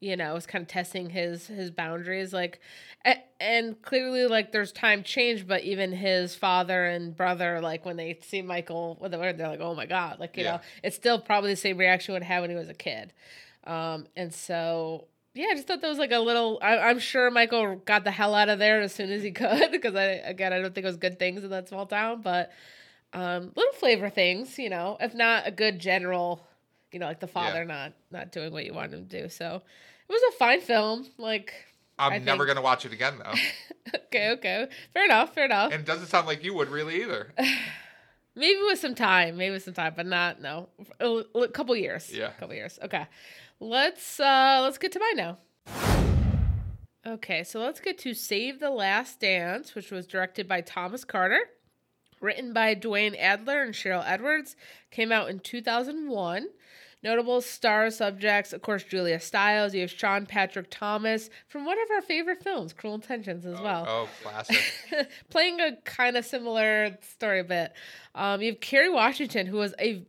you 0.00 0.16
know 0.16 0.36
is 0.36 0.46
kind 0.46 0.62
of 0.62 0.68
testing 0.68 1.10
his 1.10 1.46
his 1.46 1.70
boundaries 1.70 2.32
like 2.32 2.60
a- 3.04 3.22
and 3.40 3.80
clearly 3.82 4.26
like 4.26 4.52
there's 4.52 4.72
time 4.72 5.02
change 5.02 5.46
but 5.46 5.62
even 5.62 5.92
his 5.92 6.34
father 6.34 6.84
and 6.86 7.16
brother 7.16 7.60
like 7.60 7.84
when 7.86 7.96
they 7.96 8.18
see 8.22 8.42
michael 8.42 8.98
with 9.00 9.10
the 9.12 9.18
word 9.18 9.38
they're 9.38 9.48
like 9.48 9.60
oh 9.60 9.74
my 9.74 9.86
god 9.86 10.18
like 10.20 10.36
you 10.36 10.44
Yeah. 10.44 10.52
know 10.52 10.60
it's 10.82 10.96
still 10.96 11.18
probably 11.18 11.50
the 11.50 11.56
same 11.56 11.78
reaction 11.78 12.12
would 12.14 12.22
have 12.22 12.42
when 12.42 12.50
he 12.50 12.56
was 12.56 12.68
a 12.68 12.74
kid 12.74 13.12
um 13.64 14.06
and 14.16 14.32
so 14.34 15.06
yeah, 15.38 15.48
I 15.50 15.54
just 15.54 15.68
thought 15.68 15.82
that 15.82 15.88
was 15.88 15.98
like 15.98 16.12
a 16.12 16.18
little. 16.18 16.58
I, 16.62 16.78
I'm 16.78 16.98
sure 16.98 17.30
Michael 17.30 17.76
got 17.84 18.04
the 18.04 18.10
hell 18.10 18.34
out 18.34 18.48
of 18.48 18.58
there 18.58 18.80
as 18.80 18.94
soon 18.94 19.10
as 19.12 19.22
he 19.22 19.30
could 19.32 19.70
because 19.70 19.94
I 19.94 20.04
again 20.04 20.50
I 20.54 20.60
don't 20.62 20.74
think 20.74 20.84
it 20.84 20.88
was 20.88 20.96
good 20.96 21.18
things 21.18 21.44
in 21.44 21.50
that 21.50 21.68
small 21.68 21.84
town, 21.84 22.22
but 22.22 22.50
um, 23.12 23.52
little 23.54 23.74
flavor 23.74 24.08
things, 24.08 24.58
you 24.58 24.70
know, 24.70 24.96
if 24.98 25.14
not 25.14 25.46
a 25.46 25.50
good 25.50 25.78
general, 25.78 26.42
you 26.96 27.00
know, 27.00 27.08
like 27.08 27.20
the 27.20 27.26
father 27.26 27.66
not 27.66 27.92
not 28.10 28.32
doing 28.32 28.54
what 28.54 28.64
you 28.64 28.72
want 28.72 28.94
him 28.94 29.06
to 29.06 29.22
do. 29.22 29.28
So 29.28 29.56
it 30.08 30.12
was 30.12 30.22
a 30.30 30.38
fine 30.38 30.62
film. 30.62 31.06
Like, 31.18 31.52
I'm 31.98 32.24
never 32.24 32.46
going 32.46 32.56
to 32.56 32.62
watch 32.62 32.86
it 32.86 32.92
again, 32.94 33.18
though. 33.18 33.34
okay, 34.06 34.30
okay, 34.30 34.66
fair 34.94 35.04
enough, 35.04 35.34
fair 35.34 35.44
enough. 35.44 35.72
and 35.72 35.82
it 35.82 35.86
doesn't 35.86 36.06
sound 36.06 36.26
like 36.26 36.42
you 36.42 36.54
would 36.54 36.70
really 36.70 37.02
either. 37.02 37.34
Maybe 38.34 38.58
with 38.62 38.78
some 38.78 38.94
time, 38.94 39.38
maybe 39.38 39.52
with 39.52 39.62
some 39.62 39.72
time, 39.72 39.94
but 39.96 40.04
not 40.04 40.42
no, 40.42 40.68
a, 41.00 41.22
a 41.38 41.48
couple 41.48 41.74
years. 41.74 42.12
Yeah. 42.12 42.28
a 42.28 42.32
couple 42.32 42.54
years. 42.54 42.78
Okay, 42.82 43.06
let's 43.60 44.20
uh 44.20 44.60
let's 44.62 44.76
get 44.76 44.92
to 44.92 44.98
mine 44.98 45.16
now. 45.16 45.38
Okay, 47.06 47.44
so 47.44 47.60
let's 47.60 47.80
get 47.80 47.96
to 47.98 48.12
Save 48.12 48.60
the 48.60 48.68
Last 48.68 49.20
Dance, 49.20 49.74
which 49.74 49.90
was 49.90 50.06
directed 50.06 50.46
by 50.46 50.60
Thomas 50.60 51.02
Carter, 51.04 51.40
written 52.20 52.52
by 52.52 52.74
Duane 52.74 53.14
Adler 53.14 53.62
and 53.62 53.72
Cheryl 53.72 54.04
Edwards, 54.06 54.54
came 54.90 55.12
out 55.12 55.30
in 55.30 55.38
2001. 55.38 56.46
Notable 57.06 57.40
star 57.40 57.88
subjects, 57.92 58.52
of 58.52 58.62
course, 58.62 58.82
Julia 58.82 59.20
Stiles. 59.20 59.72
You 59.72 59.82
have 59.82 59.92
Sean 59.92 60.26
Patrick 60.26 60.66
Thomas 60.70 61.30
from 61.46 61.64
one 61.64 61.78
of 61.80 61.88
our 61.92 62.02
favorite 62.02 62.42
films, 62.42 62.72
Cruel 62.72 62.96
Intentions, 62.96 63.46
as 63.46 63.60
well 63.60 63.84
Oh, 63.88 64.08
classic. 64.24 64.58
playing 65.30 65.60
a 65.60 65.76
kind 65.84 66.16
of 66.16 66.24
similar 66.24 66.98
story 67.16 67.44
bit. 67.44 67.72
Um, 68.16 68.42
you 68.42 68.50
have 68.50 68.60
Kerry 68.60 68.90
Washington, 68.90 69.46
who 69.46 69.56
was 69.56 69.72
a 69.80 70.04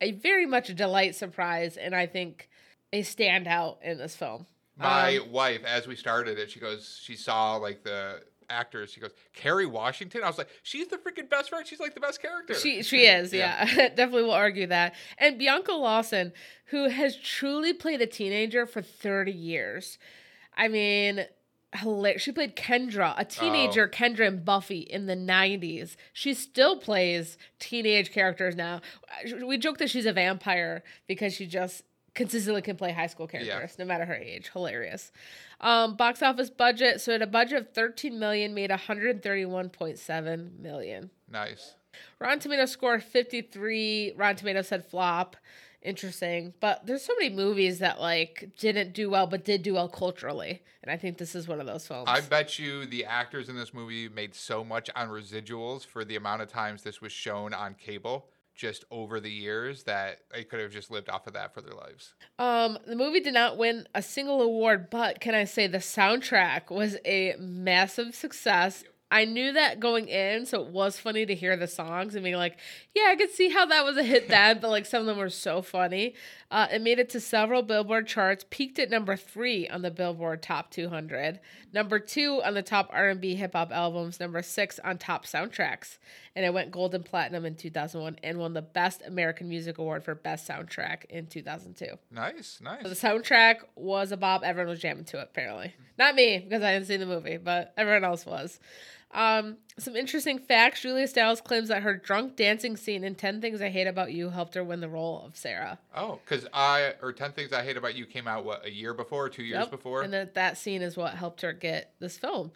a 0.00 0.12
very 0.12 0.46
much 0.46 0.68
a 0.70 0.74
delight 0.74 1.16
surprise, 1.16 1.76
and 1.76 1.96
I 1.96 2.06
think 2.06 2.48
a 2.92 3.02
standout 3.02 3.82
in 3.82 3.98
this 3.98 4.14
film. 4.14 4.46
My 4.76 5.16
Um, 5.16 5.32
wife, 5.32 5.64
as 5.66 5.88
we 5.88 5.96
started 5.96 6.38
it, 6.38 6.52
she 6.52 6.60
goes, 6.60 7.00
she 7.02 7.16
saw 7.16 7.56
like 7.56 7.82
the 7.82 8.22
actors. 8.50 8.90
She 8.90 9.00
goes, 9.00 9.12
Kerry 9.32 9.66
Washington. 9.66 10.22
I 10.24 10.28
was 10.28 10.38
like, 10.38 10.48
she's 10.62 10.88
the 10.88 10.96
freaking 10.96 11.28
best 11.28 11.50
friend. 11.50 11.66
She's 11.66 11.80
like 11.80 11.94
the 11.94 12.00
best 12.00 12.20
character. 12.20 12.54
She 12.54 12.82
she 12.84 13.06
is, 13.06 13.32
Yeah. 13.32 13.66
yeah. 13.66 13.88
Definitely 13.94 14.22
will 14.24 14.32
argue 14.32 14.66
that. 14.68 14.94
And 15.18 15.38
Bianca 15.38 15.72
Lawson, 15.72 16.32
who 16.66 16.88
has 16.88 17.16
truly 17.16 17.72
played 17.72 18.00
a 18.00 18.06
teenager 18.06 18.66
for 18.66 18.82
30 18.82 19.32
years. 19.32 19.98
I 20.56 20.68
mean, 20.68 21.26
hilarious. 21.74 22.22
She 22.22 22.32
played 22.32 22.56
Kendra, 22.56 23.14
a 23.16 23.24
teenager 23.24 23.90
oh. 23.92 23.96
Kendra 23.96 24.26
and 24.26 24.44
Buffy 24.44 24.78
in 24.78 25.06
the 25.06 25.16
90s. 25.16 25.96
She 26.12 26.34
still 26.34 26.78
plays 26.78 27.36
teenage 27.58 28.12
characters 28.12 28.56
now. 28.56 28.80
We 29.44 29.58
joke 29.58 29.78
that 29.78 29.90
she's 29.90 30.06
a 30.06 30.12
vampire 30.12 30.82
because 31.06 31.34
she 31.34 31.46
just 31.46 31.82
consistently 32.16 32.62
can 32.62 32.76
play 32.76 32.90
high 32.90 33.06
school 33.06 33.28
characters 33.28 33.78
no 33.78 33.84
matter 33.84 34.04
her 34.04 34.14
age. 34.14 34.50
Hilarious. 34.52 35.12
Um, 35.60 35.94
box 35.94 36.22
office 36.22 36.50
budget. 36.50 37.00
So 37.00 37.14
at 37.14 37.22
a 37.22 37.26
budget 37.26 37.58
of 37.58 37.72
13 37.72 38.18
million, 38.18 38.54
made 38.54 38.70
131.7 38.70 40.58
million. 40.58 41.10
nice. 41.30 41.74
Rotten 42.18 42.40
Tomatoes 42.40 42.72
score 42.72 43.00
53. 43.00 44.14
Rotten 44.16 44.36
Tomatoes 44.36 44.68
said 44.68 44.84
flop. 44.84 45.36
Interesting. 45.80 46.52
But 46.60 46.84
there's 46.84 47.02
so 47.02 47.14
many 47.18 47.34
movies 47.34 47.78
that 47.78 48.00
like 48.00 48.50
didn't 48.58 48.92
do 48.92 49.08
well 49.08 49.26
but 49.26 49.44
did 49.44 49.62
do 49.62 49.74
well 49.74 49.88
culturally. 49.88 50.62
And 50.82 50.90
I 50.90 50.98
think 50.98 51.16
this 51.16 51.34
is 51.34 51.48
one 51.48 51.58
of 51.58 51.66
those 51.66 51.86
films. 51.86 52.04
I 52.06 52.20
bet 52.20 52.58
you 52.58 52.84
the 52.84 53.06
actors 53.06 53.48
in 53.48 53.56
this 53.56 53.72
movie 53.72 54.08
made 54.10 54.34
so 54.34 54.62
much 54.62 54.90
on 54.94 55.08
residuals 55.08 55.86
for 55.86 56.04
the 56.04 56.16
amount 56.16 56.42
of 56.42 56.48
times 56.48 56.82
this 56.82 57.00
was 57.00 57.12
shown 57.12 57.54
on 57.54 57.74
cable 57.74 58.28
just 58.56 58.84
over 58.90 59.20
the 59.20 59.30
years 59.30 59.84
that 59.84 60.20
they 60.32 60.44
could 60.44 60.60
have 60.60 60.72
just 60.72 60.90
lived 60.90 61.08
off 61.08 61.26
of 61.26 61.34
that 61.34 61.54
for 61.54 61.60
their 61.60 61.74
lives. 61.74 62.14
Um, 62.38 62.78
the 62.86 62.96
movie 62.96 63.20
did 63.20 63.34
not 63.34 63.58
win 63.58 63.86
a 63.94 64.02
single 64.02 64.40
award, 64.40 64.90
but 64.90 65.20
can 65.20 65.34
I 65.34 65.44
say 65.44 65.66
the 65.66 65.78
soundtrack 65.78 66.70
was 66.70 66.96
a 67.04 67.34
massive 67.38 68.14
success. 68.14 68.84
I 69.08 69.24
knew 69.24 69.52
that 69.52 69.78
going 69.78 70.08
in, 70.08 70.46
so 70.46 70.62
it 70.62 70.72
was 70.72 70.98
funny 70.98 71.24
to 71.26 71.34
hear 71.34 71.56
the 71.56 71.68
songs 71.68 72.16
and 72.16 72.24
being 72.24 72.34
like, 72.34 72.58
yeah, 72.92 73.04
I 73.08 73.14
could 73.14 73.30
see 73.30 73.50
how 73.50 73.64
that 73.66 73.84
was 73.84 73.96
a 73.96 74.02
hit 74.02 74.28
then, 74.28 74.58
but 74.60 74.70
like 74.70 74.84
some 74.84 75.00
of 75.00 75.06
them 75.06 75.18
were 75.18 75.30
so 75.30 75.62
funny. 75.62 76.14
Uh, 76.50 76.66
it 76.72 76.82
made 76.82 76.98
it 76.98 77.08
to 77.10 77.20
several 77.20 77.62
Billboard 77.62 78.08
charts, 78.08 78.44
peaked 78.50 78.80
at 78.80 78.90
number 78.90 79.16
three 79.16 79.68
on 79.68 79.82
the 79.82 79.92
Billboard 79.92 80.42
Top 80.42 80.70
200, 80.72 81.38
number 81.72 82.00
two 82.00 82.42
on 82.44 82.54
the 82.54 82.62
top 82.62 82.90
R&B 82.92 83.36
hip 83.36 83.52
hop 83.52 83.70
albums, 83.70 84.18
number 84.18 84.42
six 84.42 84.80
on 84.80 84.98
top 84.98 85.24
soundtracks, 85.24 85.98
and 86.36 86.44
it 86.44 86.52
went 86.54 86.70
gold 86.70 86.94
and 86.94 87.04
platinum 87.04 87.44
in 87.46 87.56
2001 87.56 88.18
and 88.22 88.38
won 88.38 88.52
the 88.52 88.62
Best 88.62 89.02
American 89.06 89.48
Music 89.48 89.78
Award 89.78 90.04
for 90.04 90.14
Best 90.14 90.46
Soundtrack 90.46 91.06
in 91.06 91.26
2002. 91.26 91.86
Nice, 92.12 92.60
nice. 92.62 92.82
So 92.82 92.88
the 92.90 92.94
soundtrack 92.94 93.56
was 93.74 94.12
a 94.12 94.16
bop. 94.16 94.42
Everyone 94.44 94.68
was 94.70 94.78
jamming 94.78 95.06
to 95.06 95.18
it, 95.18 95.28
apparently. 95.32 95.74
Not 95.98 96.14
me, 96.14 96.38
because 96.38 96.62
I 96.62 96.70
hadn't 96.72 96.86
seen 96.86 97.00
the 97.00 97.06
movie, 97.06 97.38
but 97.38 97.72
everyone 97.76 98.04
else 98.04 98.24
was. 98.26 98.60
Um, 99.12 99.56
some 99.78 99.96
interesting 99.96 100.38
facts. 100.38 100.82
Julia 100.82 101.06
Stiles 101.06 101.40
claims 101.40 101.68
that 101.68 101.82
her 101.82 101.96
drunk 101.96 102.36
dancing 102.36 102.76
scene 102.76 103.02
in 103.02 103.14
10 103.14 103.40
Things 103.40 103.62
I 103.62 103.70
Hate 103.70 103.86
About 103.86 104.12
You 104.12 104.28
helped 104.30 104.54
her 104.56 104.64
win 104.64 104.80
the 104.80 104.88
role 104.90 105.22
of 105.24 105.36
Sarah. 105.36 105.78
Oh, 105.94 106.20
because 106.24 106.46
I 106.52 106.94
or 107.00 107.12
Ten 107.14 107.32
Things 107.32 107.52
I 107.52 107.62
Hate 107.62 107.76
About 107.78 107.94
You 107.94 108.04
came 108.04 108.28
out 108.28 108.44
what 108.44 108.66
a 108.66 108.70
year 108.70 108.92
before, 108.92 109.30
two 109.30 109.44
years 109.44 109.60
Yep. 109.60 109.70
before. 109.70 110.02
And 110.02 110.12
that 110.12 110.34
that 110.34 110.58
scene 110.58 110.82
is 110.82 110.96
what 110.98 111.14
helped 111.14 111.40
her 111.42 111.52
get 111.54 111.92
this 111.98 112.18
film. 112.18 112.50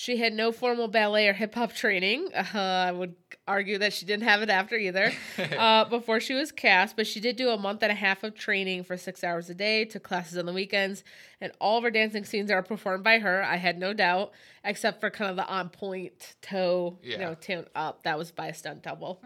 She 0.00 0.16
had 0.16 0.32
no 0.32 0.50
formal 0.50 0.88
ballet 0.88 1.28
or 1.28 1.34
hip 1.34 1.54
hop 1.54 1.74
training. 1.74 2.28
Uh, 2.34 2.58
I 2.58 2.90
would 2.90 3.16
argue 3.46 3.76
that 3.76 3.92
she 3.92 4.06
didn't 4.06 4.22
have 4.22 4.40
it 4.40 4.48
after 4.48 4.74
either 4.74 5.12
uh, 5.58 5.84
before 5.84 6.20
she 6.20 6.32
was 6.32 6.50
cast, 6.50 6.96
but 6.96 7.06
she 7.06 7.20
did 7.20 7.36
do 7.36 7.50
a 7.50 7.58
month 7.58 7.82
and 7.82 7.92
a 7.92 7.94
half 7.94 8.24
of 8.24 8.34
training 8.34 8.84
for 8.84 8.96
six 8.96 9.22
hours 9.22 9.50
a 9.50 9.54
day, 9.54 9.84
took 9.84 10.02
classes 10.02 10.38
on 10.38 10.46
the 10.46 10.54
weekends, 10.54 11.04
and 11.38 11.52
all 11.60 11.76
of 11.76 11.84
her 11.84 11.90
dancing 11.90 12.24
scenes 12.24 12.50
are 12.50 12.62
performed 12.62 13.04
by 13.04 13.18
her. 13.18 13.42
I 13.42 13.56
had 13.56 13.78
no 13.78 13.92
doubt, 13.92 14.32
except 14.64 15.00
for 15.00 15.10
kind 15.10 15.30
of 15.30 15.36
the 15.36 15.46
on 15.46 15.68
point 15.68 16.34
toe, 16.40 16.96
you 17.02 17.18
know, 17.18 17.34
tune 17.34 17.66
up. 17.74 18.02
That 18.04 18.16
was 18.16 18.30
by 18.30 18.46
a 18.46 18.54
stunt 18.54 18.82
double. 18.82 19.20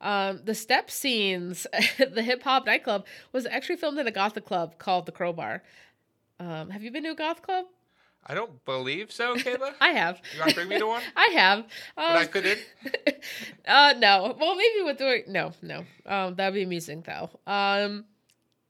Um, 0.00 0.40
the 0.42 0.54
step 0.54 0.90
scenes, 0.90 1.66
the 1.98 2.22
hip 2.22 2.44
hop 2.44 2.64
nightclub, 2.64 3.04
was 3.32 3.44
actually 3.44 3.76
filmed 3.76 3.98
in 3.98 4.06
a 4.06 4.10
gothic 4.10 4.46
club 4.46 4.78
called 4.78 5.04
the 5.04 5.12
Crobar. 5.12 5.60
Um, 6.40 6.70
have 6.70 6.82
you 6.82 6.90
been 6.90 7.02
to 7.02 7.10
a 7.10 7.14
goth 7.14 7.42
club? 7.42 7.66
I 8.26 8.34
don't 8.34 8.64
believe 8.64 9.10
so, 9.10 9.34
Kayla. 9.36 9.74
I 9.80 9.88
have. 9.90 10.20
You 10.34 10.40
want 10.40 10.50
to 10.50 10.54
bring 10.56 10.68
me 10.68 10.78
to 10.78 10.86
one? 10.86 11.02
I 11.16 11.28
have. 11.34 11.66
I 11.96 12.22
Um, 12.22 12.28
fit 12.28 12.46
in? 12.46 12.58
uh, 13.66 13.94
no. 13.98 14.36
Well, 14.38 14.54
maybe 14.56 14.82
with 14.84 14.98
the 14.98 15.22
no, 15.28 15.52
no. 15.62 15.84
Um, 16.06 16.34
that'd 16.34 16.54
be 16.54 16.62
amusing 16.62 17.02
though. 17.06 17.30
Um, 17.46 18.04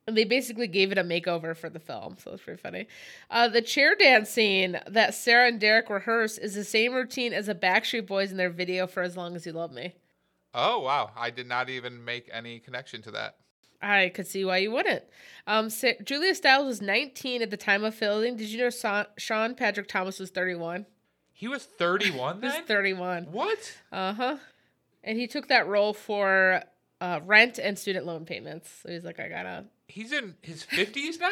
and 0.06 0.16
they 0.16 0.24
basically 0.24 0.68
gave 0.68 0.90
it 0.90 0.96
a 0.98 1.04
makeover 1.04 1.54
for 1.54 1.68
the 1.68 1.78
film, 1.80 2.16
so 2.18 2.32
it's 2.32 2.42
pretty 2.42 2.60
funny. 2.60 2.86
Uh, 3.30 3.48
the 3.48 3.60
chair 3.60 3.94
dance 3.94 4.30
scene 4.30 4.80
that 4.86 5.12
Sarah 5.14 5.48
and 5.48 5.60
Derek 5.60 5.90
rehearse 5.90 6.38
is 6.38 6.54
the 6.54 6.64
same 6.64 6.94
routine 6.94 7.34
as 7.34 7.46
the 7.46 7.54
Backstreet 7.54 8.06
Boys 8.06 8.30
in 8.30 8.38
their 8.38 8.48
video 8.48 8.86
for 8.86 9.02
"As 9.02 9.16
Long 9.18 9.36
as 9.36 9.44
You 9.44 9.52
Love 9.52 9.72
Me." 9.72 9.94
Oh 10.54 10.78
wow, 10.80 11.10
I 11.16 11.28
did 11.30 11.46
not 11.46 11.68
even 11.68 12.04
make 12.04 12.30
any 12.32 12.58
connection 12.58 13.02
to 13.02 13.10
that. 13.10 13.36
I 13.80 14.08
could 14.08 14.26
see 14.26 14.44
why 14.44 14.58
you 14.58 14.70
wouldn't. 14.72 15.04
Um, 15.46 15.70
Sa- 15.70 15.92
Julia 16.04 16.34
Stiles 16.34 16.66
was 16.66 16.82
19 16.82 17.42
at 17.42 17.50
the 17.50 17.56
time 17.56 17.84
of 17.84 17.94
filming. 17.94 18.36
Did 18.36 18.48
you 18.48 18.58
know 18.58 18.70
Sa- 18.70 19.06
Sean 19.16 19.54
Patrick 19.54 19.88
Thomas 19.88 20.18
was 20.18 20.30
31? 20.30 20.84
He 21.32 21.46
was 21.46 21.64
31 21.64 22.40
He 22.40 22.46
was 22.48 22.56
31. 22.66 23.24
what? 23.30 23.76
Uh 23.92 24.12
huh. 24.12 24.36
And 25.04 25.16
he 25.18 25.26
took 25.28 25.48
that 25.48 25.68
role 25.68 25.92
for 25.94 26.62
uh, 27.00 27.20
rent 27.24 27.58
and 27.58 27.78
student 27.78 28.04
loan 28.04 28.24
payments. 28.24 28.68
So 28.82 28.90
he's 28.90 29.04
like, 29.04 29.20
I 29.20 29.28
gotta. 29.28 29.64
He's 29.86 30.12
in 30.12 30.34
his 30.42 30.64
50s 30.64 31.18
now? 31.20 31.30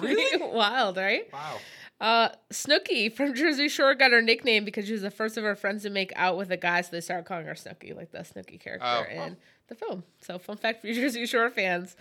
really 0.00 0.42
wild, 0.52 0.96
right? 0.96 1.30
Wow. 1.32 1.58
Uh, 2.00 2.28
Snooki 2.52 3.12
from 3.12 3.34
Jersey 3.34 3.68
Shore 3.68 3.94
got 3.94 4.10
her 4.10 4.20
nickname 4.20 4.64
because 4.64 4.86
she 4.86 4.92
was 4.92 5.02
the 5.02 5.10
first 5.12 5.36
of 5.36 5.44
her 5.44 5.54
friends 5.54 5.84
to 5.84 5.90
make 5.90 6.12
out 6.16 6.36
with 6.36 6.50
a 6.50 6.56
guy, 6.56 6.80
so 6.80 6.88
they 6.90 7.00
started 7.00 7.24
calling 7.26 7.46
her 7.46 7.54
Snooki, 7.54 7.94
like 7.94 8.10
the 8.10 8.18
Snooki 8.18 8.58
character 8.58 8.84
Oh. 8.84 9.04
in 9.08 9.36
the 9.78 9.86
film. 9.86 10.02
So, 10.20 10.38
fun 10.38 10.56
fact 10.56 10.80
for 10.80 10.86
you 10.88 10.94
Jersey 11.00 11.26
Shore 11.26 11.50
fans. 11.50 11.96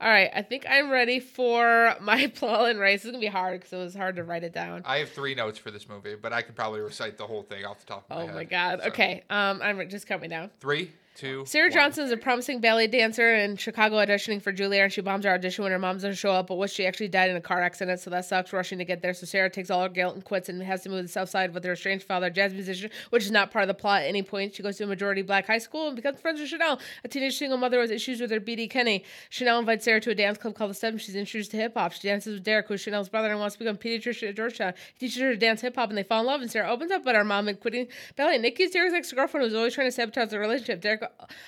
All 0.00 0.08
right, 0.08 0.30
I 0.34 0.42
think 0.42 0.66
I'm 0.68 0.90
ready 0.90 1.20
for 1.20 1.94
my 2.00 2.26
plot 2.26 2.70
and 2.70 2.80
race. 2.80 3.00
This 3.02 3.06
is 3.06 3.10
gonna 3.12 3.20
be 3.20 3.26
hard 3.28 3.60
because 3.60 3.72
it 3.72 3.76
was 3.82 3.94
hard 3.94 4.16
to 4.16 4.24
write 4.24 4.42
it 4.42 4.52
down. 4.52 4.82
I 4.84 4.98
have 4.98 5.10
three 5.10 5.34
notes 5.34 5.58
for 5.58 5.70
this 5.70 5.88
movie, 5.88 6.16
but 6.16 6.32
I 6.32 6.42
could 6.42 6.56
probably 6.56 6.80
recite 6.80 7.16
the 7.18 7.26
whole 7.26 7.42
thing 7.42 7.64
off 7.64 7.78
the 7.80 7.86
top 7.86 8.04
of 8.10 8.10
my 8.10 8.16
Oh 8.16 8.26
head. 8.26 8.30
Oh 8.30 8.34
my 8.34 8.44
god. 8.44 8.80
So, 8.82 8.88
Okay, 8.88 9.22
um, 9.30 9.60
I'm 9.62 9.88
just 9.88 10.06
count 10.08 10.22
me 10.22 10.28
down. 10.28 10.50
Three, 10.58 10.90
two. 11.14 11.44
Sarah 11.46 11.66
one. 11.66 11.72
Johnson 11.72 12.04
is 12.04 12.12
a 12.12 12.16
promising 12.16 12.60
ballet 12.60 12.86
dancer 12.86 13.34
in 13.34 13.56
Chicago 13.56 13.96
auditioning 13.96 14.40
for 14.40 14.52
Juilliard, 14.52 14.84
and 14.84 14.92
she 14.92 15.00
bombs 15.00 15.24
her 15.24 15.32
audition 15.32 15.62
when 15.62 15.72
her 15.72 15.78
mom 15.78 15.96
doesn't 15.96 16.14
show 16.14 16.32
up. 16.32 16.46
But 16.48 16.56
what 16.56 16.70
she 16.70 16.86
actually 16.86 17.08
died 17.08 17.30
in 17.30 17.36
a 17.36 17.40
car 17.40 17.62
accident, 17.62 18.00
so 18.00 18.10
that 18.10 18.24
sucks. 18.24 18.52
Rushing 18.52 18.78
to 18.78 18.84
get 18.84 19.02
there, 19.02 19.14
so 19.14 19.26
Sarah 19.26 19.50
takes 19.50 19.70
all 19.70 19.82
her 19.82 19.88
guilt 19.88 20.14
and 20.14 20.24
quits, 20.24 20.48
and 20.48 20.62
has 20.62 20.82
to 20.82 20.88
move 20.88 20.98
to 20.98 21.02
the 21.02 21.08
south 21.08 21.30
side 21.30 21.54
with 21.54 21.64
her 21.64 21.72
estranged 21.72 22.04
father, 22.04 22.30
jazz 22.30 22.52
musician, 22.52 22.90
which 23.10 23.24
is 23.24 23.30
not 23.30 23.50
part 23.50 23.62
of 23.62 23.68
the 23.68 23.74
plot 23.74 24.02
at 24.02 24.08
any 24.08 24.22
point. 24.22 24.54
She 24.54 24.62
goes 24.62 24.76
to 24.78 24.84
a 24.84 24.86
majority 24.86 25.22
black 25.22 25.46
high 25.46 25.58
school 25.58 25.88
and 25.88 25.96
becomes 25.96 26.20
friends 26.20 26.40
with 26.40 26.48
Chanel, 26.48 26.78
a 27.04 27.08
teenage 27.08 27.36
single 27.36 27.58
mother 27.58 27.78
with 27.78 27.90
issues 27.90 28.20
with 28.20 28.30
her 28.30 28.40
BD 28.40 28.68
Kenny. 28.68 29.04
Chanel 29.30 29.58
invites 29.58 29.84
Sarah 29.84 30.00
to 30.00 30.10
a 30.10 30.14
dance 30.14 30.38
club 30.38 30.54
called 30.54 30.70
the 30.70 30.74
Seven. 30.74 30.98
She's 30.98 31.16
introduced 31.16 31.50
to 31.52 31.56
hip 31.56 31.74
hop. 31.74 31.92
She 31.92 32.08
dances 32.08 32.34
with 32.34 32.44
Derek, 32.44 32.68
who's 32.68 32.80
Chanel's 32.80 33.08
brother, 33.08 33.30
and 33.30 33.38
wants 33.38 33.56
to 33.56 33.58
become 33.58 33.76
a 33.76 33.78
pediatrician 33.78 34.30
at 34.30 34.36
Georgetown. 34.36 34.74
He 34.94 35.06
teaches 35.06 35.20
her 35.22 35.32
to 35.32 35.36
dance 35.36 35.60
hip 35.60 35.76
hop, 35.76 35.88
and 35.88 35.98
they 35.98 36.02
fall 36.02 36.20
in 36.20 36.26
love. 36.26 36.40
And 36.40 36.50
Sarah 36.50 36.70
opens 36.70 36.90
up 36.90 37.02
about 37.02 37.16
her 37.16 37.24
mom 37.24 37.48
and 37.48 37.58
quitting 37.60 37.88
ballet. 38.16 38.38
Nikki's 38.38 38.70
Derek's 38.70 38.94
ex 38.94 39.12
girlfriend 39.12 39.44
who's 39.44 39.54
always 39.54 39.74
trying 39.74 39.88
to 39.88 39.92
sabotage 39.92 40.30
the 40.30 40.38
relationship. 40.38 40.80
Derek 40.80 41.01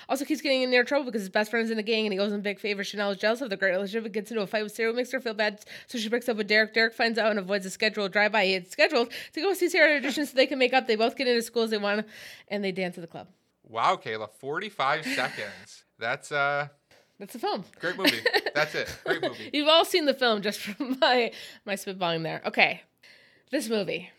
also 0.09 0.25
keeps 0.25 0.41
getting 0.41 0.61
in 0.61 0.71
their 0.71 0.83
trouble 0.83 1.05
because 1.05 1.21
his 1.21 1.29
best 1.29 1.49
friend 1.51 1.63
is 1.65 1.71
in 1.71 1.77
the 1.77 1.83
gang 1.83 2.05
and 2.05 2.13
he 2.13 2.19
owes 2.19 2.31
him 2.31 2.41
big 2.41 2.59
favors. 2.59 2.87
Chanel 2.87 3.11
is 3.11 3.17
jealous 3.17 3.41
of 3.41 3.49
the 3.49 3.57
great 3.57 3.71
relationship 3.71 4.05
and 4.05 4.13
gets 4.13 4.31
into 4.31 4.41
a 4.43 4.47
fight 4.47 4.63
with 4.63 4.71
Sarah, 4.73 4.91
who 4.91 4.95
makes 4.97 5.11
her 5.11 5.19
feel 5.19 5.33
bad. 5.33 5.63
So 5.87 5.97
she 5.97 6.09
breaks 6.09 6.27
up 6.29 6.37
with 6.37 6.47
Derek. 6.47 6.73
Derek 6.73 6.93
finds 6.93 7.17
out 7.19 7.29
and 7.31 7.39
avoids 7.39 7.65
a 7.65 7.69
scheduled 7.69 8.11
drive 8.11 8.31
by 8.31 8.45
he 8.45 8.53
had 8.53 8.69
scheduled 8.71 9.11
to 9.33 9.41
go 9.41 9.53
see 9.53 9.69
Sarah 9.69 9.91
at 9.95 9.97
audition 9.97 10.25
so 10.25 10.35
they 10.35 10.47
can 10.47 10.59
make 10.59 10.73
up. 10.73 10.87
They 10.87 10.95
both 10.95 11.15
get 11.17 11.27
into 11.27 11.41
schools 11.41 11.69
they 11.69 11.77
want 11.77 12.05
and 12.47 12.63
they 12.63 12.71
dance 12.71 12.97
at 12.97 13.01
the 13.01 13.07
club. 13.07 13.27
Wow, 13.67 13.95
Kayla, 14.03 14.29
45 14.39 15.05
seconds. 15.15 15.83
That's 15.97 16.31
uh 16.31 16.67
That's 17.19 17.33
the 17.33 17.39
film. 17.39 17.63
great 17.79 17.97
movie. 17.97 18.19
That's 18.53 18.75
it. 18.75 18.95
Great 19.05 19.21
movie. 19.23 19.49
You've 19.53 19.67
all 19.69 19.85
seen 19.85 20.05
the 20.05 20.13
film 20.13 20.41
just 20.41 20.59
from 20.59 20.97
my 21.01 21.31
my 21.65 21.73
spitballing 21.75 22.23
there. 22.23 22.41
Okay, 22.45 22.81
this 23.51 23.69
movie. 23.69 24.11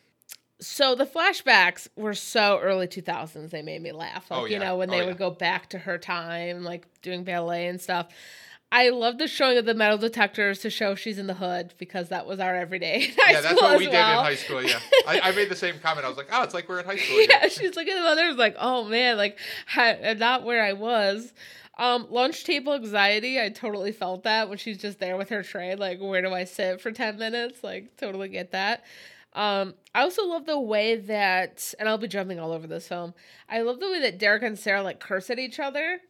So 0.61 0.95
the 0.95 1.05
flashbacks 1.05 1.87
were 1.97 2.15
so 2.15 2.59
early 2.61 2.87
2000s. 2.87 3.51
They 3.51 3.63
made 3.63 3.83
me 3.83 3.93
laugh. 3.93 4.31
Like 4.31 4.41
Oh, 4.41 4.45
you 4.47 4.59
know 4.59 4.77
when 4.77 4.89
Oh, 4.89 4.93
they 4.93 4.99
yeah. 5.01 5.07
would 5.07 5.19
go 5.19 5.31
back 5.31 5.69
to 5.71 5.79
her 5.79 5.99
time, 5.99 6.65
like 6.65 6.87
doing 7.03 7.25
ballet 7.25 7.67
and 7.67 7.81
stuff. 7.81 8.09
I 8.73 8.89
love 8.89 9.19
the 9.19 9.29
showing 9.29 9.59
of 9.59 9.65
the 9.65 9.75
metal 9.75 9.97
detectors 9.99 10.59
to 10.61 10.71
show 10.71 10.95
she's 10.97 11.19
in 11.19 11.29
the 11.29 11.35
hood 11.35 11.75
because 11.79 12.09
that 12.09 12.27
was 12.27 12.41
our 12.41 12.57
everyday 12.57 13.13
high 13.19 13.33
Yeah, 13.33 13.41
that's 13.43 13.61
what 13.63 13.79
we 13.79 13.87
well. 13.87 13.93
did 13.93 14.19
in 14.19 14.25
high 14.25 14.35
school. 14.35 14.63
Yeah, 14.63 14.81
I, 15.07 15.21
I 15.21 15.33
made 15.33 15.51
the 15.51 15.57
same 15.57 15.79
comment. 15.79 16.05
I 16.05 16.09
was 16.09 16.19
like, 16.19 16.29
"Oh, 16.33 16.43
it's 16.43 16.53
like 16.55 16.69
we're 16.69 16.81
in 16.81 16.87
high 16.87 16.97
school." 16.97 17.19
again." 17.23 17.39
yeah, 17.43 17.49
she's 17.49 17.77
looking 17.77 17.93
at 17.95 18.03
the 18.03 18.09
others 18.09 18.37
like, 18.37 18.57
oh 18.59 18.85
man, 18.85 19.19
like 19.19 19.39
I, 19.77 20.15
not 20.19 20.43
where 20.45 20.65
I 20.65 20.73
was. 20.73 21.33
Um, 21.79 22.07
lunch 22.11 22.43
table 22.45 22.73
anxiety. 22.73 23.39
I 23.41 23.51
totally 23.51 23.93
felt 23.93 24.25
that 24.25 24.49
when 24.49 24.57
she's 24.59 24.79
just 24.79 24.99
there 24.99 25.17
with 25.19 25.29
her 25.29 25.43
tray. 25.43 25.77
Like, 25.77 26.01
where 26.01 26.23
do 26.23 26.33
I 26.33 26.45
sit 26.45 26.81
for 26.81 26.91
ten 26.91 27.19
minutes? 27.19 27.63
Like, 27.63 27.97
totally 27.99 28.31
get 28.31 28.51
that. 28.53 28.85
Um, 29.37 29.75
I 29.95 30.01
also 30.01 30.25
love 30.27 30.47
the 30.47 30.59
way 30.59 30.97
that, 30.97 31.73
and 31.79 31.89
I'll 31.89 31.99
be 31.99 32.09
jumping 32.09 32.41
all 32.41 32.51
over 32.53 32.67
this 32.67 32.89
film. 32.89 33.15
I 33.49 33.61
love 33.61 33.79
the 33.79 33.91
way 33.91 34.01
that 34.01 34.19
Derek 34.19 34.43
and 34.43 34.59
Sarah 34.59 34.83
like 34.83 34.99
curse 34.99 35.31
at 35.31 35.39
each 35.39 35.61
other. 35.61 36.01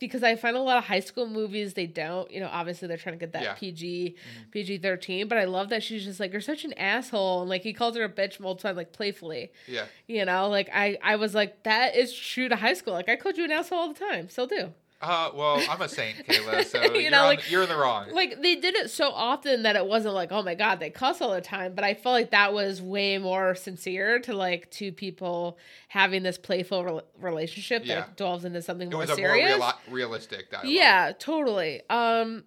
Because 0.00 0.24
I 0.24 0.34
find 0.34 0.56
a 0.56 0.60
lot 0.60 0.76
of 0.76 0.84
high 0.84 1.00
school 1.00 1.26
movies 1.28 1.74
they 1.74 1.86
don't, 1.86 2.28
you 2.30 2.40
know, 2.40 2.48
obviously 2.52 2.88
they're 2.88 2.96
trying 2.96 3.14
to 3.14 3.18
get 3.18 3.32
that 3.32 3.42
Yeah. 3.42 3.54
PG, 3.54 4.16
PG 4.50 4.78
thirteen. 4.78 5.28
But 5.28 5.38
I 5.38 5.44
love 5.44 5.68
that 5.68 5.84
she's 5.84 6.04
just 6.04 6.18
like, 6.18 6.32
you're 6.32 6.40
such 6.40 6.64
an 6.64 6.72
asshole, 6.74 7.42
and 7.42 7.48
like 7.48 7.62
he 7.62 7.72
calls 7.72 7.96
her 7.96 8.02
a 8.02 8.08
bitch 8.08 8.40
multiple 8.40 8.56
times, 8.56 8.76
like 8.76 8.92
playfully. 8.92 9.52
Yeah. 9.68 9.84
You 10.08 10.24
know, 10.24 10.48
like 10.48 10.68
I, 10.74 10.98
I 11.02 11.14
was 11.16 11.32
like, 11.34 11.62
that 11.62 11.94
is 11.96 12.12
true 12.12 12.48
to 12.48 12.56
high 12.56 12.74
school. 12.74 12.92
Like 12.92 13.08
I 13.08 13.14
called 13.14 13.36
you 13.38 13.44
an 13.44 13.52
asshole 13.52 13.78
all 13.78 13.92
the 13.92 13.98
time, 13.98 14.28
still 14.28 14.48
do. 14.48 14.72
Uh, 15.06 15.30
well, 15.34 15.62
I'm 15.68 15.80
a 15.82 15.88
saint, 15.88 16.26
Kayla. 16.26 16.64
So 16.64 16.82
You 16.94 17.08
are 17.08 17.10
know, 17.10 17.24
like- 17.24 17.50
you're 17.50 17.62
in 17.62 17.68
the 17.68 17.76
wrong. 17.76 18.10
Like 18.12 18.40
they 18.40 18.56
did 18.56 18.74
it 18.76 18.90
so 18.90 19.10
often 19.10 19.62
that 19.64 19.76
it 19.76 19.86
wasn't 19.86 20.14
like, 20.14 20.32
oh 20.32 20.42
my 20.42 20.54
god, 20.54 20.80
they 20.80 20.90
cuss 20.90 21.20
all 21.20 21.32
the 21.34 21.40
time. 21.40 21.74
But 21.74 21.84
I 21.84 21.94
felt 21.94 22.14
like 22.14 22.30
that 22.30 22.52
was 22.54 22.80
way 22.80 23.18
more 23.18 23.54
sincere 23.54 24.18
to 24.20 24.32
like 24.32 24.70
two 24.70 24.92
people 24.92 25.58
having 25.88 26.22
this 26.22 26.38
playful 26.38 26.84
rel 26.84 27.02
relationship 27.20 27.82
Yeah. 27.84 27.96
that 28.00 28.16
delves 28.16 28.44
into 28.44 28.62
something 28.62 28.88
it 28.88 28.92
more 28.92 29.00
was 29.02 29.10
a 29.10 29.14
serious. 29.16 29.58
more 29.58 29.68
reali- 29.68 29.74
realistic 29.92 30.50
dialogue. 30.50 30.70
yeah, 30.70 31.12
totally. 31.18 31.82
Um, 31.90 32.44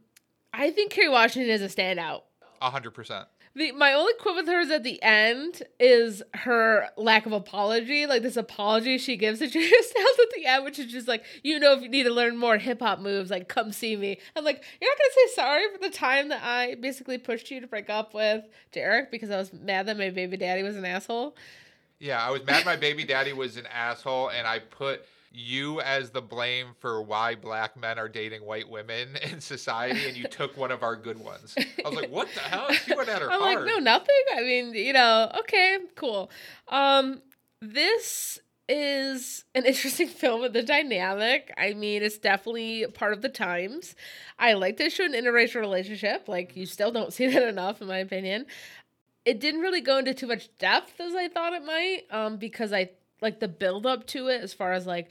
I 0.53 0.71
think 0.71 0.91
Kerry 0.91 1.09
Washington 1.09 1.51
is 1.51 1.61
a 1.61 1.67
standout. 1.67 2.21
a 2.61 2.69
hundred 2.71 2.91
percent. 2.91 3.27
The 3.57 3.71
my 3.71 3.93
only 3.93 4.13
quip 4.19 4.35
with 4.35 4.45
her 4.45 4.59
is 4.59 4.69
at 4.69 4.83
the 4.83 5.01
end 5.01 5.63
is 5.79 6.21
her 6.35 6.89
lack 6.95 7.25
of 7.25 7.31
apology, 7.31 8.05
like 8.05 8.21
this 8.21 8.37
apology 8.37 8.99
she 8.99 9.17
gives 9.17 9.39
to 9.39 9.47
Julia 9.49 9.67
Stiles 9.81 10.19
at 10.21 10.35
the 10.35 10.45
end, 10.45 10.63
which 10.63 10.77
is 10.77 10.91
just 10.91 11.07
like, 11.07 11.23
you 11.43 11.57
know, 11.57 11.73
if 11.73 11.81
you 11.81 11.89
need 11.89 12.03
to 12.03 12.13
learn 12.13 12.37
more 12.37 12.59
hip 12.59 12.81
hop 12.81 12.99
moves, 12.99 13.31
like 13.31 13.47
come 13.47 13.71
see 13.71 13.95
me. 13.95 14.19
I'm 14.35 14.43
like, 14.43 14.63
you're 14.79 14.91
not 14.91 14.97
gonna 14.99 15.09
say 15.15 15.33
sorry 15.33 15.63
for 15.73 15.79
the 15.79 15.89
time 15.89 16.29
that 16.29 16.43
I 16.43 16.75
basically 16.75 17.17
pushed 17.17 17.49
you 17.49 17.59
to 17.59 17.65
break 17.65 17.89
up 17.89 18.13
with 18.13 18.43
Derek 18.73 19.09
because 19.09 19.31
I 19.31 19.37
was 19.37 19.51
mad 19.51 19.87
that 19.87 19.97
my 19.97 20.11
baby 20.11 20.37
daddy 20.37 20.61
was 20.61 20.75
an 20.75 20.85
asshole. 20.85 21.35
Yeah, 21.97 22.23
I 22.23 22.29
was 22.29 22.45
mad 22.45 22.63
my 22.63 22.75
baby 22.75 23.05
daddy 23.05 23.33
was 23.33 23.57
an 23.57 23.65
asshole, 23.65 24.29
and 24.29 24.45
I 24.45 24.59
put 24.59 25.03
you 25.31 25.81
as 25.81 26.09
the 26.11 26.21
blame 26.21 26.67
for 26.79 27.01
why 27.01 27.35
black 27.35 27.77
men 27.77 27.99
are 27.99 28.09
dating 28.09 28.45
white 28.45 28.69
women 28.69 29.09
in 29.31 29.41
society, 29.41 30.07
and 30.07 30.17
you 30.17 30.27
took 30.27 30.57
one 30.57 30.71
of 30.71 30.83
our 30.83 30.95
good 30.95 31.19
ones. 31.19 31.55
I 31.57 31.89
was 31.89 31.95
like, 31.95 32.09
what 32.09 32.27
the 32.33 32.41
hell? 32.41 32.71
She 32.71 32.95
went 32.95 33.09
at 33.09 33.21
her 33.21 33.31
I'm 33.31 33.39
hard. 33.41 33.65
like, 33.65 33.67
no, 33.67 33.79
nothing. 33.79 34.15
I 34.35 34.41
mean, 34.41 34.73
you 34.73 34.93
know, 34.93 35.31
okay, 35.39 35.77
cool. 35.95 36.31
Um, 36.67 37.21
this 37.61 38.39
is 38.69 39.45
an 39.55 39.65
interesting 39.65 40.07
film 40.07 40.41
with 40.41 40.53
the 40.53 40.63
dynamic. 40.63 41.53
I 41.57 41.73
mean, 41.73 42.03
it's 42.03 42.17
definitely 42.17 42.85
part 42.87 43.13
of 43.13 43.21
the 43.21 43.29
times. 43.29 43.95
I 44.39 44.53
like 44.53 44.77
to 44.77 44.89
show 44.89 45.05
an 45.05 45.13
interracial 45.13 45.61
relationship. 45.61 46.27
Like, 46.27 46.55
you 46.55 46.65
still 46.65 46.91
don't 46.91 47.13
see 47.13 47.27
that 47.31 47.47
enough, 47.47 47.81
in 47.81 47.87
my 47.87 47.99
opinion. 47.99 48.45
It 49.25 49.39
didn't 49.41 49.59
really 49.61 49.81
go 49.81 49.97
into 49.97 50.13
too 50.13 50.27
much 50.27 50.49
depth 50.57 50.99
as 51.01 51.13
I 51.13 51.27
thought 51.27 51.53
it 51.53 51.65
might, 51.65 52.03
um, 52.11 52.37
because 52.37 52.71
I 52.71 52.91
like 53.21 53.39
the 53.39 53.47
build 53.47 53.85
up 53.85 54.05
to 54.07 54.27
it 54.27 54.41
as 54.41 54.53
far 54.53 54.73
as 54.73 54.85
like 54.85 55.09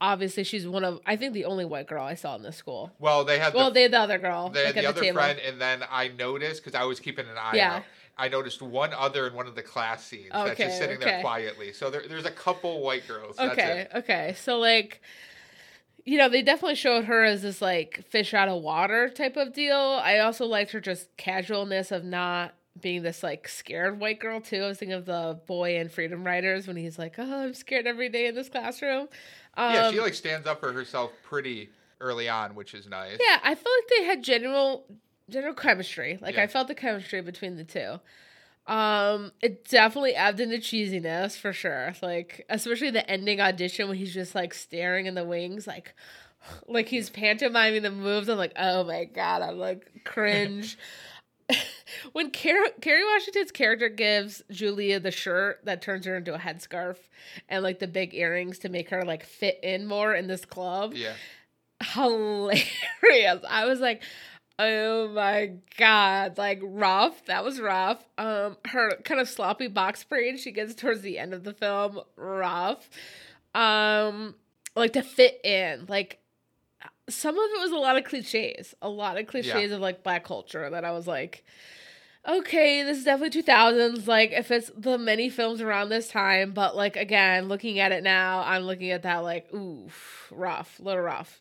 obviously 0.00 0.44
she's 0.44 0.66
one 0.66 0.84
of 0.84 1.00
I 1.06 1.16
think 1.16 1.32
the 1.32 1.44
only 1.46 1.64
white 1.64 1.86
girl 1.86 2.04
I 2.04 2.14
saw 2.14 2.36
in 2.36 2.42
this 2.42 2.56
school. 2.56 2.92
Well, 2.98 3.24
they 3.24 3.38
had 3.38 3.54
Well, 3.54 3.70
the, 3.70 3.74
they 3.74 3.82
had 3.82 3.92
the 3.92 4.00
other 4.00 4.18
girl. 4.18 4.50
they 4.50 4.66
like, 4.66 4.74
had 4.74 4.84
the 4.84 4.88
other 4.88 5.00
table. 5.00 5.14
friend, 5.20 5.38
and 5.38 5.60
then 5.60 5.82
I 5.90 6.08
noticed 6.08 6.62
because 6.64 6.78
I 6.78 6.84
was 6.84 7.00
keeping 7.00 7.26
an 7.26 7.36
eye 7.38 7.56
Yeah. 7.56 7.76
out. 7.76 7.82
I 8.18 8.28
noticed 8.28 8.62
one 8.62 8.94
other 8.94 9.26
in 9.26 9.34
one 9.34 9.46
of 9.46 9.54
the 9.54 9.62
class 9.62 10.02
scenes 10.04 10.30
that's 10.32 10.58
just 10.58 10.78
sitting 10.78 10.96
okay. 10.96 11.04
there 11.04 11.20
quietly. 11.20 11.72
So 11.74 11.90
there, 11.90 12.02
there's 12.08 12.24
a 12.24 12.30
couple 12.30 12.80
white 12.82 13.06
girls. 13.06 13.36
That's 13.36 13.52
Okay, 13.52 13.86
okay. 13.94 14.34
So 14.38 14.58
like 14.58 15.02
you 16.04 16.18
know, 16.18 16.28
they 16.28 16.40
definitely 16.40 16.76
showed 16.76 17.06
her 17.06 17.24
as 17.24 17.42
this 17.42 17.60
like 17.60 18.04
fish 18.08 18.32
out 18.32 18.48
of 18.48 18.62
water 18.62 19.08
type 19.10 19.36
of 19.36 19.52
deal. 19.52 19.76
I 19.76 20.18
also 20.20 20.46
liked 20.46 20.70
her 20.70 20.80
just 20.80 21.14
casualness 21.16 21.90
of 21.90 22.04
not 22.04 22.54
being 22.80 23.02
this 23.02 23.22
like 23.22 23.48
scared 23.48 24.00
white 24.00 24.20
girl 24.20 24.40
too. 24.40 24.62
I 24.62 24.68
was 24.68 24.78
thinking 24.78 24.96
of 24.96 25.06
the 25.06 25.38
boy 25.46 25.78
in 25.78 25.88
Freedom 25.88 26.24
Riders 26.24 26.66
when 26.66 26.76
he's 26.76 26.98
like, 26.98 27.14
"Oh, 27.18 27.44
I'm 27.44 27.54
scared 27.54 27.86
every 27.86 28.08
day 28.08 28.26
in 28.26 28.34
this 28.34 28.48
classroom." 28.48 29.08
Um, 29.54 29.72
yeah, 29.72 29.90
she 29.90 30.00
like 30.00 30.14
stands 30.14 30.46
up 30.46 30.60
for 30.60 30.72
herself 30.72 31.12
pretty 31.22 31.70
early 32.00 32.28
on, 32.28 32.54
which 32.54 32.74
is 32.74 32.88
nice. 32.88 33.18
Yeah, 33.20 33.38
I 33.42 33.54
felt 33.54 33.66
like 33.80 33.98
they 33.98 34.04
had 34.04 34.22
general 34.22 34.86
general 35.30 35.54
chemistry. 35.54 36.18
Like 36.20 36.36
Yeah. 36.36 36.42
I 36.42 36.46
felt 36.46 36.68
the 36.68 36.74
chemistry 36.74 37.20
between 37.20 37.56
the 37.56 37.64
two. 37.64 38.00
Um, 38.66 39.32
it 39.40 39.68
definitely 39.68 40.14
ebbed 40.14 40.40
into 40.40 40.58
cheesiness 40.58 41.38
for 41.38 41.52
sure. 41.52 41.94
Like 42.02 42.44
especially 42.48 42.90
the 42.90 43.08
ending 43.08 43.40
audition 43.40 43.88
when 43.88 43.96
he's 43.96 44.12
just 44.12 44.34
like 44.34 44.52
staring 44.54 45.06
in 45.06 45.14
the 45.14 45.24
wings, 45.24 45.66
like 45.66 45.94
like 46.66 46.88
he's 46.88 47.10
pantomiming 47.10 47.82
the 47.82 47.90
moves. 47.90 48.28
I'm 48.28 48.38
like, 48.38 48.52
oh 48.56 48.84
my 48.84 49.04
god, 49.04 49.42
I'm 49.42 49.58
like 49.58 49.90
cringe. 50.04 50.78
when 52.12 52.30
Car- 52.30 52.72
Kerry 52.80 53.04
Washington's 53.04 53.52
character 53.52 53.88
gives 53.88 54.42
Julia 54.50 54.98
the 55.00 55.10
shirt 55.10 55.60
that 55.64 55.82
turns 55.82 56.06
her 56.06 56.16
into 56.16 56.34
a 56.34 56.38
headscarf 56.38 56.96
and 57.48 57.62
like 57.62 57.78
the 57.78 57.86
big 57.88 58.14
earrings 58.14 58.58
to 58.60 58.68
make 58.68 58.90
her 58.90 59.04
like 59.04 59.24
fit 59.24 59.60
in 59.62 59.86
more 59.86 60.14
in 60.14 60.26
this 60.26 60.44
club 60.44 60.94
Yeah. 60.94 61.12
hilarious. 61.82 63.42
I 63.48 63.64
was 63.66 63.80
like, 63.80 64.02
oh 64.58 65.08
my 65.08 65.52
god, 65.76 66.38
like 66.38 66.60
rough. 66.62 67.24
That 67.26 67.44
was 67.44 67.60
rough. 67.60 68.04
Um, 68.18 68.56
her 68.66 68.96
kind 69.04 69.20
of 69.20 69.28
sloppy 69.28 69.68
box 69.68 70.02
braid 70.04 70.40
she 70.40 70.50
gets 70.52 70.74
towards 70.74 71.02
the 71.02 71.18
end 71.18 71.34
of 71.34 71.44
the 71.44 71.52
film, 71.52 72.00
rough. 72.16 72.88
Um, 73.54 74.34
like 74.74 74.92
to 74.94 75.02
fit 75.02 75.40
in. 75.44 75.86
Like 75.88 76.18
some 77.08 77.38
of 77.38 77.50
it 77.50 77.60
was 77.60 77.72
a 77.72 77.76
lot 77.76 77.96
of 77.96 78.04
cliches, 78.04 78.74
a 78.82 78.88
lot 78.88 79.18
of 79.18 79.26
cliches 79.26 79.72
of 79.72 79.80
like 79.80 80.02
black 80.02 80.24
culture 80.24 80.68
that 80.70 80.84
I 80.84 80.92
was 80.92 81.06
like, 81.06 81.44
okay, 82.28 82.82
this 82.82 82.98
is 82.98 83.04
definitely 83.04 83.42
2000s. 83.42 84.06
Like, 84.06 84.32
if 84.32 84.50
it's 84.50 84.70
the 84.76 84.98
many 84.98 85.28
films 85.28 85.60
around 85.60 85.88
this 85.88 86.08
time, 86.08 86.52
but 86.52 86.76
like, 86.76 86.96
again, 86.96 87.48
looking 87.48 87.78
at 87.78 87.92
it 87.92 88.02
now, 88.02 88.42
I'm 88.44 88.62
looking 88.62 88.90
at 88.90 89.02
that 89.02 89.18
like, 89.18 89.52
ooh, 89.54 89.88
rough, 90.30 90.80
little 90.80 91.02
rough. 91.02 91.40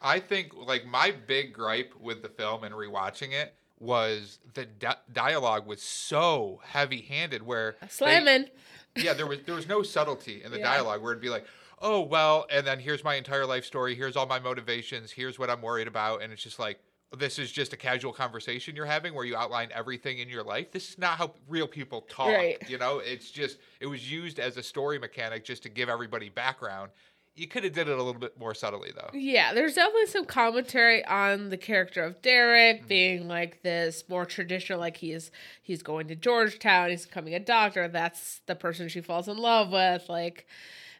I 0.00 0.18
think 0.18 0.52
like 0.54 0.84
my 0.84 1.12
big 1.12 1.52
gripe 1.52 1.94
with 2.00 2.22
the 2.22 2.28
film 2.28 2.64
and 2.64 2.74
rewatching 2.74 3.32
it 3.32 3.54
was 3.78 4.38
the 4.54 4.64
di- 4.64 4.96
dialogue 5.12 5.66
was 5.66 5.80
so 5.80 6.60
heavy-handed 6.64 7.42
where 7.42 7.76
slamming. 7.88 8.46
They, 8.94 9.02
yeah, 9.02 9.12
there 9.12 9.26
was 9.26 9.38
there 9.46 9.54
was 9.54 9.68
no 9.68 9.82
subtlety 9.82 10.42
in 10.42 10.50
the 10.50 10.58
yeah. 10.58 10.74
dialogue 10.74 11.02
where 11.02 11.12
it'd 11.12 11.22
be 11.22 11.28
like, 11.28 11.46
"Oh, 11.82 12.00
well, 12.00 12.46
and 12.50 12.66
then 12.66 12.78
here's 12.78 13.04
my 13.04 13.16
entire 13.16 13.44
life 13.44 13.66
story, 13.66 13.94
here's 13.94 14.16
all 14.16 14.26
my 14.26 14.38
motivations, 14.38 15.10
here's 15.10 15.38
what 15.38 15.50
I'm 15.50 15.60
worried 15.60 15.88
about." 15.88 16.22
And 16.22 16.32
it's 16.32 16.42
just 16.42 16.58
like 16.58 16.78
this 17.18 17.38
is 17.38 17.52
just 17.52 17.72
a 17.72 17.76
casual 17.76 18.12
conversation 18.12 18.74
you're 18.74 18.86
having 18.86 19.14
where 19.14 19.24
you 19.24 19.36
outline 19.36 19.68
everything 19.74 20.18
in 20.18 20.28
your 20.28 20.42
life. 20.42 20.70
This 20.70 20.90
is 20.90 20.98
not 20.98 21.18
how 21.18 21.34
real 21.48 21.68
people 21.68 22.02
talk. 22.02 22.28
Right. 22.28 22.58
You 22.68 22.78
know, 22.78 23.00
it's 23.00 23.30
just 23.30 23.58
it 23.80 23.86
was 23.86 24.10
used 24.10 24.38
as 24.38 24.56
a 24.56 24.62
story 24.62 24.98
mechanic 24.98 25.44
just 25.44 25.62
to 25.64 25.68
give 25.68 25.88
everybody 25.88 26.28
background. 26.28 26.90
You 27.34 27.48
could 27.48 27.64
have 27.64 27.72
did 27.72 27.88
it 27.88 27.98
a 27.98 28.02
little 28.02 28.20
bit 28.20 28.38
more 28.38 28.54
subtly 28.54 28.92
though. 28.94 29.10
Yeah, 29.14 29.54
there's 29.54 29.74
definitely 29.74 30.06
some 30.06 30.26
commentary 30.26 31.04
on 31.04 31.48
the 31.48 31.56
character 31.56 32.04
of 32.04 32.20
Derek 32.20 32.80
mm-hmm. 32.80 32.88
being 32.88 33.28
like 33.28 33.62
this 33.62 34.04
more 34.08 34.24
traditional 34.24 34.78
like 34.78 34.98
he's 34.98 35.30
he's 35.62 35.82
going 35.82 36.08
to 36.08 36.14
Georgetown, 36.14 36.90
he's 36.90 37.06
becoming 37.06 37.34
a 37.34 37.40
doctor, 37.40 37.88
that's 37.88 38.40
the 38.46 38.54
person 38.54 38.88
she 38.88 39.00
falls 39.00 39.28
in 39.28 39.38
love 39.38 39.70
with 39.70 40.08
like 40.08 40.46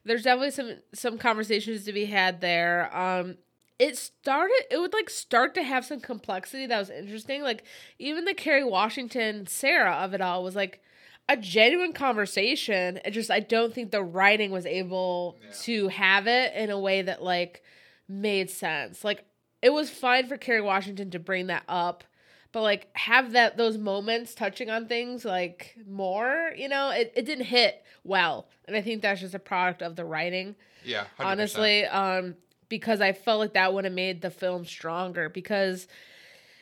there's 0.04 0.22
definitely 0.22 0.50
some 0.50 0.76
some 0.92 1.18
conversations 1.18 1.84
to 1.84 1.92
be 1.92 2.06
had 2.06 2.40
there. 2.40 2.94
Um 2.96 3.36
it 3.82 3.96
started 3.96 4.62
it 4.70 4.78
would 4.78 4.92
like 4.92 5.10
start 5.10 5.54
to 5.54 5.62
have 5.62 5.84
some 5.84 5.98
complexity 5.98 6.66
that 6.66 6.78
was 6.78 6.88
interesting 6.88 7.42
like 7.42 7.64
even 7.98 8.24
the 8.24 8.34
kerry 8.34 8.62
washington 8.62 9.44
sarah 9.46 9.94
of 9.94 10.14
it 10.14 10.20
all 10.20 10.44
was 10.44 10.54
like 10.54 10.80
a 11.28 11.36
genuine 11.36 11.92
conversation 11.92 13.00
it 13.04 13.10
just 13.10 13.30
i 13.30 13.40
don't 13.40 13.74
think 13.74 13.90
the 13.90 14.02
writing 14.02 14.52
was 14.52 14.66
able 14.66 15.36
yeah. 15.42 15.50
to 15.62 15.88
have 15.88 16.28
it 16.28 16.54
in 16.54 16.70
a 16.70 16.78
way 16.78 17.02
that 17.02 17.22
like 17.24 17.62
made 18.08 18.48
sense 18.50 19.02
like 19.02 19.24
it 19.62 19.70
was 19.70 19.90
fine 19.90 20.28
for 20.28 20.36
kerry 20.36 20.60
washington 20.60 21.10
to 21.10 21.18
bring 21.18 21.48
that 21.48 21.64
up 21.66 22.04
but 22.52 22.62
like 22.62 22.88
have 22.96 23.32
that 23.32 23.56
those 23.56 23.76
moments 23.76 24.34
touching 24.34 24.70
on 24.70 24.86
things 24.86 25.24
like 25.24 25.76
more 25.88 26.52
you 26.56 26.68
know 26.68 26.90
it, 26.90 27.12
it 27.16 27.24
didn't 27.24 27.46
hit 27.46 27.82
well 28.04 28.46
and 28.66 28.76
i 28.76 28.80
think 28.80 29.02
that's 29.02 29.20
just 29.20 29.34
a 29.34 29.38
product 29.38 29.82
of 29.82 29.96
the 29.96 30.04
writing 30.04 30.54
yeah 30.84 31.04
100%. 31.18 31.24
honestly 31.24 31.84
um 31.86 32.36
because 32.72 33.02
I 33.02 33.12
felt 33.12 33.38
like 33.38 33.52
that 33.52 33.74
would 33.74 33.84
have 33.84 33.92
made 33.92 34.22
the 34.22 34.30
film 34.30 34.64
stronger 34.64 35.28
because 35.28 35.86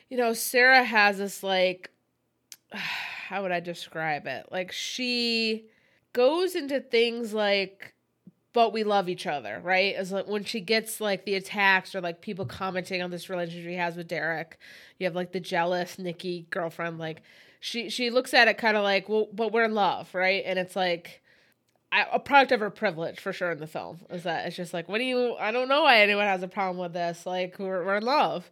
you 0.08 0.16
know, 0.16 0.32
Sarah 0.32 0.82
has 0.82 1.18
this 1.18 1.44
like 1.44 1.88
how 2.72 3.42
would 3.42 3.52
I 3.52 3.60
describe 3.60 4.26
it? 4.26 4.46
Like 4.50 4.72
she 4.72 5.66
goes 6.12 6.56
into 6.56 6.80
things 6.80 7.32
like 7.32 7.94
but 8.52 8.72
we 8.72 8.82
love 8.82 9.08
each 9.08 9.26
other, 9.26 9.60
right? 9.62 9.94
As 9.94 10.12
like 10.12 10.26
when 10.26 10.44
she 10.44 10.60
gets 10.60 11.00
like 11.00 11.24
the 11.24 11.34
attacks 11.34 11.94
or 11.94 12.00
like 12.00 12.20
people 12.20 12.44
commenting 12.44 13.02
on 13.02 13.10
this 13.10 13.30
relationship 13.30 13.64
she 13.64 13.74
has 13.76 13.96
with 13.96 14.08
Derek, 14.08 14.58
you 14.98 15.04
have 15.04 15.14
like 15.14 15.32
the 15.32 15.40
jealous 15.40 15.98
Nikki 15.98 16.46
girlfriend, 16.50 16.98
like 16.98 17.22
she 17.60 17.90
she 17.90 18.10
looks 18.10 18.34
at 18.34 18.48
it 18.48 18.58
kind 18.58 18.76
of 18.76 18.82
like, 18.82 19.08
well, 19.08 19.28
but 19.32 19.52
we're 19.52 19.64
in 19.64 19.74
love, 19.74 20.14
right? 20.14 20.42
And 20.44 20.58
it's 20.58 20.74
like 20.76 21.22
a 21.92 22.20
product 22.20 22.52
of 22.52 22.60
her 22.60 22.70
privilege 22.70 23.18
for 23.18 23.32
sure 23.32 23.50
in 23.50 23.58
the 23.58 23.66
film 23.66 23.98
is 24.10 24.22
that 24.22 24.46
it's 24.46 24.56
just 24.56 24.72
like 24.72 24.88
what 24.88 24.98
do 24.98 25.04
you 25.04 25.34
i 25.40 25.50
don't 25.50 25.68
know 25.68 25.82
why 25.82 26.00
anyone 26.00 26.24
has 26.24 26.42
a 26.42 26.48
problem 26.48 26.78
with 26.78 26.92
this 26.92 27.26
like 27.26 27.58
we're, 27.58 27.84
we're 27.84 27.96
in 27.96 28.04
love 28.04 28.48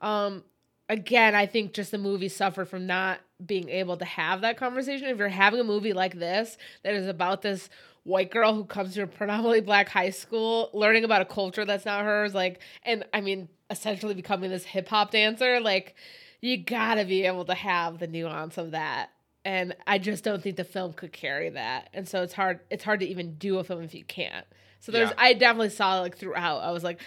um 0.00 0.44
again 0.88 1.34
i 1.34 1.46
think 1.46 1.72
just 1.72 1.90
the 1.90 1.98
movie 1.98 2.28
suffered 2.28 2.66
from 2.68 2.86
not 2.86 3.18
being 3.44 3.68
able 3.68 3.96
to 3.96 4.04
have 4.04 4.40
that 4.40 4.56
conversation 4.56 5.08
if 5.08 5.18
you're 5.18 5.28
having 5.28 5.58
a 5.58 5.64
movie 5.64 5.92
like 5.92 6.14
this 6.14 6.56
that 6.84 6.94
is 6.94 7.08
about 7.08 7.42
this 7.42 7.68
white 8.06 8.30
girl 8.30 8.54
who 8.54 8.64
comes 8.64 8.94
to 8.94 9.02
a 9.02 9.06
predominantly 9.06 9.60
black 9.60 9.88
high 9.88 10.10
school 10.10 10.70
learning 10.72 11.04
about 11.04 11.20
a 11.20 11.24
culture 11.24 11.64
that's 11.64 11.84
not 11.84 12.04
hers 12.04 12.34
like 12.34 12.60
and 12.84 13.04
i 13.12 13.20
mean 13.20 13.48
essentially 13.68 14.14
becoming 14.14 14.48
this 14.48 14.64
hip-hop 14.64 15.10
dancer 15.10 15.60
like 15.60 15.94
you 16.40 16.56
gotta 16.56 17.04
be 17.04 17.24
able 17.24 17.44
to 17.44 17.54
have 17.54 17.98
the 17.98 18.06
nuance 18.06 18.58
of 18.58 18.70
that 18.70 19.10
and 19.46 19.76
I 19.86 19.98
just 19.98 20.24
don't 20.24 20.42
think 20.42 20.56
the 20.56 20.64
film 20.64 20.92
could 20.92 21.12
carry 21.12 21.50
that. 21.50 21.88
And 21.94 22.08
so 22.08 22.22
it's 22.24 22.32
hard 22.32 22.58
it's 22.68 22.82
hard 22.82 22.98
to 23.00 23.06
even 23.06 23.36
do 23.36 23.58
a 23.58 23.64
film 23.64 23.80
if 23.82 23.94
you 23.94 24.04
can't. 24.04 24.44
So 24.80 24.90
there's 24.90 25.10
yeah. 25.10 25.14
I 25.18 25.34
definitely 25.34 25.70
saw 25.70 26.00
like 26.00 26.18
throughout. 26.18 26.58
I 26.58 26.72
was 26.72 26.82
like, 26.82 27.00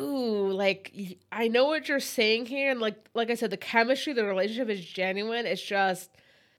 ooh, 0.00 0.50
like 0.50 1.18
I 1.30 1.48
know 1.48 1.66
what 1.66 1.86
you're 1.86 2.00
saying 2.00 2.46
here 2.46 2.70
and 2.70 2.80
like 2.80 2.96
like 3.12 3.30
I 3.30 3.34
said 3.34 3.50
the 3.50 3.58
chemistry, 3.58 4.14
the 4.14 4.24
relationship 4.24 4.70
is 4.70 4.82
genuine. 4.82 5.44
It's 5.44 5.60
just 5.60 6.10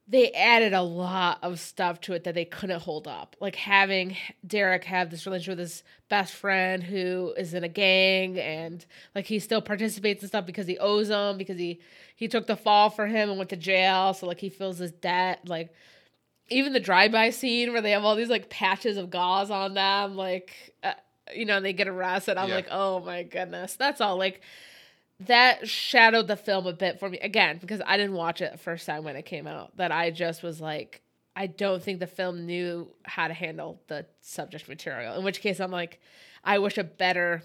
they 0.09 0.31
added 0.31 0.71
a 0.73 0.81
lot 0.81 1.37
of 1.41 1.59
stuff 1.59 1.99
to 1.99 2.13
it 2.13 2.23
that 2.23 2.33
they 2.33 2.45
couldn't 2.45 2.81
hold 2.81 3.07
up. 3.07 3.35
Like 3.41 3.55
having 3.55 4.15
Derek 4.45 4.85
have 4.85 5.09
this 5.09 5.25
relationship 5.25 5.57
with 5.57 5.59
his 5.59 5.83
best 6.09 6.33
friend 6.33 6.81
who 6.81 7.33
is 7.37 7.53
in 7.53 7.65
a 7.65 7.69
gang 7.69 8.39
and 8.39 8.85
like 9.13 9.25
he 9.25 9.39
still 9.39 9.61
participates 9.61 10.23
in 10.23 10.29
stuff 10.29 10.45
because 10.45 10.65
he 10.65 10.77
owes 10.77 11.09
them 11.09 11.37
because 11.37 11.57
he 11.57 11.81
he 12.15 12.27
took 12.27 12.47
the 12.47 12.55
fall 12.55 12.89
for 12.89 13.05
him 13.05 13.29
and 13.29 13.37
went 13.37 13.49
to 13.49 13.57
jail, 13.57 14.13
so 14.13 14.25
like 14.25 14.39
he 14.39 14.49
feels 14.49 14.77
his 14.77 14.91
debt. 14.91 15.41
Like 15.45 15.73
even 16.49 16.71
the 16.71 16.79
drive-by 16.79 17.31
scene 17.31 17.73
where 17.73 17.81
they 17.81 17.91
have 17.91 18.05
all 18.05 18.15
these 18.15 18.29
like 18.29 18.49
patches 18.49 18.95
of 18.95 19.09
gauze 19.09 19.51
on 19.51 19.73
them, 19.73 20.15
like 20.15 20.73
uh, 20.83 20.93
you 21.35 21.45
know, 21.45 21.57
and 21.57 21.65
they 21.65 21.73
get 21.73 21.89
arrested. 21.89 22.37
I'm 22.37 22.47
yeah. 22.47 22.55
like, 22.55 22.67
oh 22.71 23.01
my 23.01 23.23
goodness, 23.23 23.75
that's 23.75 23.99
all 23.99 24.17
like 24.17 24.41
that 25.21 25.67
shadowed 25.67 26.27
the 26.27 26.35
film 26.35 26.67
a 26.67 26.73
bit 26.73 26.99
for 26.99 27.09
me 27.09 27.17
again 27.19 27.57
because 27.59 27.81
I 27.85 27.97
didn't 27.97 28.13
watch 28.13 28.41
it 28.41 28.51
the 28.51 28.57
first 28.57 28.85
time 28.85 29.03
when 29.03 29.15
it 29.15 29.25
came 29.25 29.47
out. 29.47 29.75
That 29.77 29.91
I 29.91 30.11
just 30.11 30.43
was 30.43 30.61
like, 30.61 31.01
I 31.35 31.47
don't 31.47 31.81
think 31.81 31.99
the 31.99 32.07
film 32.07 32.45
knew 32.45 32.89
how 33.03 33.27
to 33.27 33.33
handle 33.33 33.81
the 33.87 34.05
subject 34.21 34.67
material. 34.67 35.15
In 35.15 35.23
which 35.23 35.41
case, 35.41 35.59
I'm 35.59 35.71
like, 35.71 35.99
I 36.43 36.59
wish 36.59 36.77
a 36.77 36.83
better 36.83 37.43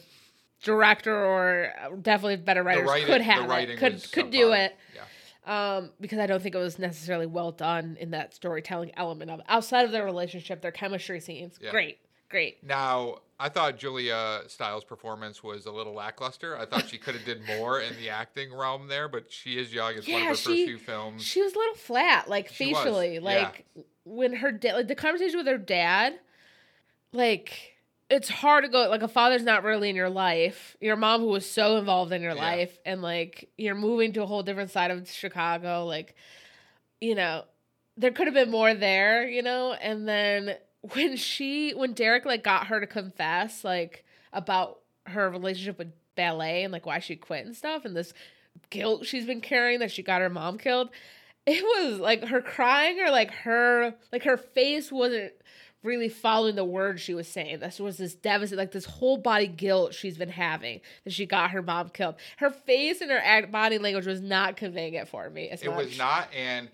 director 0.62 1.14
or 1.14 1.72
definitely 2.00 2.36
better 2.36 2.62
writers 2.62 2.88
writing, 2.88 3.06
could 3.06 3.20
have 3.22 3.50
it, 3.50 3.78
could 3.78 4.12
could 4.12 4.30
do 4.30 4.52
it. 4.52 4.76
Yeah. 4.94 5.02
Um, 5.44 5.90
because 6.00 6.20
I 6.20 6.26
don't 6.26 6.40
think 6.40 6.54
it 6.54 6.58
was 6.58 6.78
necessarily 6.78 7.26
well 7.26 7.50
done 7.50 7.96
in 7.98 8.12
that 8.12 8.32
storytelling 8.32 8.92
element 8.96 9.30
of 9.30 9.40
it. 9.40 9.46
Outside 9.48 9.84
of 9.84 9.90
their 9.90 10.04
relationship, 10.04 10.62
their 10.62 10.70
chemistry 10.70 11.18
scenes, 11.18 11.58
yeah. 11.60 11.70
great, 11.72 11.98
great. 12.32 12.64
Now, 12.64 13.18
I 13.38 13.48
thought 13.48 13.76
Julia 13.76 14.40
Stiles' 14.48 14.84
performance 14.84 15.42
was 15.42 15.66
a 15.66 15.70
little 15.72 15.94
lackluster. 15.94 16.56
I 16.56 16.66
thought 16.66 16.88
she 16.88 16.98
could 16.98 17.14
have 17.14 17.24
did 17.24 17.46
more 17.46 17.80
in 17.80 17.94
the 17.96 18.08
acting 18.08 18.54
realm 18.54 18.88
there, 18.88 19.08
but 19.08 19.32
she 19.32 19.58
is 19.58 19.72
young. 19.72 19.94
It's 19.94 20.08
yeah, 20.08 20.14
one 20.14 20.22
of 20.22 20.28
her 20.28 20.34
she, 20.34 20.44
first 20.44 20.64
few 20.64 20.78
films. 20.78 21.22
She 21.22 21.42
was 21.42 21.54
a 21.54 21.58
little 21.58 21.74
flat, 21.74 22.28
like 22.28 22.48
she 22.48 22.72
facially, 22.72 23.18
was. 23.18 23.24
like 23.24 23.66
yeah. 23.74 23.82
when 24.04 24.34
her 24.34 24.50
dad, 24.50 24.74
like 24.74 24.88
the 24.88 24.94
conversation 24.94 25.38
with 25.38 25.46
her 25.46 25.58
dad, 25.58 26.18
like 27.12 27.76
it's 28.10 28.28
hard 28.28 28.64
to 28.64 28.70
go. 28.70 28.88
Like 28.88 29.02
a 29.02 29.08
father's 29.08 29.42
not 29.42 29.64
really 29.64 29.90
in 29.90 29.96
your 29.96 30.10
life. 30.10 30.76
Your 30.80 30.96
mom 30.96 31.20
who 31.20 31.28
was 31.28 31.48
so 31.48 31.78
involved 31.78 32.12
in 32.12 32.22
your 32.22 32.34
yeah. 32.34 32.42
life, 32.42 32.78
and 32.84 33.02
like 33.02 33.50
you're 33.56 33.74
moving 33.74 34.12
to 34.14 34.22
a 34.22 34.26
whole 34.26 34.42
different 34.42 34.70
side 34.70 34.90
of 34.90 35.10
Chicago, 35.10 35.84
like 35.84 36.14
you 37.00 37.14
know, 37.16 37.44
there 37.96 38.12
could 38.12 38.28
have 38.28 38.34
been 38.34 38.50
more 38.50 38.72
there, 38.74 39.28
you 39.28 39.42
know, 39.42 39.72
and 39.72 40.08
then 40.08 40.54
when 40.94 41.16
she 41.16 41.72
when 41.72 41.92
Derek 41.92 42.24
like 42.24 42.44
got 42.44 42.66
her 42.66 42.80
to 42.80 42.86
confess 42.86 43.64
like 43.64 44.04
about 44.32 44.80
her 45.06 45.30
relationship 45.30 45.78
with 45.78 45.92
ballet 46.16 46.64
and 46.64 46.72
like 46.72 46.86
why 46.86 46.98
she 46.98 47.16
quit 47.16 47.46
and 47.46 47.56
stuff 47.56 47.84
and 47.84 47.96
this 47.96 48.12
guilt 48.70 49.06
she's 49.06 49.24
been 49.24 49.40
carrying 49.40 49.80
that 49.80 49.90
she 49.90 50.02
got 50.02 50.20
her 50.20 50.28
mom 50.28 50.58
killed 50.58 50.90
it 51.46 51.62
was 51.62 51.98
like 51.98 52.24
her 52.24 52.42
crying 52.42 53.00
or 53.00 53.10
like 53.10 53.30
her 53.30 53.94
like 54.12 54.24
her 54.24 54.36
face 54.36 54.92
wasn't 54.92 55.32
really 55.82 56.08
following 56.08 56.54
the 56.54 56.64
words 56.64 57.00
she 57.00 57.14
was 57.14 57.28
saying. 57.28 57.58
This 57.60 57.80
was 57.80 57.96
this 57.96 58.14
devastating, 58.14 58.58
like 58.58 58.72
this 58.72 58.84
whole 58.84 59.16
body 59.16 59.46
guilt 59.46 59.94
she's 59.94 60.16
been 60.16 60.28
having 60.28 60.80
that 61.04 61.12
she 61.12 61.26
got 61.26 61.50
her 61.50 61.62
mom 61.62 61.88
killed. 61.88 62.16
Her 62.36 62.50
face 62.50 63.00
and 63.00 63.10
her 63.10 63.46
body 63.48 63.78
language 63.78 64.06
was 64.06 64.20
not 64.20 64.56
conveying 64.56 64.94
it 64.94 65.08
for 65.08 65.28
me. 65.28 65.50
it 65.50 65.64
much. 65.64 65.76
was 65.76 65.98
not, 65.98 66.28
and 66.34 66.68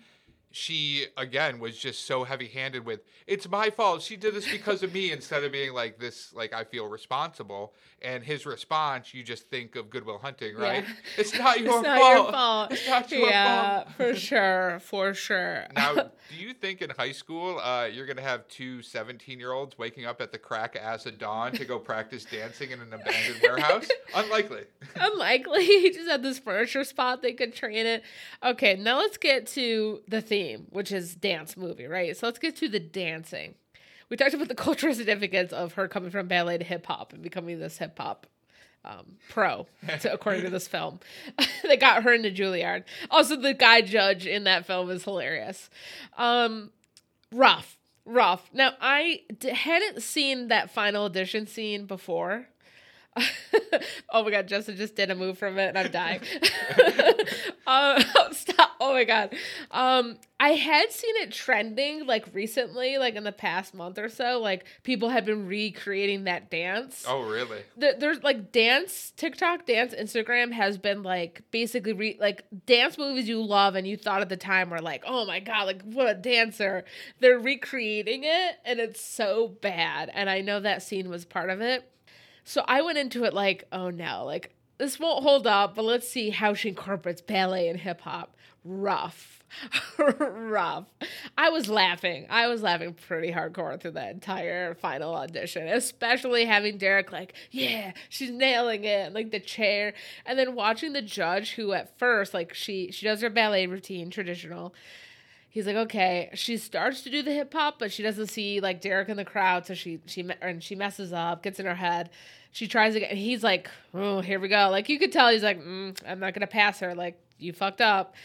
she 0.51 1.05
again 1.15 1.59
was 1.59 1.77
just 1.77 2.05
so 2.05 2.23
heavy-handed 2.23 2.83
with 2.85 3.01
it's 3.27 3.47
my 3.47 3.69
fault. 3.69 4.01
She 4.01 4.15
did 4.15 4.33
this 4.33 4.49
because 4.51 4.81
of 4.81 4.91
me 4.93 5.11
instead 5.19 5.43
of 5.43 5.51
being 5.51 5.73
like 5.73 5.99
this 5.99 6.33
like 6.33 6.53
i 6.53 6.63
feel 6.63 6.87
responsible. 6.87 7.73
And 8.01 8.23
his 8.23 8.45
response 8.45 9.13
you 9.13 9.23
just 9.23 9.49
think 9.49 9.75
of 9.75 9.89
Good 9.89 10.05
Will 10.05 10.17
Hunting 10.17 10.55
right? 10.55 10.83
Yeah. 10.87 10.93
it's 11.17 11.37
not 11.37 11.59
your 11.61 11.77
it's 11.79 11.83
not 11.83 11.99
fault. 11.99 12.15
your 12.15 12.31
fault. 12.31 12.71
It's 12.71 12.87
not 12.87 13.11
your 13.11 13.29
yeah 13.29 13.83
fault. 13.83 13.95
for 13.95 14.15
sure 14.15 14.79
for 14.79 15.13
sure. 15.13 15.67
Now 15.75 15.93
do 15.93 16.35
you 16.35 16.53
think 16.53 16.81
in 16.81 16.89
high 16.89 17.11
school 17.11 17.59
uh, 17.59 17.85
you're 17.85 18.07
gonna 18.07 18.21
have 18.21 18.47
two 18.47 18.81
17 18.81 19.39
year 19.39 19.51
olds 19.51 19.77
waking 19.77 20.05
up 20.05 20.19
at 20.21 20.31
the 20.31 20.39
crack 20.39 20.75
ass 20.81 21.05
of 21.05 21.19
dawn 21.19 21.51
to 21.53 21.65
go 21.65 21.77
practice 21.77 22.25
dancing 22.25 22.71
in 22.71 22.81
an 22.81 22.91
abandoned 22.93 23.41
warehouse? 23.43 23.87
Unlikely. 24.15 24.63
Unlikely. 24.95 25.65
He 25.65 25.91
just 25.91 26.09
had 26.09 26.23
this 26.23 26.39
furniture 26.39 26.83
spot 26.83 27.21
they 27.21 27.33
could 27.33 27.53
train 27.53 27.85
it 27.85 28.01
okay 28.43 28.75
now 28.75 28.97
let's 28.97 29.17
get 29.17 29.45
to 29.45 30.01
the 30.07 30.21
theme 30.21 30.38
theme, 30.39 30.67
which 30.69 30.91
is 30.91 31.15
dance 31.15 31.57
movie, 31.57 31.85
right? 31.85 32.15
So 32.15 32.27
let's 32.27 32.39
get 32.39 32.55
to 32.57 32.69
the 32.69 32.79
dancing. 32.79 33.55
we 34.09 34.17
talked 34.17 34.33
about 34.33 34.47
the 34.47 34.55
cultural 34.67 34.93
significance 34.93 35.51
of 35.51 35.73
her 35.73 35.87
coming 35.87 36.11
from 36.11 36.27
ballet 36.27 36.57
to 36.57 36.63
hip 36.63 36.85
hop 36.85 37.13
and 37.13 37.21
becoming 37.21 37.59
this 37.59 37.77
hip 37.77 37.97
hop 37.97 38.25
um, 38.85 39.17
pro, 39.27 39.67
to, 39.99 40.13
according 40.13 40.43
to 40.43 40.49
this 40.49 40.67
film. 40.67 40.99
they 41.63 41.75
got 41.75 42.03
her 42.03 42.13
into 42.13 42.31
Juilliard. 42.31 42.83
Also, 43.11 43.35
the 43.35 43.53
guy 43.53 43.81
judge 43.81 44.25
in 44.25 44.45
that 44.45 44.65
film 44.65 44.89
is 44.89 45.03
hilarious. 45.03 45.69
Um, 46.17 46.71
rough, 47.33 47.77
rough. 48.05 48.49
Now, 48.53 48.73
I 48.79 49.23
d- 49.37 49.49
hadn't 49.49 50.01
seen 50.01 50.47
that 50.47 50.71
final 50.71 51.05
audition 51.05 51.47
scene 51.47 51.85
before. 51.85 52.47
oh 54.09 54.23
my 54.23 54.31
god, 54.31 54.47
Justin 54.47 54.77
just 54.77 54.95
did 54.95 55.11
a 55.11 55.15
move 55.15 55.37
from 55.37 55.57
it 55.57 55.67
and 55.67 55.77
I'm 55.77 55.91
dying. 55.91 56.21
um, 57.67 57.99
stop. 58.31 58.71
Oh 58.79 58.93
my 58.93 59.03
god. 59.03 59.35
Um, 59.71 60.17
I 60.39 60.49
had 60.51 60.91
seen 60.91 61.15
it 61.17 61.31
trending 61.31 62.05
like 62.05 62.33
recently, 62.33 62.97
like 62.97 63.15
in 63.15 63.23
the 63.23 63.31
past 63.31 63.73
month 63.73 63.97
or 63.97 64.09
so. 64.09 64.39
Like 64.39 64.65
people 64.83 65.09
had 65.09 65.25
been 65.25 65.47
recreating 65.47 66.23
that 66.25 66.49
dance. 66.49 67.05
Oh, 67.07 67.21
really? 67.21 67.59
The, 67.77 67.95
there's 67.97 68.23
like 68.23 68.51
dance 68.51 69.11
TikTok, 69.17 69.65
dance 69.65 69.93
Instagram 69.93 70.51
has 70.53 70.77
been 70.77 71.03
like 71.03 71.43
basically 71.51 71.93
re- 71.93 72.17
like 72.19 72.45
dance 72.65 72.97
movies 72.97 73.27
you 73.27 73.43
love 73.43 73.75
and 73.75 73.85
you 73.85 73.97
thought 73.97 74.21
at 74.21 74.29
the 74.29 74.37
time 74.37 74.69
were 74.69 74.81
like, 74.81 75.03
oh 75.05 75.25
my 75.25 75.39
god, 75.39 75.63
like 75.63 75.81
what 75.83 76.09
a 76.09 76.13
dancer. 76.13 76.85
They're 77.19 77.39
recreating 77.39 78.23
it 78.23 78.55
and 78.65 78.79
it's 78.79 79.01
so 79.01 79.49
bad. 79.61 80.09
And 80.13 80.29
I 80.29 80.41
know 80.41 80.59
that 80.59 80.83
scene 80.83 81.09
was 81.09 81.25
part 81.25 81.49
of 81.49 81.61
it. 81.61 81.89
So 82.49 82.65
I 82.67 82.81
went 82.81 82.97
into 82.97 83.25
it 83.25 83.33
like, 83.35 83.65
oh 83.71 83.91
no, 83.91 84.25
like 84.25 84.55
this 84.79 84.99
won't 84.99 85.21
hold 85.21 85.45
up, 85.45 85.75
but 85.75 85.85
let's 85.85 86.09
see 86.09 86.31
how 86.31 86.55
she 86.55 86.69
incorporates 86.69 87.21
ballet 87.21 87.69
and 87.69 87.79
hip 87.79 88.01
hop. 88.01 88.35
Rough. 88.65 89.43
Rough. 89.99 90.85
I 91.37 91.49
was 91.51 91.69
laughing. 91.69 92.25
I 92.27 92.47
was 92.47 92.63
laughing 92.63 92.95
pretty 92.95 93.31
hardcore 93.31 93.79
through 93.79 93.91
that 93.91 94.09
entire 94.09 94.73
final 94.73 95.13
audition, 95.13 95.67
especially 95.67 96.45
having 96.45 96.79
Derek 96.79 97.11
like, 97.11 97.35
yeah, 97.51 97.91
she's 98.09 98.31
nailing 98.31 98.83
it, 98.83 99.13
like 99.13 99.29
the 99.29 99.39
chair, 99.39 99.93
and 100.25 100.39
then 100.39 100.55
watching 100.55 100.93
the 100.93 101.03
judge 101.03 101.51
who 101.51 101.73
at 101.73 101.99
first 101.99 102.33
like 102.33 102.55
she 102.55 102.89
she 102.91 103.05
does 103.05 103.21
her 103.21 103.29
ballet 103.29 103.67
routine 103.67 104.09
traditional. 104.09 104.73
He's 105.49 105.65
like, 105.65 105.75
okay. 105.75 106.29
She 106.35 106.57
starts 106.57 107.01
to 107.01 107.09
do 107.09 107.23
the 107.23 107.33
hip 107.33 107.51
hop, 107.53 107.79
but 107.79 107.91
she 107.91 108.03
doesn't 108.03 108.27
see 108.27 108.59
like 108.59 108.81
Derek 108.81 109.09
in 109.09 109.17
the 109.17 109.25
crowd, 109.25 109.65
so 109.65 109.73
she 109.73 109.99
she 110.05 110.27
and 110.41 110.63
she 110.63 110.75
messes 110.75 111.11
up, 111.11 111.41
gets 111.43 111.59
in 111.59 111.65
her 111.65 111.75
head. 111.75 112.11
She 112.51 112.67
tries 112.67 112.95
again, 112.95 113.09
and 113.11 113.19
he's 113.19 113.43
like, 113.43 113.69
oh, 113.93 114.21
here 114.21 114.39
we 114.39 114.47
go. 114.47 114.69
Like 114.69 114.89
you 114.89 114.99
could 114.99 115.11
tell, 115.11 115.29
he's 115.29 115.43
like, 115.43 115.59
mm, 115.59 115.99
I'm 116.07 116.19
not 116.19 116.33
gonna 116.33 116.47
pass 116.47 116.79
her. 116.79 116.93
Like 116.93 117.19
you 117.39 117.53
fucked 117.53 117.81
up. 117.81 118.15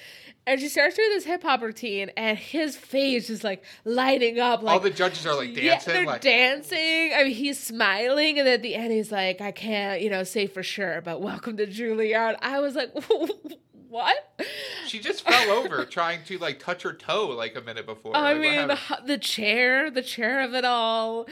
And 0.46 0.60
she 0.60 0.68
starts 0.68 0.96
doing 0.96 1.08
this 1.10 1.24
hip 1.24 1.42
hop 1.42 1.62
routine, 1.62 2.10
and 2.18 2.36
his 2.36 2.76
face 2.76 3.30
is 3.30 3.42
like 3.42 3.64
lighting 3.86 4.38
up. 4.38 4.62
Like 4.62 4.74
all 4.74 4.80
the 4.80 4.90
judges 4.90 5.24
are 5.26 5.34
like 5.34 5.54
dancing. 5.54 5.64
Yeah, 5.64 5.78
they're 5.78 6.06
like, 6.06 6.20
dancing. 6.20 7.12
I 7.14 7.24
mean, 7.24 7.32
he's 7.32 7.58
smiling, 7.58 8.38
and 8.38 8.46
at 8.46 8.60
the 8.60 8.74
end, 8.74 8.92
he's 8.92 9.10
like, 9.10 9.40
"I 9.40 9.52
can't, 9.52 10.02
you 10.02 10.10
know, 10.10 10.22
say 10.22 10.46
for 10.46 10.62
sure, 10.62 11.00
but 11.00 11.22
welcome 11.22 11.56
to 11.56 11.66
Juilliard." 11.66 12.36
I 12.42 12.60
was 12.60 12.74
like, 12.74 12.94
"What?" 13.94 14.42
She 14.88 14.98
just 14.98 15.24
fell 15.24 15.50
over 15.50 15.84
trying 15.84 16.24
to 16.24 16.38
like 16.38 16.58
touch 16.58 16.82
her 16.82 16.92
toe 16.92 17.28
like 17.28 17.54
a 17.54 17.60
minute 17.60 17.86
before. 17.86 18.16
I 18.16 18.32
Like, 18.32 18.42
mean, 18.42 18.66
the, 18.68 18.78
the 19.06 19.18
chair, 19.18 19.90
the 19.90 20.02
chair 20.02 20.40
of 20.40 20.52
it 20.54 20.64
all. 20.64 21.26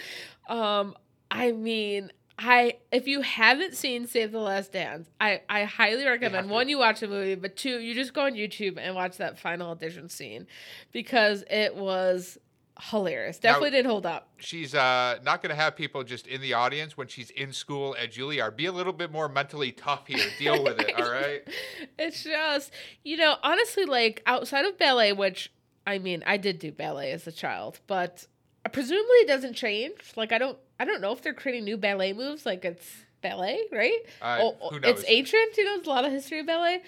Um, 0.48 0.94
I 1.30 1.50
mean, 1.52 2.12
I 2.38 2.76
if 2.90 3.06
you 3.08 3.22
haven't 3.22 3.74
seen 3.74 4.06
Save 4.06 4.32
the 4.32 4.38
Last 4.38 4.72
Dance, 4.72 5.10
I 5.20 5.42
I 5.48 5.64
highly 5.64 6.06
recommend 6.06 6.50
one 6.50 6.68
you 6.68 6.78
watch 6.78 7.00
the 7.00 7.08
movie, 7.08 7.34
but 7.34 7.56
two 7.56 7.80
you 7.80 7.94
just 7.94 8.14
go 8.14 8.22
on 8.26 8.34
YouTube 8.34 8.78
and 8.78 8.94
watch 8.94 9.16
that 9.16 9.38
final 9.38 9.70
audition 9.70 10.08
scene 10.08 10.46
because 10.92 11.44
it 11.50 11.74
was 11.76 12.38
hilarious. 12.90 13.38
Definitely 13.38 13.70
did 13.70 13.86
hold 13.86 14.06
up. 14.06 14.28
she's 14.38 14.74
uh, 14.74 15.18
not 15.22 15.42
going 15.42 15.50
to 15.50 15.56
have 15.60 15.76
people 15.76 16.02
just 16.04 16.26
in 16.26 16.40
the 16.40 16.54
audience 16.54 16.96
when 16.96 17.06
she's 17.06 17.30
in 17.30 17.52
school 17.52 17.96
at 18.00 18.12
Juilliard. 18.12 18.56
Be 18.56 18.66
a 18.66 18.72
little 18.72 18.92
bit 18.92 19.10
more 19.12 19.28
mentally 19.28 19.72
tough 19.72 20.06
here. 20.06 20.26
Deal 20.38 20.62
with 20.62 20.80
it, 20.80 20.94
all 21.00 21.10
right? 21.10 21.42
It's 21.98 22.24
just, 22.24 22.72
you 23.04 23.16
know, 23.16 23.36
honestly, 23.42 23.84
like 23.84 24.22
outside 24.26 24.64
of 24.64 24.78
ballet, 24.78 25.12
which 25.12 25.52
I 25.86 25.98
mean, 25.98 26.22
I 26.26 26.36
did 26.36 26.58
do 26.58 26.72
ballet 26.72 27.12
as 27.12 27.26
a 27.26 27.32
child, 27.32 27.80
but 27.86 28.26
presumably 28.72 29.16
it 29.16 29.28
doesn't 29.28 29.54
change. 29.54 30.12
Like 30.16 30.32
I 30.32 30.38
don't, 30.38 30.58
I 30.80 30.84
don't 30.84 31.00
know 31.00 31.12
if 31.12 31.22
they're 31.22 31.34
creating 31.34 31.64
new 31.64 31.76
ballet 31.76 32.12
moves. 32.12 32.44
Like 32.44 32.64
it's 32.64 32.88
ballet, 33.20 33.60
right? 33.70 34.00
Uh, 34.20 34.38
oh, 34.40 34.70
who 34.70 34.76
it's 34.76 35.02
knows? 35.02 35.04
ancient. 35.06 35.56
You 35.56 35.64
know, 35.64 35.76
there's 35.76 35.86
a 35.86 35.90
lot 35.90 36.04
of 36.04 36.12
history 36.12 36.40
of 36.40 36.46
ballet. 36.46 36.82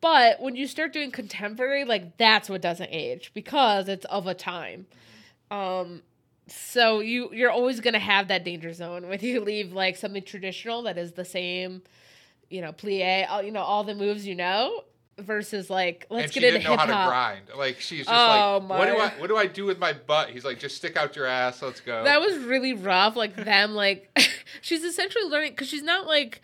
But 0.00 0.40
when 0.40 0.54
you 0.54 0.66
start 0.66 0.92
doing 0.92 1.10
contemporary, 1.10 1.84
like 1.84 2.18
that's 2.18 2.50
what 2.50 2.60
doesn't 2.60 2.90
age 2.90 3.30
because 3.32 3.88
it's 3.88 4.04
of 4.06 4.26
a 4.26 4.34
time. 4.34 4.86
Um, 5.54 6.02
so 6.46 7.00
you 7.00 7.30
you're 7.32 7.50
always 7.50 7.80
gonna 7.80 7.98
have 7.98 8.28
that 8.28 8.44
danger 8.44 8.72
zone 8.72 9.08
when 9.08 9.18
you 9.22 9.40
leave 9.40 9.72
like 9.72 9.96
something 9.96 10.22
traditional 10.22 10.82
that 10.82 10.98
is 10.98 11.12
the 11.12 11.24
same, 11.24 11.82
you 12.50 12.60
know, 12.60 12.72
plie, 12.72 13.26
all, 13.28 13.42
you 13.42 13.50
know, 13.50 13.62
all 13.62 13.84
the 13.84 13.94
moves 13.94 14.26
you 14.26 14.34
know, 14.34 14.84
versus 15.18 15.70
like 15.70 16.06
let's 16.10 16.24
and 16.24 16.32
she 16.34 16.40
get 16.40 16.48
into 16.48 16.58
didn't 16.60 16.76
know 16.76 16.82
hip 16.82 16.90
how 16.90 17.04
to 17.04 17.08
grind. 17.08 17.42
Like 17.56 17.80
she's 17.80 18.06
just 18.06 18.10
Oh, 18.10 18.58
like, 18.62 18.78
what 18.78 18.86
do. 18.86 18.96
I 18.96 19.08
what 19.20 19.28
do 19.28 19.36
I 19.36 19.46
do 19.46 19.64
with 19.64 19.78
my 19.78 19.92
butt? 19.92 20.30
He's 20.30 20.44
like, 20.44 20.58
just 20.58 20.76
stick 20.76 20.96
out 20.96 21.16
your 21.16 21.26
ass. 21.26 21.62
Let's 21.62 21.80
go. 21.80 22.04
That 22.04 22.20
was 22.20 22.36
really 22.38 22.72
rough. 22.72 23.16
Like 23.16 23.36
them, 23.36 23.74
like 23.74 24.10
she's 24.60 24.84
essentially 24.84 25.24
learning 25.24 25.52
because 25.52 25.68
she's 25.68 25.82
not 25.82 26.06
like 26.06 26.40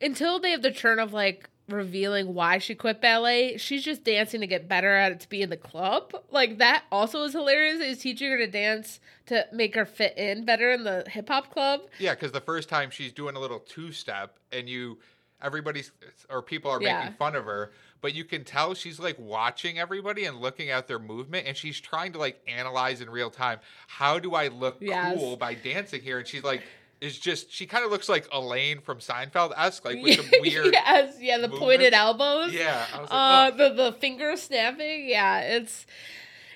until 0.00 0.40
they 0.40 0.50
have 0.52 0.62
the 0.62 0.70
turn 0.70 0.98
of 0.98 1.12
like 1.12 1.48
revealing 1.68 2.34
why 2.34 2.58
she 2.58 2.74
quit 2.74 3.00
ballet. 3.00 3.56
She's 3.56 3.82
just 3.82 4.04
dancing 4.04 4.40
to 4.40 4.46
get 4.46 4.68
better 4.68 4.94
at 4.94 5.12
it 5.12 5.20
to 5.20 5.28
be 5.28 5.42
in 5.42 5.50
the 5.50 5.56
club. 5.56 6.12
Like 6.30 6.58
that 6.58 6.84
also 6.92 7.22
is 7.24 7.32
hilarious. 7.32 7.80
Is 7.80 7.98
teaching 7.98 8.30
her 8.30 8.38
to 8.38 8.46
dance 8.46 9.00
to 9.26 9.46
make 9.52 9.74
her 9.74 9.86
fit 9.86 10.16
in 10.18 10.44
better 10.44 10.70
in 10.72 10.84
the 10.84 11.04
hip 11.08 11.28
hop 11.28 11.50
club. 11.50 11.80
Yeah, 11.98 12.14
because 12.14 12.32
the 12.32 12.40
first 12.40 12.68
time 12.68 12.90
she's 12.90 13.12
doing 13.12 13.36
a 13.36 13.40
little 13.40 13.60
two 13.60 13.92
step, 13.92 14.38
and 14.52 14.68
you, 14.68 14.98
everybody's 15.42 15.92
or 16.28 16.42
people 16.42 16.70
are 16.70 16.82
Yeah. 16.82 16.98
making 17.00 17.16
fun 17.16 17.34
of 17.34 17.44
her, 17.46 17.72
but 18.02 18.14
you 18.14 18.24
can 18.24 18.44
tell 18.44 18.74
she's 18.74 19.00
like 19.00 19.18
watching 19.18 19.78
everybody 19.78 20.26
and 20.26 20.36
looking 20.38 20.68
at 20.70 20.86
their 20.86 20.98
movement, 20.98 21.46
and 21.46 21.56
she's 21.56 21.80
trying 21.80 22.12
to 22.12 22.18
like 22.18 22.42
analyze 22.46 23.00
in 23.00 23.08
real 23.08 23.30
time. 23.30 23.60
How 23.86 24.18
do 24.18 24.34
I 24.34 24.48
look 24.48 24.76
Yes. 24.80 25.16
cool 25.16 25.36
by 25.38 25.54
dancing 25.54 26.02
here? 26.02 26.18
And 26.18 26.28
she's 26.28 26.44
like, 26.44 26.62
is 27.04 27.18
just 27.18 27.52
she 27.52 27.66
kind 27.66 27.84
of 27.84 27.90
looks 27.90 28.08
like 28.08 28.26
Elaine 28.32 28.80
from 28.80 28.98
Seinfeld 28.98 29.52
esque, 29.56 29.84
like 29.84 30.02
with 30.02 30.30
the 30.30 30.38
weird. 30.42 30.72
yes, 30.72 31.16
yeah, 31.20 31.38
the 31.38 31.48
pointed 31.48 31.92
elbows. 31.92 32.52
Yeah, 32.52 32.84
I 32.92 33.00
was 33.00 33.10
like, 33.10 33.12
Uh, 33.12 33.50
the 33.56 33.74
the 33.74 33.92
finger 33.92 34.36
snapping. 34.36 35.08
Yeah, 35.08 35.40
it's 35.40 35.86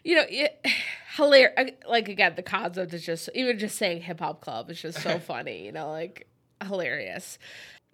you 0.05 0.17
know 0.17 0.25
it, 0.29 0.65
hilarious. 1.17 1.73
Like 1.89 2.09
again, 2.09 2.35
the 2.37 2.43
concept 2.43 2.93
is 2.95 3.05
just 3.05 3.29
even 3.35 3.59
just 3.59 3.77
saying 3.77 4.03
hip 4.03 4.21
hop 4.21 4.41
club 4.41 4.71
is 4.71 4.81
just 4.81 5.03
so 5.03 5.19
funny. 5.21 5.65
You 5.65 5.73
know, 5.73 5.91
like 5.91 6.27
hilarious. 6.67 7.39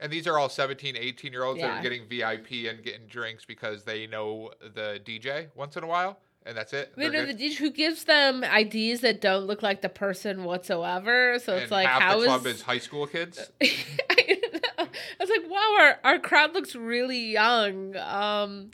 And 0.00 0.12
these 0.12 0.26
are 0.26 0.36
all 0.38 0.48
17, 0.48 0.96
18 0.98 1.32
year 1.32 1.44
olds 1.44 1.60
that 1.60 1.70
are 1.70 1.82
getting 1.82 2.08
VIP 2.08 2.68
and 2.68 2.82
getting 2.82 3.06
drinks 3.08 3.44
because 3.44 3.84
they 3.84 4.06
know 4.08 4.50
the 4.60 5.00
DJ 5.04 5.46
once 5.54 5.76
in 5.76 5.84
a 5.84 5.86
while, 5.86 6.18
and 6.46 6.56
that's 6.56 6.72
it. 6.72 6.96
Know 6.96 7.10
good. 7.10 7.38
the 7.38 7.50
DJ 7.50 7.56
who 7.56 7.70
gives 7.70 8.04
them 8.04 8.44
IDs 8.44 9.00
that 9.00 9.20
don't 9.20 9.46
look 9.46 9.62
like 9.62 9.80
the 9.80 9.88
person 9.88 10.44
whatsoever. 10.44 11.38
So 11.38 11.56
it's 11.56 11.70
like 11.70 11.86
half 11.86 12.02
how 12.02 12.20
the 12.20 12.26
club 12.26 12.46
is 12.46 12.62
high 12.62 12.78
school 12.78 13.06
kids. 13.06 13.50
I. 13.62 14.40
I 14.78 14.88
was 15.20 15.30
like, 15.30 15.50
wow, 15.50 15.76
our, 15.80 15.98
our 16.04 16.18
crowd 16.18 16.54
looks 16.54 16.74
really 16.74 17.32
young. 17.32 17.96
Um, 17.96 18.70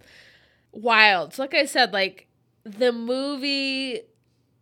wild. 0.73 1.35
So, 1.35 1.43
like 1.43 1.55
I 1.55 1.65
said, 1.65 1.93
like 1.93 2.29
the 2.65 2.93
movie 2.93 4.01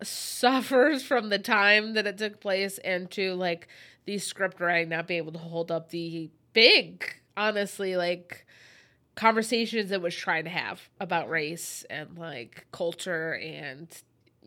suffers 0.01 1.03
from 1.03 1.29
the 1.29 1.39
time 1.39 1.93
that 1.93 2.07
it 2.07 2.17
took 2.17 2.39
place 2.39 2.77
and 2.79 3.09
to 3.11 3.33
like 3.35 3.67
the 4.05 4.17
script 4.17 4.59
writing 4.59 4.89
not 4.89 5.07
being 5.07 5.19
able 5.19 5.33
to 5.33 5.39
hold 5.39 5.71
up 5.71 5.89
the 5.89 6.29
big, 6.53 7.05
honestly, 7.35 7.95
like 7.95 8.45
conversations 9.19 9.91
it 9.91 10.01
was 10.01 10.15
trying 10.15 10.45
to 10.45 10.49
have 10.49 10.87
about 11.01 11.29
race 11.29 11.85
and 11.89 12.17
like 12.17 12.65
culture 12.71 13.33
and 13.33 13.89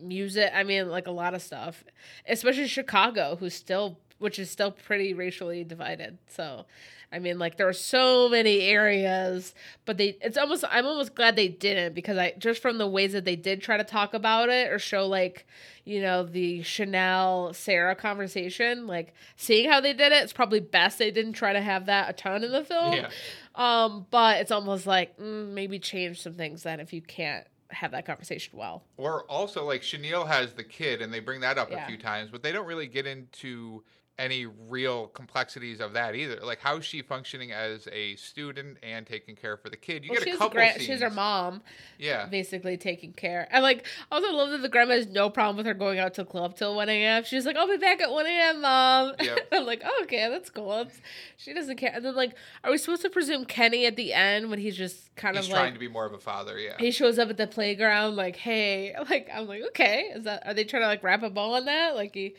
music. 0.01 0.51
I 0.51 0.63
mean, 0.63 0.89
like 0.89 1.05
a 1.05 1.11
lot 1.11 1.35
of 1.35 1.43
stuff, 1.43 1.83
especially 2.27 2.67
Chicago, 2.67 3.37
who's 3.39 3.53
still, 3.53 3.99
which 4.17 4.39
is 4.39 4.49
still 4.49 4.71
pretty 4.71 5.13
racially 5.13 5.63
divided. 5.63 6.17
So, 6.27 6.65
I 7.11 7.19
mean, 7.19 7.37
like 7.37 7.57
there 7.57 7.67
are 7.67 7.73
so 7.73 8.27
many 8.29 8.61
areas, 8.61 9.53
but 9.85 9.97
they, 9.97 10.17
it's 10.21 10.39
almost, 10.39 10.63
I'm 10.67 10.87
almost 10.87 11.13
glad 11.13 11.35
they 11.35 11.49
didn't 11.49 11.93
because 11.93 12.17
I, 12.17 12.33
just 12.39 12.59
from 12.59 12.79
the 12.79 12.87
ways 12.87 13.11
that 13.13 13.25
they 13.25 13.35
did 13.35 13.61
try 13.61 13.77
to 13.77 13.83
talk 13.83 14.15
about 14.15 14.49
it 14.49 14.71
or 14.71 14.79
show 14.79 15.05
like, 15.05 15.45
you 15.85 16.01
know, 16.01 16.23
the 16.23 16.63
Chanel 16.63 17.53
Sarah 17.53 17.95
conversation, 17.95 18.87
like 18.87 19.13
seeing 19.35 19.69
how 19.69 19.79
they 19.81 19.93
did 19.93 20.11
it, 20.11 20.23
it's 20.23 20.33
probably 20.33 20.61
best 20.61 20.97
they 20.97 21.11
didn't 21.11 21.33
try 21.33 21.53
to 21.53 21.61
have 21.61 21.85
that 21.85 22.09
a 22.09 22.13
ton 22.13 22.43
in 22.43 22.51
the 22.51 22.65
film. 22.65 22.93
Yeah. 22.93 23.09
Um, 23.55 24.07
but 24.09 24.39
it's 24.41 24.51
almost 24.51 24.87
like 24.87 25.17
mm, 25.17 25.49
maybe 25.49 25.79
change 25.79 26.21
some 26.21 26.33
things 26.33 26.63
then 26.63 26.79
if 26.79 26.91
you 26.93 27.01
can't 27.01 27.45
have 27.69 27.91
that 27.91 28.05
conversation 28.05 28.57
well. 28.57 28.83
Or 28.97 29.23
also 29.25 29.65
like 29.65 29.83
Chanel 29.83 30.25
has 30.25 30.53
the 30.53 30.63
kid, 30.63 31.01
and 31.01 31.13
they 31.13 31.19
bring 31.19 31.41
that 31.41 31.57
up 31.57 31.69
Yeah. 31.71 31.83
a 31.83 31.87
few 31.87 31.97
times, 31.97 32.29
but 32.31 32.43
they 32.43 32.51
don't 32.51 32.65
really 32.67 32.87
get 32.87 33.05
into 33.07 33.83
any 34.19 34.45
real 34.45 35.07
complexities 35.07 35.79
of 35.79 35.93
that 35.93 36.13
either. 36.13 36.39
Like, 36.43 36.59
how 36.59 36.77
is 36.77 36.85
she 36.85 37.01
functioning 37.01 37.51
as 37.51 37.87
a 37.91 38.15
student 38.15 38.77
and 38.83 39.07
taking 39.07 39.35
care 39.35 39.57
for 39.57 39.69
the 39.71 39.75
kid? 39.77 40.03
You 40.05 40.11
Well, 40.11 40.23
get 40.23 40.35
a 40.35 40.37
couple 40.37 40.49
gra- 40.55 40.73
scenes. 40.73 40.83
she 40.85 40.91
has 40.91 41.01
her 41.01 41.09
mom 41.09 41.63
Yeah. 41.97 42.27
basically 42.27 42.77
taking 42.77 43.13
care. 43.13 43.47
And 43.49 43.63
like, 43.63 43.87
I 44.11 44.15
also 44.15 44.31
love 44.31 44.51
that 44.51 44.61
the 44.61 44.69
grandma 44.69 44.93
has 44.93 45.07
no 45.07 45.31
problem 45.31 45.57
with 45.57 45.65
her 45.65 45.73
going 45.73 45.97
out 45.97 46.13
to 46.15 46.21
the 46.23 46.29
club 46.29 46.55
till 46.55 46.75
1 46.75 46.89
a.m. 46.89 47.23
She's 47.23 47.43
like, 47.45 47.55
I'll 47.55 47.67
be 47.67 47.77
back 47.77 48.01
at 48.01 48.11
1 48.11 48.25
a.m., 48.27 48.61
mom. 48.61 49.13
Yep. 49.19 49.39
I'm 49.51 49.65
like, 49.65 49.81
oh, 49.83 49.99
okay, 50.03 50.29
that's 50.29 50.51
cool. 50.51 50.81
It's, 50.81 51.01
she 51.37 51.51
doesn't 51.53 51.77
care. 51.77 51.91
And 51.95 52.05
then, 52.05 52.15
like, 52.15 52.35
are 52.63 52.69
we 52.69 52.77
supposed 52.77 53.01
to 53.01 53.09
presume 53.09 53.45
Kenny 53.45 53.87
at 53.87 53.95
the 53.95 54.13
end 54.13 54.51
when 54.51 54.59
he's 54.59 54.77
just 54.77 55.13
kind 55.15 55.35
He's 55.35 55.45
of 55.47 55.51
trying 55.53 55.65
like, 55.65 55.73
to 55.73 55.79
be 55.79 55.87
more 55.87 56.05
of 56.05 56.13
a 56.13 56.19
father, 56.19 56.59
yeah. 56.59 56.73
he 56.77 56.91
shows 56.91 57.17
up 57.17 57.29
at 57.29 57.37
the 57.37 57.47
playground, 57.47 58.15
like, 58.15 58.35
hey, 58.35 58.95
like, 59.09 59.27
I'm 59.33 59.47
like, 59.47 59.63
okay, 59.69 60.11
is 60.13 60.23
that, 60.25 60.45
are 60.45 60.53
they 60.53 60.65
trying 60.65 60.83
to 60.83 60.87
like 60.87 61.03
wrap 61.03 61.23
a 61.23 61.31
bow 61.31 61.53
on 61.53 61.65
that? 61.65 61.95
Like, 61.95 62.13
he, 62.13 62.35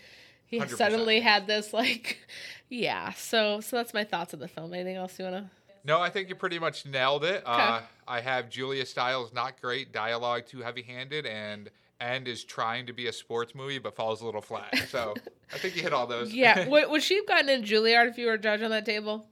he 0.47 0.61
100%. 0.61 0.76
suddenly 0.76 1.20
had 1.20 1.47
this, 1.47 1.72
like, 1.72 2.18
yeah. 2.68 3.12
So, 3.12 3.61
so 3.61 3.76
that's 3.76 3.95
my 3.95 4.05
thoughts 4.05 4.34
on 4.34 4.40
the 4.40 4.49
film. 4.49 4.72
Anything 4.74 4.97
else 4.97 5.18
you 5.18 5.24
want 5.24 5.36
to? 5.36 5.51
No, 5.86 6.01
I 6.01 6.09
think 6.11 6.28
you 6.28 6.34
pretty 6.34 6.59
much 6.59 6.86
nailed 6.86 7.24
it. 7.24 7.42
Uh, 7.45 7.82
I 8.09 8.20
have 8.20 8.49
Julia 8.49 8.86
Stiles, 8.86 9.32
not 9.34 9.61
great, 9.61 9.92
dialogue 9.92 10.47
too 10.47 10.61
heavy 10.61 10.80
handed, 10.82 11.26
and 11.26 11.70
End 12.01 12.26
is 12.26 12.42
trying 12.42 12.86
to 12.86 12.92
be 12.92 13.07
a 13.07 13.12
sports 13.12 13.55
movie 13.55 13.78
but 13.78 13.95
falls 13.95 14.22
a 14.22 14.24
little 14.26 14.40
flat. 14.40 14.74
So 14.88 15.14
I 15.55 15.59
think 15.59 15.76
you 15.76 15.82
hit 15.82 15.92
all 15.92 16.07
those. 16.07 16.32
Yeah. 16.32 16.68
would, 16.68 16.90
would 16.90 17.03
she 17.03 17.16
have 17.16 17.26
gotten 17.26 17.49
in 17.51 17.62
Juilliard 17.62 18.09
if 18.09 18.16
you 18.18 18.26
were 18.26 18.32
a 18.34 18.38
judge 18.38 18.62
on 18.62 18.70
that 18.70 18.86
table? 18.86 19.26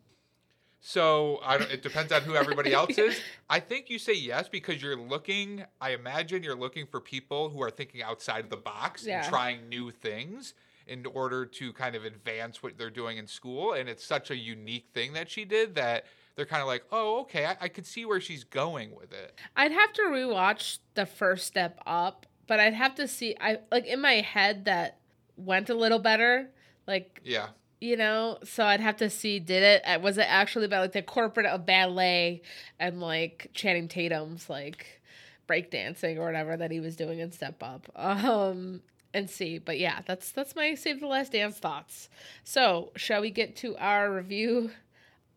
So 0.81 1.41
I 1.45 1.59
don't, 1.59 1.71
it 1.71 1.83
depends 1.83 2.13
on 2.13 2.23
who 2.23 2.35
everybody 2.35 2.73
else 2.75 2.99
is. 2.99 3.21
I 3.49 3.61
think 3.61 3.89
you 3.89 3.99
say 3.99 4.15
yes 4.15 4.49
because 4.49 4.83
you're 4.83 4.97
looking. 4.97 5.65
I 5.81 5.91
imagine 5.91 6.43
you're 6.43 6.57
looking 6.57 6.87
for 6.87 7.01
people 7.01 7.51
who 7.51 7.63
are 7.63 7.71
thinking 7.71 8.03
outside 8.03 8.45
of 8.45 8.51
the 8.51 8.57
box 8.57 9.07
Yeah. 9.07 9.21
and 9.23 9.29
trying 9.29 9.69
new 9.69 9.91
things 9.91 10.55
in 10.87 11.07
order 11.07 11.47
to 11.47 11.73
kind 11.73 11.95
of 11.95 12.05
advance 12.05 12.63
what 12.63 12.77
they're 12.79 12.91
doing 12.91 13.19
in 13.19 13.27
school. 13.27 13.73
And 13.73 13.89
it's 13.89 14.05
such 14.05 14.31
a 14.31 14.37
unique 14.37 14.89
thing 14.93 15.13
that 15.15 15.31
she 15.31 15.45
did 15.45 15.75
that 15.77 16.05
they're 16.35 16.47
kind 16.47 16.63
of 16.63 16.67
like, 16.69 16.85
oh, 16.91 17.21
okay, 17.21 17.45
I, 17.45 17.57
I 17.63 17.69
could 17.69 17.87
see 17.87 18.05
where 18.07 18.21
she's 18.21 18.43
going 18.45 18.95
with 18.95 19.13
it. 19.13 19.39
I'd 19.55 19.73
have 19.73 19.93
to 19.95 20.03
rewatch 20.03 20.79
the 20.95 21.05
first 21.05 21.47
step 21.47 21.79
up, 21.87 22.27
but 22.47 22.59
I'd 22.59 22.73
have 22.75 22.95
to 22.97 23.07
see. 23.07 23.37
I 23.41 23.59
like 23.71 23.87
in 23.87 24.01
my 24.01 24.15
head 24.15 24.65
that 24.65 24.99
went 25.37 25.69
a 25.69 25.75
little 25.75 25.99
better. 25.99 26.49
Like 26.87 27.21
Yeah. 27.23 27.49
you 27.81 27.97
know, 27.97 28.39
so 28.45 28.65
I'd 28.65 28.81
have 28.81 28.97
to 28.97 29.11
see 29.11 29.39
did 29.41 29.63
it 29.63 29.83
uh, 29.87 29.99
was 30.01 30.17
it 30.19 30.27
actually 30.29 30.65
about 30.65 30.81
like 30.83 30.93
the 30.93 31.03
corporate 31.03 31.47
of 31.47 31.67
ballet 31.67 32.43
and 32.79 33.01
like 33.01 33.49
Channing 33.53 33.89
Tatum's 33.89 34.49
like 34.49 35.03
breakdancing 35.49 36.17
or 36.17 36.25
whatever 36.25 36.57
that 36.57 36.71
he 36.71 36.81
was 36.81 36.97
doing 36.97 37.19
in 37.19 37.31
Step 37.33 37.63
Up. 37.63 37.91
Um 37.97 38.81
and 39.15 39.29
see. 39.29 39.59
But 39.59 39.79
yeah, 39.79 40.01
that's 40.07 40.31
that's 40.33 40.55
my 40.57 40.75
Save 40.75 41.01
the 41.01 41.07
Last 41.07 41.33
Dance 41.33 41.59
thoughts. 41.59 42.09
So 42.45 42.93
shall 42.97 43.21
we 43.21 43.31
get 43.31 43.57
to 43.57 43.77
our 43.77 44.13
review 44.13 44.71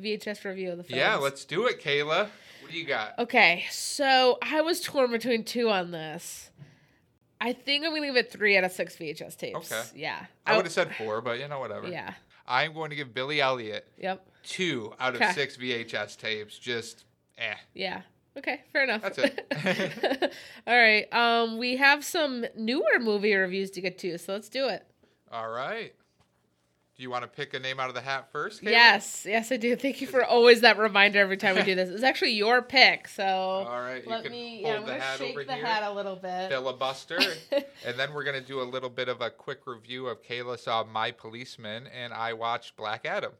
VHS 0.01 0.43
review 0.45 0.71
of 0.71 0.77
the 0.77 0.83
film? 0.83 0.99
Yeah, 0.99 1.15
let's 1.15 1.45
do 1.45 1.65
it, 1.67 1.81
Kayla. 1.81 2.27
What 2.61 2.71
do 2.71 2.77
you 2.77 2.85
got? 2.85 3.17
Okay, 3.19 3.65
so 3.69 4.37
I 4.41 4.61
was 4.61 4.81
torn 4.81 5.11
between 5.11 5.43
two 5.43 5.69
on 5.69 5.91
this. 5.91 6.49
I 7.39 7.53
think 7.53 7.85
I'm 7.85 7.91
gonna 7.93 8.07
give 8.07 8.15
it 8.15 8.31
three 8.31 8.57
out 8.57 8.63
of 8.63 8.71
six 8.71 8.95
VHS 8.95 9.35
tapes. 9.37 9.71
Okay. 9.71 9.83
Yeah. 9.95 10.25
I 10.45 10.55
would 10.55 10.65
have 10.65 10.73
said 10.73 10.95
four, 10.95 11.21
but 11.21 11.37
you 11.39 11.47
know, 11.47 11.59
whatever. 11.59 11.87
Yeah. 11.87 12.13
I'm 12.47 12.73
going 12.73 12.91
to 12.91 12.95
give 12.95 13.13
Billy 13.13 13.41
Elliot 13.41 13.87
Yep. 13.97 14.25
two 14.43 14.93
out 14.99 15.15
of 15.15 15.21
Okay. 15.21 15.33
six 15.33 15.57
VHS 15.57 16.15
tapes. 16.17 16.57
Just 16.57 17.03
eh. 17.37 17.55
Yeah. 17.73 18.01
Okay, 18.37 18.61
fair 18.73 18.83
enough. 18.83 19.01
That's 19.01 19.17
it. 19.17 20.33
All 20.67 20.77
right. 20.77 21.11
Um, 21.13 21.57
we 21.57 21.77
have 21.77 22.03
some 22.03 22.45
newer 22.57 22.99
movie 22.99 23.33
reviews 23.33 23.71
to 23.71 23.81
get 23.81 23.97
to, 23.99 24.17
so 24.17 24.33
let's 24.33 24.49
do 24.49 24.67
it. 24.67 24.85
All 25.31 25.49
right. 25.49 25.93
Do 26.97 27.03
you 27.03 27.09
want 27.09 27.23
to 27.23 27.27
pick 27.27 27.53
a 27.53 27.59
name 27.59 27.77
out 27.77 27.89
of 27.89 27.95
the 27.95 27.99
hat 28.01 28.29
first? 28.31 28.61
Kayla? 28.63 28.71
Yes, 28.71 29.25
yes, 29.27 29.51
I 29.51 29.57
do. 29.57 29.75
Thank 29.75 29.99
you 29.99 30.07
for 30.07 30.23
always 30.23 30.61
that 30.61 30.77
reminder 30.77 31.19
every 31.19 31.35
time 31.35 31.55
we 31.55 31.63
do 31.63 31.75
this. 31.75 31.89
It's 31.89 32.03
actually 32.03 32.31
your 32.31 32.61
pick, 32.61 33.09
so 33.09 33.25
All 33.25 33.81
right. 33.81 34.05
Let 34.07 34.31
me. 34.31 34.61
hold 34.63 34.65
Yeah, 34.65 34.75
I'm 34.79 34.81
the 34.85 34.91
gonna 34.91 35.17
shake 35.17 35.47
the 35.47 35.53
here. 35.55 35.65
hat 35.65 35.83
a 35.83 35.93
little 35.93 36.15
bit. 36.15 36.49
Filibuster. 36.49 37.19
and 37.85 37.97
then 37.99 38.13
we're 38.13 38.23
going 38.23 38.39
to 38.41 38.45
do 38.47 38.61
a 38.61 38.63
little 38.63 38.89
bit 38.89 39.09
of 39.09 39.19
a 39.21 39.29
quick 39.29 39.67
review 39.67 40.07
of 40.07 40.23
Kayla 40.23 40.57
saw 40.57 40.85
My 40.85 41.11
Policeman 41.11 41.87
and 41.87 42.13
I 42.13 42.31
watched 42.31 42.77
Black 42.77 43.05
Adam. 43.05 43.33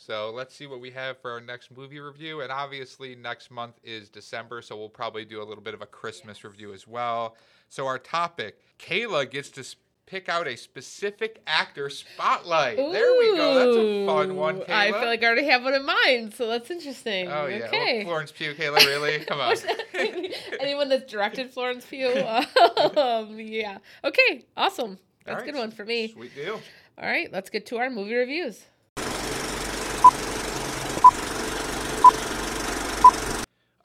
So 0.00 0.30
let's 0.32 0.54
see 0.54 0.68
what 0.68 0.80
we 0.80 0.92
have 0.92 1.20
for 1.20 1.32
our 1.32 1.40
next 1.40 1.76
movie 1.76 1.98
review. 1.98 2.40
And 2.40 2.52
obviously, 2.52 3.16
next 3.16 3.50
month 3.50 3.80
is 3.82 4.08
December, 4.08 4.62
so 4.62 4.76
we'll 4.76 4.88
probably 4.88 5.24
do 5.24 5.42
a 5.42 5.44
little 5.44 5.62
bit 5.62 5.74
of 5.74 5.82
a 5.82 5.86
Christmas 5.86 6.44
review 6.44 6.72
as 6.72 6.86
well. 6.86 7.36
So, 7.68 7.84
our 7.84 7.98
topic 7.98 8.60
Kayla 8.78 9.28
gets 9.28 9.50
to 9.50 9.64
pick 10.06 10.28
out 10.28 10.46
a 10.46 10.56
specific 10.56 11.42
actor 11.48 11.90
spotlight. 11.90 12.76
There 12.76 13.12
we 13.18 13.36
go. 13.36 13.54
That's 13.54 13.76
a 13.76 14.06
fun 14.06 14.36
one, 14.36 14.60
Kayla. 14.60 14.70
I 14.70 14.92
feel 14.92 15.06
like 15.06 15.24
I 15.24 15.26
already 15.26 15.48
have 15.48 15.64
one 15.64 15.74
in 15.74 15.84
mind, 15.84 16.32
so 16.32 16.46
that's 16.46 16.70
interesting. 16.70 17.26
Oh, 17.26 17.46
yeah. 17.46 17.68
Well, 17.72 18.04
Florence 18.04 18.30
Pugh, 18.30 18.54
Kayla, 18.54 18.78
really? 18.86 19.18
Come 19.26 19.40
on. 19.40 19.56
Anyone 20.60 20.88
that's 20.88 21.10
directed 21.10 21.52
Florence 21.52 21.84
Pugh, 21.84 22.08
um, 22.96 23.38
yeah. 23.40 23.78
Okay, 24.04 24.46
awesome. 24.56 24.96
That's 25.24 25.42
All 25.42 25.48
a 25.48 25.52
good 25.52 25.58
one 25.58 25.72
for 25.72 25.84
me. 25.84 26.12
Sweet 26.12 26.36
deal. 26.36 26.60
All 26.96 27.08
right, 27.08 27.30
let's 27.32 27.50
get 27.50 27.66
to 27.66 27.78
our 27.78 27.90
movie 27.90 28.14
reviews. 28.14 28.64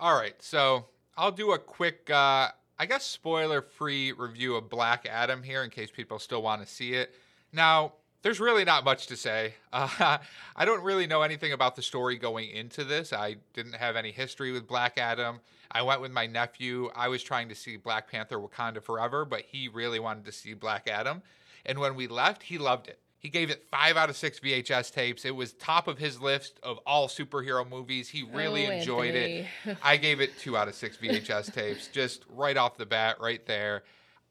All 0.03 0.15
right, 0.15 0.35
so 0.39 0.87
I'll 1.15 1.31
do 1.31 1.53
a 1.53 1.57
quick, 1.57 2.09
uh, 2.09 2.49
I 2.77 2.85
guess, 2.85 3.05
spoiler 3.05 3.61
free 3.61 4.11
review 4.11 4.55
of 4.57 4.69
Black 4.69 5.07
Adam 5.09 5.41
here 5.41 5.63
in 5.63 5.69
case 5.69 5.91
people 5.91 6.19
still 6.19 6.41
want 6.41 6.61
to 6.61 6.67
see 6.67 6.91
it. 6.91 7.15
Now, 7.53 7.93
there's 8.21 8.41
really 8.41 8.65
not 8.65 8.83
much 8.83 9.07
to 9.07 9.15
say. 9.15 9.53
Uh, 9.71 10.17
I 10.57 10.65
don't 10.65 10.83
really 10.83 11.07
know 11.07 11.21
anything 11.21 11.53
about 11.53 11.77
the 11.77 11.81
story 11.81 12.17
going 12.17 12.49
into 12.49 12.83
this. 12.83 13.13
I 13.13 13.37
didn't 13.53 13.75
have 13.75 13.95
any 13.95 14.11
history 14.11 14.51
with 14.51 14.67
Black 14.67 14.97
Adam. 14.97 15.39
I 15.71 15.83
went 15.83 16.01
with 16.01 16.11
my 16.11 16.27
nephew. 16.27 16.89
I 16.93 17.07
was 17.07 17.23
trying 17.23 17.47
to 17.47 17.55
see 17.55 17.77
Black 17.77 18.11
Panther 18.11 18.39
Wakanda 18.39 18.83
Forever, 18.83 19.23
but 19.23 19.43
he 19.43 19.69
really 19.69 20.01
wanted 20.01 20.25
to 20.25 20.33
see 20.33 20.53
Black 20.53 20.89
Adam. 20.89 21.21
And 21.65 21.79
when 21.79 21.95
we 21.95 22.07
left, 22.07 22.43
he 22.43 22.57
loved 22.57 22.89
it. 22.89 22.99
He 23.23 23.29
gave 23.29 23.49
it 23.49 23.63
five 23.71 23.95
out 23.95 24.09
of 24.09 24.17
six 24.17 24.39
VHS 24.41 24.91
tapes. 24.91 25.23
It 25.23 25.33
was 25.33 25.53
top 25.53 25.87
of 25.87 25.97
his 25.97 26.19
list 26.21 26.59
of 26.61 26.77
all 26.85 27.07
superhero 27.07 27.67
movies. 27.67 28.09
He 28.09 28.21
really 28.21 28.67
Oh, 28.67 28.71
enjoyed 28.71 29.15
it. 29.15 29.47
I 29.81 29.95
gave 29.95 30.19
it 30.19 30.37
two 30.37 30.57
out 30.57 30.67
of 30.67 30.75
six 30.75 30.97
VHS 30.97 31.53
tapes, 31.55 31.87
just 31.87 32.25
right 32.29 32.57
off 32.57 32.77
the 32.77 32.85
bat, 32.85 33.15
right 33.21 33.43
there. 33.45 33.83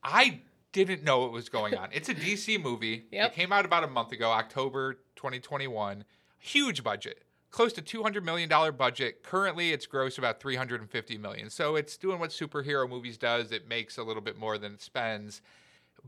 I 0.04 0.42
didn't 0.72 1.04
know 1.04 1.20
what 1.20 1.32
was 1.32 1.48
going 1.48 1.74
on. 1.74 1.88
It's 1.92 2.10
a 2.10 2.14
DC 2.14 2.62
movie. 2.62 3.06
Yep. 3.10 3.32
It 3.32 3.34
came 3.34 3.50
out 3.50 3.64
about 3.64 3.82
a 3.82 3.86
month 3.88 4.12
ago, 4.12 4.30
October 4.30 4.94
2021. 5.16 6.04
Huge 6.38 6.84
budget, 6.84 7.24
close 7.50 7.72
to 7.72 7.80
$200 7.80 8.22
million 8.22 8.50
budget. 8.76 9.22
Currently, 9.22 9.72
it's 9.72 9.86
gross 9.86 10.18
about 10.18 10.38
350 10.38 11.16
million. 11.16 11.48
So 11.48 11.76
it's 11.76 11.96
doing 11.96 12.18
what 12.18 12.28
superhero 12.28 12.86
movies 12.86 13.16
does. 13.16 13.52
It 13.52 13.66
makes 13.66 13.96
a 13.96 14.02
little 14.02 14.22
bit 14.22 14.36
more 14.38 14.58
than 14.58 14.74
it 14.74 14.82
spends. 14.82 15.40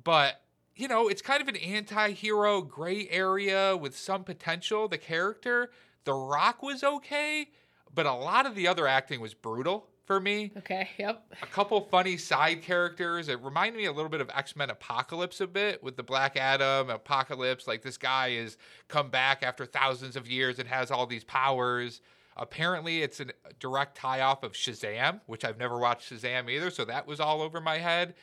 But 0.02 0.42
you 0.76 0.88
know, 0.88 1.08
it's 1.08 1.22
kind 1.22 1.40
of 1.40 1.48
an 1.48 1.56
anti-hero 1.56 2.62
gray 2.62 3.08
area 3.10 3.76
with 3.76 3.96
some 3.96 4.24
potential. 4.24 4.88
The 4.88 4.98
character, 4.98 5.70
The 6.04 6.14
Rock 6.14 6.62
was 6.62 6.82
okay, 6.82 7.48
but 7.94 8.06
a 8.06 8.14
lot 8.14 8.46
of 8.46 8.54
the 8.54 8.66
other 8.68 8.86
acting 8.86 9.20
was 9.20 9.34
brutal 9.34 9.88
for 10.04 10.20
me. 10.20 10.52
Okay, 10.58 10.90
yep. 10.98 11.24
A 11.42 11.46
couple 11.46 11.80
funny 11.80 12.16
side 12.16 12.62
characters. 12.62 13.28
It 13.28 13.42
reminded 13.42 13.78
me 13.78 13.86
a 13.86 13.92
little 13.92 14.10
bit 14.10 14.20
of 14.20 14.30
X-Men 14.34 14.68
Apocalypse 14.70 15.40
a 15.40 15.46
bit 15.46 15.82
with 15.82 15.96
the 15.96 16.02
Black 16.02 16.36
Adam, 16.36 16.90
Apocalypse. 16.90 17.66
Like 17.66 17.82
this 17.82 17.96
guy 17.96 18.28
is 18.28 18.56
come 18.88 19.08
back 19.08 19.42
after 19.42 19.64
thousands 19.64 20.16
of 20.16 20.28
years 20.28 20.58
and 20.58 20.68
has 20.68 20.90
all 20.90 21.06
these 21.06 21.24
powers. 21.24 22.00
Apparently, 22.36 23.02
it's 23.02 23.20
a 23.20 23.26
direct 23.60 23.96
tie-off 23.96 24.42
of 24.42 24.52
Shazam, 24.52 25.20
which 25.26 25.44
I've 25.44 25.56
never 25.56 25.78
watched 25.78 26.12
Shazam 26.12 26.50
either, 26.50 26.68
so 26.68 26.84
that 26.84 27.06
was 27.06 27.20
all 27.20 27.40
over 27.40 27.60
my 27.60 27.78
head. 27.78 28.14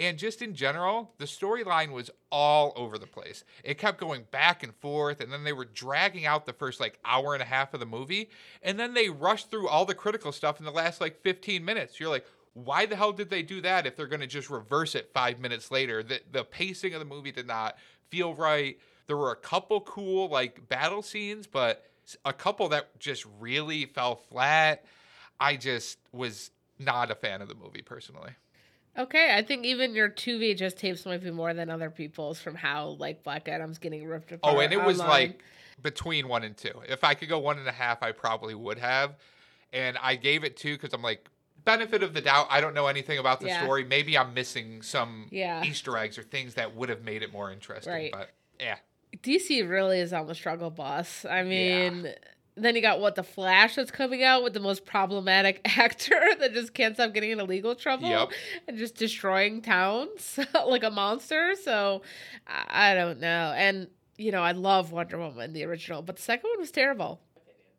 And 0.00 0.16
just 0.16 0.40
in 0.40 0.54
general, 0.54 1.12
the 1.18 1.26
storyline 1.26 1.92
was 1.92 2.10
all 2.32 2.72
over 2.74 2.96
the 2.96 3.06
place. 3.06 3.44
It 3.62 3.76
kept 3.76 4.00
going 4.00 4.24
back 4.30 4.62
and 4.62 4.74
forth, 4.76 5.20
and 5.20 5.30
then 5.30 5.44
they 5.44 5.52
were 5.52 5.66
dragging 5.66 6.24
out 6.24 6.46
the 6.46 6.54
first 6.54 6.80
like 6.80 6.98
hour 7.04 7.34
and 7.34 7.42
a 7.42 7.46
half 7.46 7.74
of 7.74 7.80
the 7.80 7.86
movie, 7.86 8.30
and 8.62 8.80
then 8.80 8.94
they 8.94 9.10
rushed 9.10 9.50
through 9.50 9.68
all 9.68 9.84
the 9.84 9.94
critical 9.94 10.32
stuff 10.32 10.58
in 10.58 10.64
the 10.64 10.72
last 10.72 11.02
like 11.02 11.20
15 11.20 11.62
minutes. 11.62 12.00
You're 12.00 12.08
like, 12.08 12.24
why 12.54 12.86
the 12.86 12.96
hell 12.96 13.12
did 13.12 13.28
they 13.28 13.42
do 13.42 13.60
that 13.60 13.86
if 13.86 13.94
they're 13.94 14.06
going 14.06 14.22
to 14.22 14.26
just 14.26 14.48
reverse 14.48 14.94
it 14.94 15.10
five 15.12 15.38
minutes 15.38 15.70
later? 15.70 16.02
The, 16.02 16.20
the 16.32 16.44
pacing 16.44 16.94
of 16.94 17.00
the 17.00 17.04
movie 17.04 17.30
did 17.30 17.46
not 17.46 17.76
feel 18.08 18.34
right. 18.34 18.78
There 19.06 19.18
were 19.18 19.32
a 19.32 19.36
couple 19.36 19.82
cool 19.82 20.30
like 20.30 20.66
battle 20.70 21.02
scenes, 21.02 21.46
but 21.46 21.84
a 22.24 22.32
couple 22.32 22.70
that 22.70 22.98
just 22.98 23.26
really 23.38 23.84
fell 23.84 24.16
flat. 24.16 24.82
I 25.38 25.56
just 25.56 25.98
was 26.10 26.52
not 26.78 27.10
a 27.10 27.14
fan 27.14 27.42
of 27.42 27.48
the 27.48 27.54
movie 27.54 27.82
personally. 27.82 28.32
Okay, 28.98 29.34
I 29.34 29.42
think 29.42 29.64
even 29.64 29.94
your 29.94 30.08
two 30.08 30.38
VHS 30.38 30.76
tapes 30.76 31.06
might 31.06 31.22
be 31.22 31.30
more 31.30 31.54
than 31.54 31.70
other 31.70 31.90
people's 31.90 32.40
from 32.40 32.54
how 32.54 32.96
like 32.98 33.22
Black 33.22 33.48
Adam's 33.48 33.78
getting 33.78 34.06
ripped 34.06 34.32
oh, 34.32 34.36
apart. 34.36 34.56
Oh, 34.56 34.60
and 34.60 34.72
it 34.72 34.82
was 34.82 35.00
online. 35.00 35.10
like 35.10 35.42
between 35.82 36.28
one 36.28 36.42
and 36.42 36.56
two. 36.56 36.72
If 36.88 37.04
I 37.04 37.14
could 37.14 37.28
go 37.28 37.38
one 37.38 37.58
and 37.58 37.68
a 37.68 37.72
half, 37.72 38.02
I 38.02 38.12
probably 38.12 38.54
would 38.54 38.78
have. 38.78 39.16
And 39.72 39.96
I 40.02 40.16
gave 40.16 40.44
it 40.44 40.56
two 40.56 40.74
because 40.74 40.92
I'm 40.92 41.02
like, 41.02 41.28
benefit 41.64 42.02
of 42.02 42.14
the 42.14 42.20
doubt. 42.20 42.48
I 42.50 42.60
don't 42.60 42.74
know 42.74 42.86
anything 42.86 43.18
about 43.18 43.40
the 43.40 43.46
Yeah. 43.48 43.62
story. 43.62 43.84
Maybe 43.84 44.18
I'm 44.18 44.34
missing 44.34 44.82
some 44.82 45.28
Yeah. 45.30 45.62
Easter 45.62 45.96
eggs 45.96 46.18
or 46.18 46.22
things 46.22 46.54
that 46.54 46.74
would 46.74 46.88
have 46.88 47.04
made 47.04 47.22
it 47.22 47.32
more 47.32 47.52
interesting. 47.52 47.92
Right. 47.92 48.12
But 48.12 48.30
yeah, 48.58 48.78
DC 49.22 49.68
really 49.68 50.00
is 50.00 50.12
on 50.12 50.26
the 50.26 50.34
struggle 50.34 50.70
bus. 50.70 51.24
I 51.24 51.42
mean, 51.42 52.04
yeah. 52.04 52.14
Then 52.56 52.76
you 52.76 52.82
got 52.82 53.00
what 53.00 53.14
the 53.14 53.22
Flash 53.22 53.76
that's 53.76 53.90
coming 53.90 54.22
out 54.22 54.42
with 54.42 54.54
the 54.54 54.60
most 54.60 54.84
problematic 54.84 55.60
actor 55.78 56.20
that 56.38 56.52
just 56.52 56.74
can't 56.74 56.94
stop 56.94 57.12
getting 57.14 57.30
into 57.30 57.44
legal 57.44 57.74
trouble 57.74 58.08
yep. 58.08 58.30
and 58.66 58.76
just 58.76 58.96
destroying 58.96 59.62
towns 59.62 60.38
like 60.66 60.82
a 60.82 60.90
monster. 60.90 61.54
So 61.62 62.02
I, 62.46 62.94
don't 62.94 63.20
know. 63.20 63.54
And 63.56 63.88
you 64.16 64.32
know, 64.32 64.42
I 64.42 64.52
love 64.52 64.92
Wonder 64.92 65.18
Woman 65.18 65.52
the 65.52 65.64
original, 65.64 66.02
but 66.02 66.16
the 66.16 66.22
second 66.22 66.48
one 66.50 66.60
was 66.60 66.70
terrible. 66.70 67.20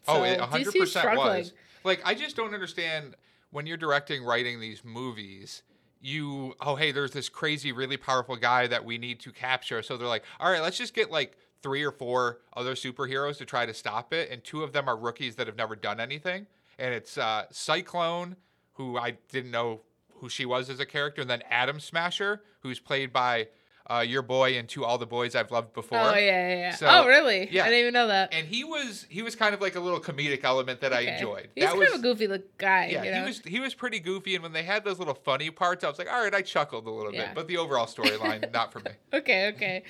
Oh, 0.07 0.15
so 0.15 0.21
oh, 0.21 0.23
it 0.23 0.39
100% 0.39 1.17
was. 1.17 1.53
Like 1.83 2.01
I 2.05 2.15
just 2.15 2.35
don't 2.35 2.53
understand 2.53 3.15
when 3.51 3.67
you're 3.67 3.77
directing 3.77 4.23
writing 4.23 4.59
these 4.59 4.83
movies 4.83 5.63
you 6.03 6.55
oh 6.59 6.75
hey 6.75 6.91
there's 6.91 7.11
this 7.11 7.29
crazy 7.29 7.71
really 7.71 7.95
powerful 7.95 8.35
guy 8.35 8.65
that 8.65 8.83
we 8.83 8.97
need 8.97 9.19
to 9.19 9.31
capture 9.31 9.83
so 9.83 9.97
they're 9.97 10.07
like 10.07 10.23
all 10.39 10.51
right 10.51 10.61
let's 10.61 10.77
just 10.77 10.95
get 10.95 11.11
like 11.11 11.37
three 11.61 11.83
or 11.83 11.91
four 11.91 12.39
other 12.55 12.73
superheroes 12.73 13.37
to 13.37 13.45
try 13.45 13.65
to 13.65 13.73
stop 13.73 14.13
it 14.13 14.29
and 14.29 14.43
two 14.43 14.63
of 14.63 14.73
them 14.73 14.87
are 14.87 14.97
rookies 14.97 15.35
that 15.35 15.47
have 15.47 15.55
never 15.55 15.75
done 15.75 15.99
anything 15.99 16.47
and 16.79 16.93
it's 16.93 17.17
uh, 17.17 17.45
cyclone 17.51 18.35
who 18.73 18.97
i 18.97 19.17
didn't 19.29 19.51
know 19.51 19.81
who 20.15 20.29
she 20.29 20.45
was 20.45 20.69
as 20.69 20.79
a 20.79 20.85
character 20.85 21.21
and 21.21 21.29
then 21.29 21.41
atom 21.49 21.79
smasher 21.79 22.41
who's 22.61 22.79
played 22.79 23.11
by 23.11 23.47
uh, 23.89 23.99
your 23.99 24.21
boy 24.21 24.57
and 24.57 24.69
to 24.69 24.85
all 24.85 24.97
the 24.97 25.05
boys 25.05 25.35
I've 25.35 25.51
loved 25.51 25.73
before. 25.73 25.97
Oh 25.97 26.13
yeah, 26.13 26.19
yeah. 26.19 26.55
yeah. 26.55 26.75
So, 26.75 26.87
oh 26.87 27.07
really? 27.07 27.49
Yeah. 27.51 27.63
I 27.63 27.65
didn't 27.65 27.79
even 27.81 27.93
know 27.93 28.07
that. 28.07 28.33
And 28.33 28.47
he 28.47 28.63
was 28.63 29.05
he 29.09 29.21
was 29.21 29.35
kind 29.35 29.53
of 29.53 29.61
like 29.61 29.75
a 29.75 29.79
little 29.79 29.99
comedic 29.99 30.43
element 30.43 30.81
that 30.81 30.93
okay. 30.93 31.09
I 31.09 31.13
enjoyed. 31.15 31.49
He's 31.55 31.63
that 31.63 31.71
kind 31.71 31.79
was, 31.79 31.93
of 31.93 31.99
a 31.99 32.01
goofy 32.03 32.27
look 32.27 32.57
guy. 32.57 32.89
Yeah, 32.91 33.03
you 33.03 33.11
know? 33.11 33.21
he 33.21 33.27
was 33.27 33.39
he 33.39 33.59
was 33.59 33.73
pretty 33.73 33.99
goofy, 33.99 34.35
and 34.35 34.43
when 34.43 34.53
they 34.53 34.63
had 34.63 34.85
those 34.85 34.99
little 34.99 35.13
funny 35.13 35.49
parts, 35.49 35.83
I 35.83 35.89
was 35.89 35.97
like, 35.97 36.11
all 36.11 36.23
right, 36.23 36.33
I 36.33 36.41
chuckled 36.41 36.87
a 36.87 36.91
little 36.91 37.13
yeah. 37.13 37.27
bit, 37.27 37.35
but 37.35 37.47
the 37.47 37.57
overall 37.57 37.85
storyline, 37.85 38.51
not 38.53 38.71
for 38.71 38.79
me. 38.79 38.91
Okay, 39.13 39.49
okay. 39.49 39.83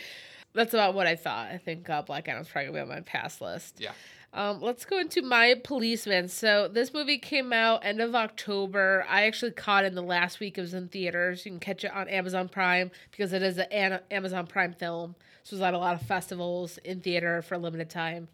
That's 0.54 0.74
about 0.74 0.94
what 0.94 1.08
I 1.08 1.16
thought. 1.16 1.50
I 1.50 1.58
think 1.58 1.90
uh, 1.90 2.02
Black 2.02 2.28
Adam's 2.28 2.50
probably 2.50 2.72
gonna 2.72 2.86
be 2.86 2.92
on 2.92 2.98
my 2.98 3.02
pass 3.02 3.42
list. 3.42 3.80
Yeah. 3.80 3.92
Um, 4.34 4.62
let's 4.62 4.86
go 4.86 4.98
into 4.98 5.22
My 5.22 5.56
Policeman. 5.62 6.30
So 6.30 6.70
this 6.70 6.94
movie 6.94 7.18
came 7.18 7.52
out 7.52 7.84
end 7.84 8.00
of 8.00 8.16
October. 8.16 9.06
I 9.10 9.24
actually 9.24 9.52
caught 9.52 9.84
it 9.84 9.88
in 9.88 9.96
the 9.96 10.02
last 10.02 10.40
week. 10.40 10.58
It 10.58 10.62
was 10.62 10.74
in 10.74 10.88
theaters. 10.88 11.46
You 11.46 11.52
can 11.52 11.60
catch 11.60 11.84
it 11.84 11.92
on 11.94 12.08
Amazon 12.08 12.48
Prime 12.48 12.92
because 13.12 13.34
it 13.34 13.44
is 13.44 13.58
an 13.58 14.00
Amazon 14.10 14.48
Prime 14.48 14.74
film. 14.74 15.16
So 15.44 15.56
there's 15.56 15.68
at 15.68 15.74
a 15.74 15.78
lot 15.78 15.96
of 15.96 16.02
festivals 16.04 16.78
in 16.80 17.02
theater 17.02 17.42
for 17.42 17.56
a 17.56 17.58
limited 17.58 17.90
time. 17.90 18.30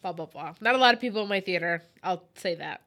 Blah 0.00 0.12
blah 0.12 0.26
blah. 0.26 0.54
Not 0.60 0.76
a 0.76 0.78
lot 0.78 0.94
of 0.94 1.00
people 1.00 1.22
in 1.22 1.28
my 1.28 1.40
theater. 1.40 1.82
I'll 2.04 2.22
say 2.36 2.54
that. 2.56 2.82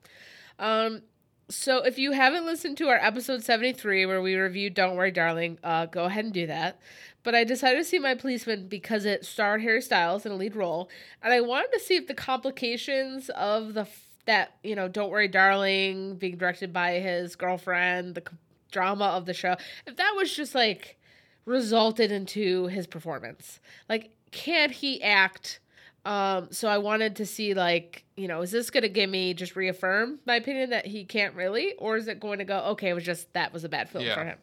Um, 0.58 1.02
so 1.50 1.84
if 1.84 1.98
you 1.98 2.12
haven't 2.12 2.46
listened 2.46 2.78
to 2.78 2.90
our 2.90 2.98
episode 2.98 3.44
73 3.44 4.06
where 4.06 4.22
we 4.22 4.36
reviewed 4.36 4.74
Don't 4.74 4.96
Worry 4.96 5.12
Darling, 5.12 5.60
uh, 5.64 5.86
go 5.86 6.06
ahead 6.06 6.26
and 6.26 6.34
do 6.34 6.48
that. 6.48 6.80
But 7.24 7.36
I 7.36 7.44
decided 7.44 7.80
to 7.80 7.84
see 7.84 8.00
My 8.00 8.16
Policeman 8.16 8.68
because 8.68 9.06
it 9.06 9.26
starred 9.26 9.62
Harry 9.62 9.82
Styles 9.82 10.26
in 10.26 10.32
a 10.32 10.36
lead 10.36 10.56
role, 10.56 10.90
and 11.24 11.34
I 11.34 11.42
wanted 11.42 11.72
to 11.74 11.80
see 11.80 11.96
if 11.96 12.08
the 12.08 12.14
complications 12.14 13.30
of 13.30 13.74
the 13.74 13.88
that 14.26 14.56
you 14.64 14.76
know 14.76 14.88
Don't 14.88 15.10
Worry 15.10 15.28
Darling 15.28 16.16
being 16.16 16.38
directed 16.38 16.72
by 16.74 16.94
his 17.00 17.36
girlfriend, 17.36 18.16
the 18.16 18.24
drama 18.72 19.06
of 19.06 19.26
the 19.26 19.34
show, 19.34 19.56
if 19.88 19.96
that 19.96 20.14
was 20.16 20.36
just 20.36 20.54
like 20.54 20.98
resulted 21.46 22.12
into 22.12 22.68
his 22.68 22.88
performance. 22.88 23.60
Like, 23.88 24.12
can 24.32 24.72
he 24.72 25.02
act? 25.02 25.60
Um, 26.06 26.50
so 26.52 26.68
I 26.68 26.78
wanted 26.78 27.16
to 27.16 27.26
see 27.26 27.56
like, 27.56 28.06
you 28.16 28.28
know, 28.28 28.42
is 28.42 28.52
this 28.52 28.70
gonna 28.70 28.88
give 28.88 29.10
me 29.10 29.34
just 29.34 29.56
reaffirm 29.56 30.20
my 30.26 30.36
opinion 30.36 30.70
that 30.70 30.86
he 30.86 31.04
can't 31.04 31.34
really, 31.34 31.74
or 31.80 31.98
is 31.98 32.08
it 32.08 32.20
going 32.20 32.38
to 32.40 32.46
go, 32.46 32.60
okay, 32.72 32.90
it 32.90 32.94
was 32.94 33.04
just 33.04 33.34
that 33.34 33.52
was 33.52 33.64
a 33.64 33.70
bad 33.70 33.90
film 33.90 34.06
yeah. 34.06 34.14
for 34.14 34.24
him. 34.24 34.38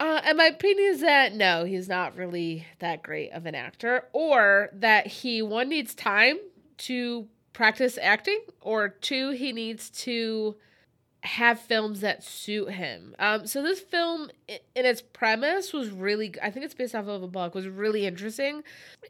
Uh, 0.00 0.20
and 0.24 0.38
my 0.38 0.46
opinion 0.46 0.90
is 0.90 1.00
that 1.02 1.34
no, 1.34 1.64
he's 1.64 1.88
not 1.88 2.16
really 2.16 2.66
that 2.78 3.02
great 3.02 3.30
of 3.32 3.46
an 3.46 3.54
actor, 3.54 4.08
or 4.12 4.70
that 4.72 5.06
he 5.06 5.42
one 5.42 5.68
needs 5.68 5.94
time 5.94 6.38
to 6.78 7.28
practice 7.52 7.98
acting, 8.00 8.40
or 8.62 8.88
two, 8.88 9.30
he 9.30 9.52
needs 9.52 9.90
to 9.90 10.56
have 11.22 11.60
films 11.60 12.00
that 12.00 12.24
suit 12.24 12.70
him. 12.70 13.14
Um, 13.18 13.46
so 13.46 13.62
this 13.62 13.78
film, 13.80 14.30
in 14.48 14.58
its 14.74 15.00
premise, 15.00 15.72
was 15.72 15.90
really 15.90 16.34
I 16.42 16.50
think 16.50 16.64
it's 16.64 16.74
based 16.74 16.94
off 16.94 17.06
of 17.06 17.22
a 17.22 17.28
book. 17.28 17.54
Was 17.54 17.68
really 17.68 18.06
interesting. 18.06 18.62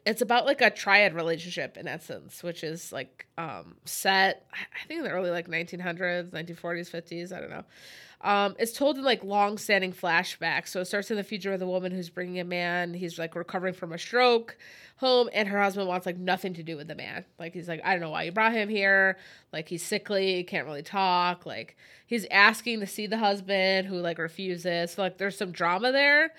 It's 0.05 0.21
about 0.21 0.45
like 0.45 0.61
a 0.61 0.69
triad 0.69 1.15
relationship 1.15 1.75
in 1.75 1.87
essence, 1.87 2.43
which 2.43 2.63
is 2.63 2.91
like 2.91 3.25
um, 3.37 3.75
set 3.85 4.45
I 4.53 4.87
think 4.87 4.99
in 4.99 5.03
the 5.03 5.11
early 5.11 5.31
like 5.31 5.47
1900s, 5.47 6.29
1940s, 6.29 6.91
50s. 6.91 7.35
I 7.35 7.39
don't 7.39 7.49
know. 7.49 7.65
Um, 8.23 8.55
it's 8.57 8.71
told 8.71 8.97
in 8.97 9.03
like 9.03 9.23
long-standing 9.23 9.91
flashbacks. 9.91 10.69
So 10.69 10.79
it 10.79 10.85
starts 10.85 11.11
in 11.11 11.17
the 11.17 11.23
future 11.23 11.51
with 11.51 11.61
a 11.61 11.67
woman 11.67 11.91
who's 11.91 12.09
bringing 12.09 12.39
a 12.39 12.45
man. 12.45 12.93
He's 12.93 13.19
like 13.19 13.35
recovering 13.35 13.73
from 13.73 13.91
a 13.91 13.97
stroke 13.99 14.57
home, 14.97 15.29
and 15.33 15.49
her 15.49 15.61
husband 15.61 15.87
wants 15.89 16.05
like 16.05 16.17
nothing 16.17 16.53
to 16.53 16.63
do 16.63 16.77
with 16.77 16.87
the 16.87 16.95
man. 16.95 17.25
Like 17.37 17.53
he's 17.53 17.67
like, 17.67 17.81
I 17.83 17.91
don't 17.91 17.99
know 17.99 18.11
why 18.11 18.23
you 18.23 18.31
brought 18.31 18.53
him 18.53 18.69
here. 18.69 19.17
Like 19.51 19.67
he's 19.67 19.83
sickly, 19.83 20.43
can't 20.45 20.65
really 20.65 20.83
talk. 20.83 21.45
Like 21.45 21.75
he's 22.07 22.25
asking 22.31 22.79
to 22.79 22.87
see 22.87 23.07
the 23.07 23.17
husband, 23.17 23.87
who 23.87 23.97
like 23.97 24.17
refuses. 24.17 24.91
So 24.91 25.01
like 25.01 25.17
there's 25.17 25.37
some 25.37 25.51
drama 25.51 25.91
there, 25.91 26.31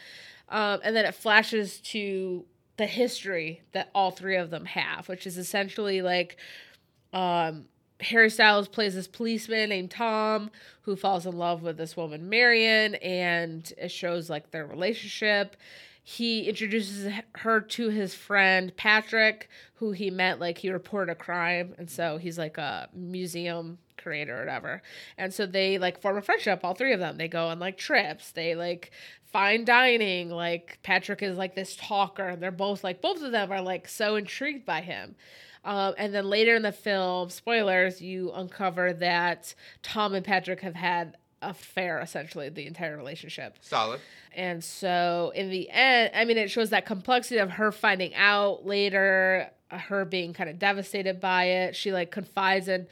um, 0.49 0.81
and 0.83 0.97
then 0.97 1.05
it 1.05 1.15
flashes 1.15 1.81
to 1.81 2.47
the 2.79 2.87
history 2.87 3.61
that 3.73 3.91
all 3.95 4.11
three 4.11 4.37
of 4.37 4.51
them 4.51 4.65
have, 4.65 5.09
which 5.09 5.27
is 5.27 5.37
essentially 5.37 6.01
like 6.01 6.39
um 7.13 7.67
Harry 8.05 8.31
Styles 8.31 8.69
plays 8.69 8.95
this 8.95 9.09
policeman 9.09 9.71
named 9.71 9.91
Tom 9.91 10.51
who 10.83 10.97
falls 10.97 11.27
in 11.27 11.37
love 11.37 11.63
with 11.63 11.77
this 11.77 11.97
woman, 11.97 12.29
Marion, 12.29 12.95
and 12.97 13.73
it 13.79 13.91
shows 13.91 14.29
like 14.29 14.51
their 14.51 14.67
relationship. 14.67 15.57
He 16.03 16.43
introduces 16.43 17.11
her 17.37 17.63
to 17.63 17.89
his 17.89 18.15
friend 18.15 18.77
Patrick, 18.77 19.49
who 19.77 19.93
he 19.93 20.11
met 20.11 20.39
like 20.39 20.59
he 20.59 20.71
reported 20.71 21.13
a 21.13 21.15
crime, 21.15 21.75
and 21.79 21.91
so 21.91 22.19
he's 22.19 22.37
like 22.39 22.59
a 22.59 22.91
museum 22.95 23.79
creator 23.97 24.37
or 24.37 24.41
whatever. 24.41 24.83
And 25.17 25.33
so 25.33 25.47
they 25.47 25.79
like 25.79 26.01
form 26.01 26.19
a 26.19 26.23
friendship, 26.23 26.61
all 26.63 26.75
three 26.75 26.93
of 26.93 27.01
them. 27.01 27.17
They 27.17 27.29
go 27.29 27.47
on 27.49 27.59
like 27.59 27.79
trips, 27.79 28.33
they 28.33 28.55
like 28.55 28.91
fine 29.33 29.65
dining. 29.65 30.29
Like 30.29 30.79
Patrick 30.83 31.23
is 31.23 31.39
like 31.39 31.55
this 31.55 31.75
talker, 31.75 32.29
and 32.29 32.43
they're 32.43 32.51
both 32.51 32.85
like 32.85 33.01
both 33.01 33.23
of 33.23 33.33
them 33.33 33.51
are 33.51 33.63
like 33.63 33.89
so 33.89 34.17
intrigued 34.17 34.67
by 34.67 34.83
him. 34.83 35.15
Um, 35.65 35.95
and 35.97 36.15
then 36.15 36.29
later 36.29 36.55
in 36.55 36.63
the 36.63 36.73
film, 36.73 37.31
spoilers, 37.31 38.01
you 38.01 38.33
uncover 38.33 38.93
that 38.95 39.55
Tom 39.83 40.15
and 40.15 40.25
Patrick 40.25 40.61
have 40.61 40.75
had 40.75 41.17
an 41.41 41.51
affair 41.51 42.01
essentially 42.01 42.49
the 42.51 42.67
entire 42.67 42.97
relationship. 42.97 43.57
Solid. 43.61 44.01
And 44.35 44.63
so 44.63 45.33
in 45.35 45.51
the 45.51 45.71
end, 45.71 46.11
I 46.15 46.25
mean, 46.25 46.37
it 46.37 46.51
shows 46.51 46.71
that 46.71 46.85
complexity 46.85 47.39
of 47.39 47.53
her 47.53 47.73
finding 47.73 48.15
out 48.15 48.67
later, 48.67 49.51
her 49.71 50.05
being 50.05 50.35
kind 50.35 50.51
of 50.51 50.59
devastated 50.59 51.21
by 51.21 51.45
it. 51.45 51.77
She 51.77 51.93
like 51.93 52.11
confides 52.11 52.69
in 52.69 52.87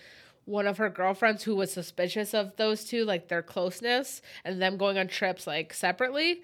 one 0.44 0.66
of 0.66 0.78
her 0.78 0.88
girlfriends 0.88 1.44
who 1.44 1.54
was 1.54 1.72
suspicious 1.72 2.34
of 2.34 2.56
those 2.56 2.84
two, 2.84 3.04
like 3.04 3.28
their 3.28 3.42
closeness, 3.42 4.22
and 4.44 4.60
them 4.60 4.76
going 4.76 4.98
on 4.98 5.08
trips 5.08 5.46
like 5.46 5.72
separately. 5.74 6.42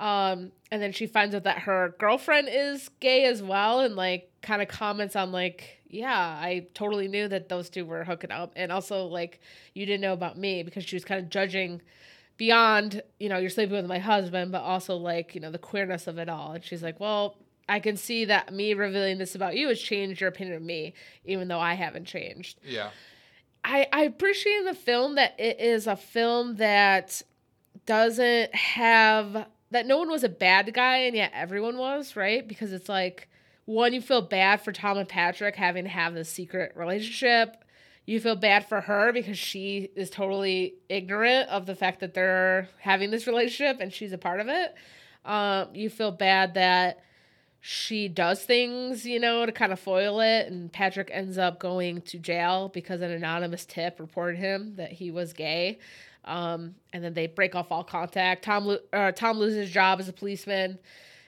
Um, 0.00 0.50
and 0.70 0.82
then 0.82 0.92
she 0.92 1.06
finds 1.06 1.34
out 1.34 1.44
that 1.44 1.60
her 1.60 1.94
girlfriend 1.98 2.48
is 2.50 2.88
gay 3.00 3.26
as 3.26 3.42
well, 3.42 3.80
and 3.80 3.94
like 3.94 4.30
kind 4.40 4.62
of 4.62 4.68
comments 4.68 5.14
on 5.14 5.30
like, 5.30 5.78
yeah, 5.86 6.16
I 6.16 6.68
totally 6.72 7.06
knew 7.06 7.28
that 7.28 7.50
those 7.50 7.68
two 7.68 7.84
were 7.84 8.02
hooking 8.04 8.30
up, 8.30 8.52
and 8.56 8.72
also 8.72 9.04
like 9.04 9.40
you 9.74 9.84
didn't 9.84 10.00
know 10.00 10.14
about 10.14 10.38
me 10.38 10.62
because 10.62 10.84
she 10.84 10.96
was 10.96 11.04
kind 11.04 11.22
of 11.22 11.28
judging 11.28 11.82
beyond, 12.38 13.02
you 13.18 13.28
know, 13.28 13.36
you're 13.36 13.50
sleeping 13.50 13.76
with 13.76 13.84
my 13.84 13.98
husband, 13.98 14.50
but 14.50 14.62
also 14.62 14.96
like 14.96 15.34
you 15.34 15.40
know 15.40 15.50
the 15.50 15.58
queerness 15.58 16.06
of 16.06 16.16
it 16.16 16.30
all. 16.30 16.52
And 16.52 16.64
she's 16.64 16.82
like, 16.82 16.98
well, 16.98 17.36
I 17.68 17.78
can 17.78 17.98
see 17.98 18.24
that 18.24 18.54
me 18.54 18.72
revealing 18.72 19.18
this 19.18 19.34
about 19.34 19.54
you 19.54 19.68
has 19.68 19.78
changed 19.78 20.22
your 20.22 20.30
opinion 20.30 20.56
of 20.56 20.62
me, 20.62 20.94
even 21.26 21.48
though 21.48 21.60
I 21.60 21.74
haven't 21.74 22.06
changed. 22.06 22.58
Yeah. 22.64 22.88
I, 23.62 23.86
I 23.92 24.04
appreciate 24.04 24.56
in 24.60 24.64
the 24.64 24.74
film 24.74 25.16
that 25.16 25.38
it 25.38 25.60
is 25.60 25.86
a 25.86 25.94
film 25.94 26.56
that 26.56 27.20
doesn't 27.84 28.54
have 28.54 29.46
that 29.70 29.86
no 29.86 29.98
one 29.98 30.10
was 30.10 30.24
a 30.24 30.28
bad 30.28 30.72
guy 30.74 30.98
and 30.98 31.14
yet 31.14 31.32
everyone 31.34 31.78
was, 31.78 32.16
right? 32.16 32.46
Because 32.46 32.72
it's 32.72 32.88
like 32.88 33.28
one, 33.64 33.92
you 33.92 34.00
feel 34.00 34.22
bad 34.22 34.60
for 34.62 34.72
Tom 34.72 34.98
and 34.98 35.08
Patrick 35.08 35.56
having 35.56 35.84
to 35.84 35.90
have 35.90 36.14
this 36.14 36.28
secret 36.28 36.72
relationship. 36.74 37.64
You 38.06 38.18
feel 38.18 38.34
bad 38.34 38.66
for 38.66 38.80
her 38.80 39.12
because 39.12 39.38
she 39.38 39.90
is 39.94 40.10
totally 40.10 40.74
ignorant 40.88 41.48
of 41.48 41.66
the 41.66 41.76
fact 41.76 42.00
that 42.00 42.14
they're 42.14 42.68
having 42.80 43.10
this 43.10 43.26
relationship 43.26 43.80
and 43.80 43.92
she's 43.92 44.12
a 44.12 44.18
part 44.18 44.40
of 44.40 44.48
it. 44.48 44.74
Um, 45.24 45.68
you 45.74 45.90
feel 45.90 46.10
bad 46.10 46.54
that 46.54 46.98
she 47.60 48.08
does 48.08 48.42
things, 48.42 49.04
you 49.04 49.20
know, 49.20 49.44
to 49.44 49.52
kind 49.52 49.70
of 49.70 49.78
foil 49.78 50.20
it, 50.20 50.46
and 50.46 50.72
Patrick 50.72 51.10
ends 51.12 51.36
up 51.36 51.60
going 51.60 52.00
to 52.02 52.18
jail 52.18 52.70
because 52.72 53.02
an 53.02 53.10
anonymous 53.10 53.66
tip 53.66 54.00
reported 54.00 54.38
him 54.38 54.76
that 54.76 54.92
he 54.92 55.10
was 55.10 55.34
gay. 55.34 55.78
Um, 56.24 56.74
and 56.92 57.02
then 57.02 57.14
they 57.14 57.26
break 57.26 57.54
off 57.54 57.72
all 57.72 57.84
contact. 57.84 58.44
Tom 58.44 58.66
lo- 58.66 58.78
uh, 58.92 59.12
Tom 59.12 59.38
loses 59.38 59.58
his 59.66 59.70
job 59.70 60.00
as 60.00 60.08
a 60.08 60.12
policeman. 60.12 60.78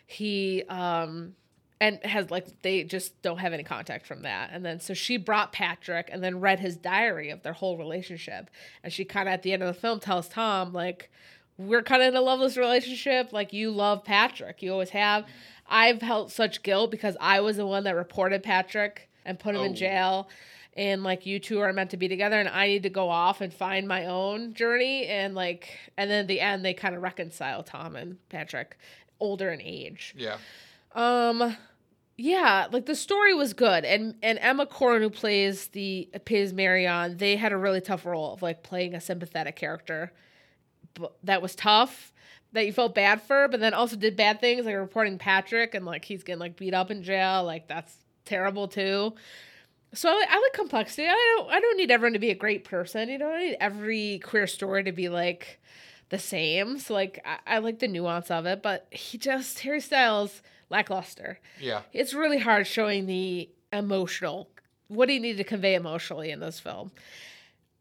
He 0.06 0.62
um, 0.68 1.34
and 1.80 1.98
has 2.04 2.30
like 2.30 2.46
they 2.62 2.84
just 2.84 3.20
don't 3.22 3.38
have 3.38 3.52
any 3.52 3.64
contact 3.64 4.06
from 4.06 4.22
that. 4.22 4.50
And 4.52 4.64
then 4.64 4.80
so 4.80 4.94
she 4.94 5.16
brought 5.16 5.52
Patrick 5.52 6.08
and 6.12 6.22
then 6.22 6.40
read 6.40 6.60
his 6.60 6.76
diary 6.76 7.30
of 7.30 7.42
their 7.42 7.54
whole 7.54 7.78
relationship. 7.78 8.50
And 8.84 8.92
she 8.92 9.04
kind 9.04 9.28
of 9.28 9.32
at 9.32 9.42
the 9.42 9.52
end 9.52 9.62
of 9.62 9.74
the 9.74 9.80
film 9.80 9.98
tells 9.98 10.28
Tom 10.28 10.72
like 10.72 11.10
we're 11.58 11.82
kind 11.82 12.02
of 12.02 12.08
in 12.08 12.16
a 12.16 12.20
loveless 12.20 12.56
relationship. 12.56 13.32
Like 13.32 13.52
you 13.52 13.70
love 13.70 14.04
Patrick, 14.04 14.62
you 14.62 14.72
always 14.72 14.90
have. 14.90 15.24
I've 15.68 16.00
felt 16.00 16.30
such 16.30 16.62
guilt 16.62 16.90
because 16.90 17.16
I 17.20 17.40
was 17.40 17.56
the 17.56 17.66
one 17.66 17.84
that 17.84 17.96
reported 17.96 18.42
Patrick 18.42 19.08
and 19.24 19.38
put 19.38 19.54
him 19.54 19.62
in 19.62 19.72
Oh. 19.72 19.74
jail. 19.74 20.28
And 20.74 21.02
like 21.02 21.26
you 21.26 21.38
two 21.38 21.60
are 21.60 21.72
meant 21.72 21.90
to 21.90 21.96
be 21.98 22.08
together, 22.08 22.40
and 22.40 22.48
I 22.48 22.66
need 22.66 22.84
to 22.84 22.90
go 22.90 23.10
off 23.10 23.40
and 23.40 23.52
find 23.52 23.86
my 23.86 24.06
own 24.06 24.54
journey. 24.54 25.06
And 25.06 25.34
like, 25.34 25.78
and 25.98 26.10
then 26.10 26.20
at 26.20 26.28
the 26.28 26.40
end, 26.40 26.64
they 26.64 26.72
kind 26.72 26.94
of 26.94 27.02
reconcile 27.02 27.62
Tom 27.62 27.94
and 27.94 28.16
Patrick, 28.30 28.78
older 29.20 29.50
in 29.50 29.60
age. 29.60 30.14
Yeah. 30.16 30.38
Um, 30.94 31.56
yeah, 32.16 32.68
like 32.70 32.86
the 32.86 32.94
story 32.94 33.34
was 33.34 33.52
good, 33.52 33.84
and 33.84 34.14
and 34.22 34.38
Emma 34.38 34.66
Corrin, 34.66 35.00
who 35.00 35.10
plays 35.10 35.68
the 35.68 36.08
plays 36.24 36.52
Marion, 36.52 37.16
they 37.16 37.36
had 37.36 37.52
a 37.52 37.56
really 37.56 37.80
tough 37.80 38.04
role 38.04 38.34
of 38.34 38.42
like 38.42 38.62
playing 38.62 38.94
a 38.94 39.00
sympathetic 39.00 39.56
character, 39.56 40.12
but 40.94 41.14
that 41.24 41.42
was 41.42 41.54
tough. 41.54 42.12
That 42.52 42.66
you 42.66 42.72
felt 42.74 42.94
bad 42.94 43.22
for, 43.22 43.48
but 43.48 43.60
then 43.60 43.72
also 43.72 43.96
did 43.96 44.14
bad 44.14 44.40
things 44.40 44.66
like 44.66 44.76
reporting 44.76 45.16
Patrick 45.16 45.74
and 45.74 45.86
like 45.86 46.04
he's 46.04 46.22
getting 46.22 46.38
like 46.38 46.56
beat 46.56 46.74
up 46.74 46.90
in 46.90 47.02
jail. 47.02 47.44
Like 47.44 47.66
that's 47.66 47.96
terrible 48.26 48.68
too. 48.68 49.14
So 49.94 50.08
I, 50.08 50.24
I 50.28 50.40
like 50.40 50.52
complexity. 50.52 51.06
I 51.06 51.36
don't. 51.36 51.50
I 51.50 51.60
don't 51.60 51.76
need 51.76 51.90
everyone 51.90 52.14
to 52.14 52.18
be 52.18 52.30
a 52.30 52.34
great 52.34 52.64
person. 52.64 53.08
You 53.08 53.18
know, 53.18 53.30
I 53.30 53.38
need 53.38 53.56
every 53.60 54.20
queer 54.20 54.46
story 54.46 54.84
to 54.84 54.92
be 54.92 55.08
like 55.08 55.60
the 56.08 56.18
same. 56.18 56.78
So 56.78 56.94
like 56.94 57.20
I, 57.24 57.56
I 57.56 57.58
like 57.58 57.78
the 57.78 57.88
nuance 57.88 58.30
of 58.30 58.46
it, 58.46 58.62
but 58.62 58.86
he 58.90 59.18
just 59.18 59.58
Harry 59.60 59.80
Styles 59.80 60.42
lackluster. 60.70 61.38
Yeah. 61.60 61.82
It's 61.92 62.14
really 62.14 62.38
hard 62.38 62.66
showing 62.66 63.06
the 63.06 63.50
emotional 63.72 64.48
what 64.88 65.08
he 65.08 65.18
needed 65.18 65.38
to 65.38 65.44
convey 65.44 65.74
emotionally 65.74 66.30
in 66.30 66.40
this 66.40 66.60
film. 66.60 66.92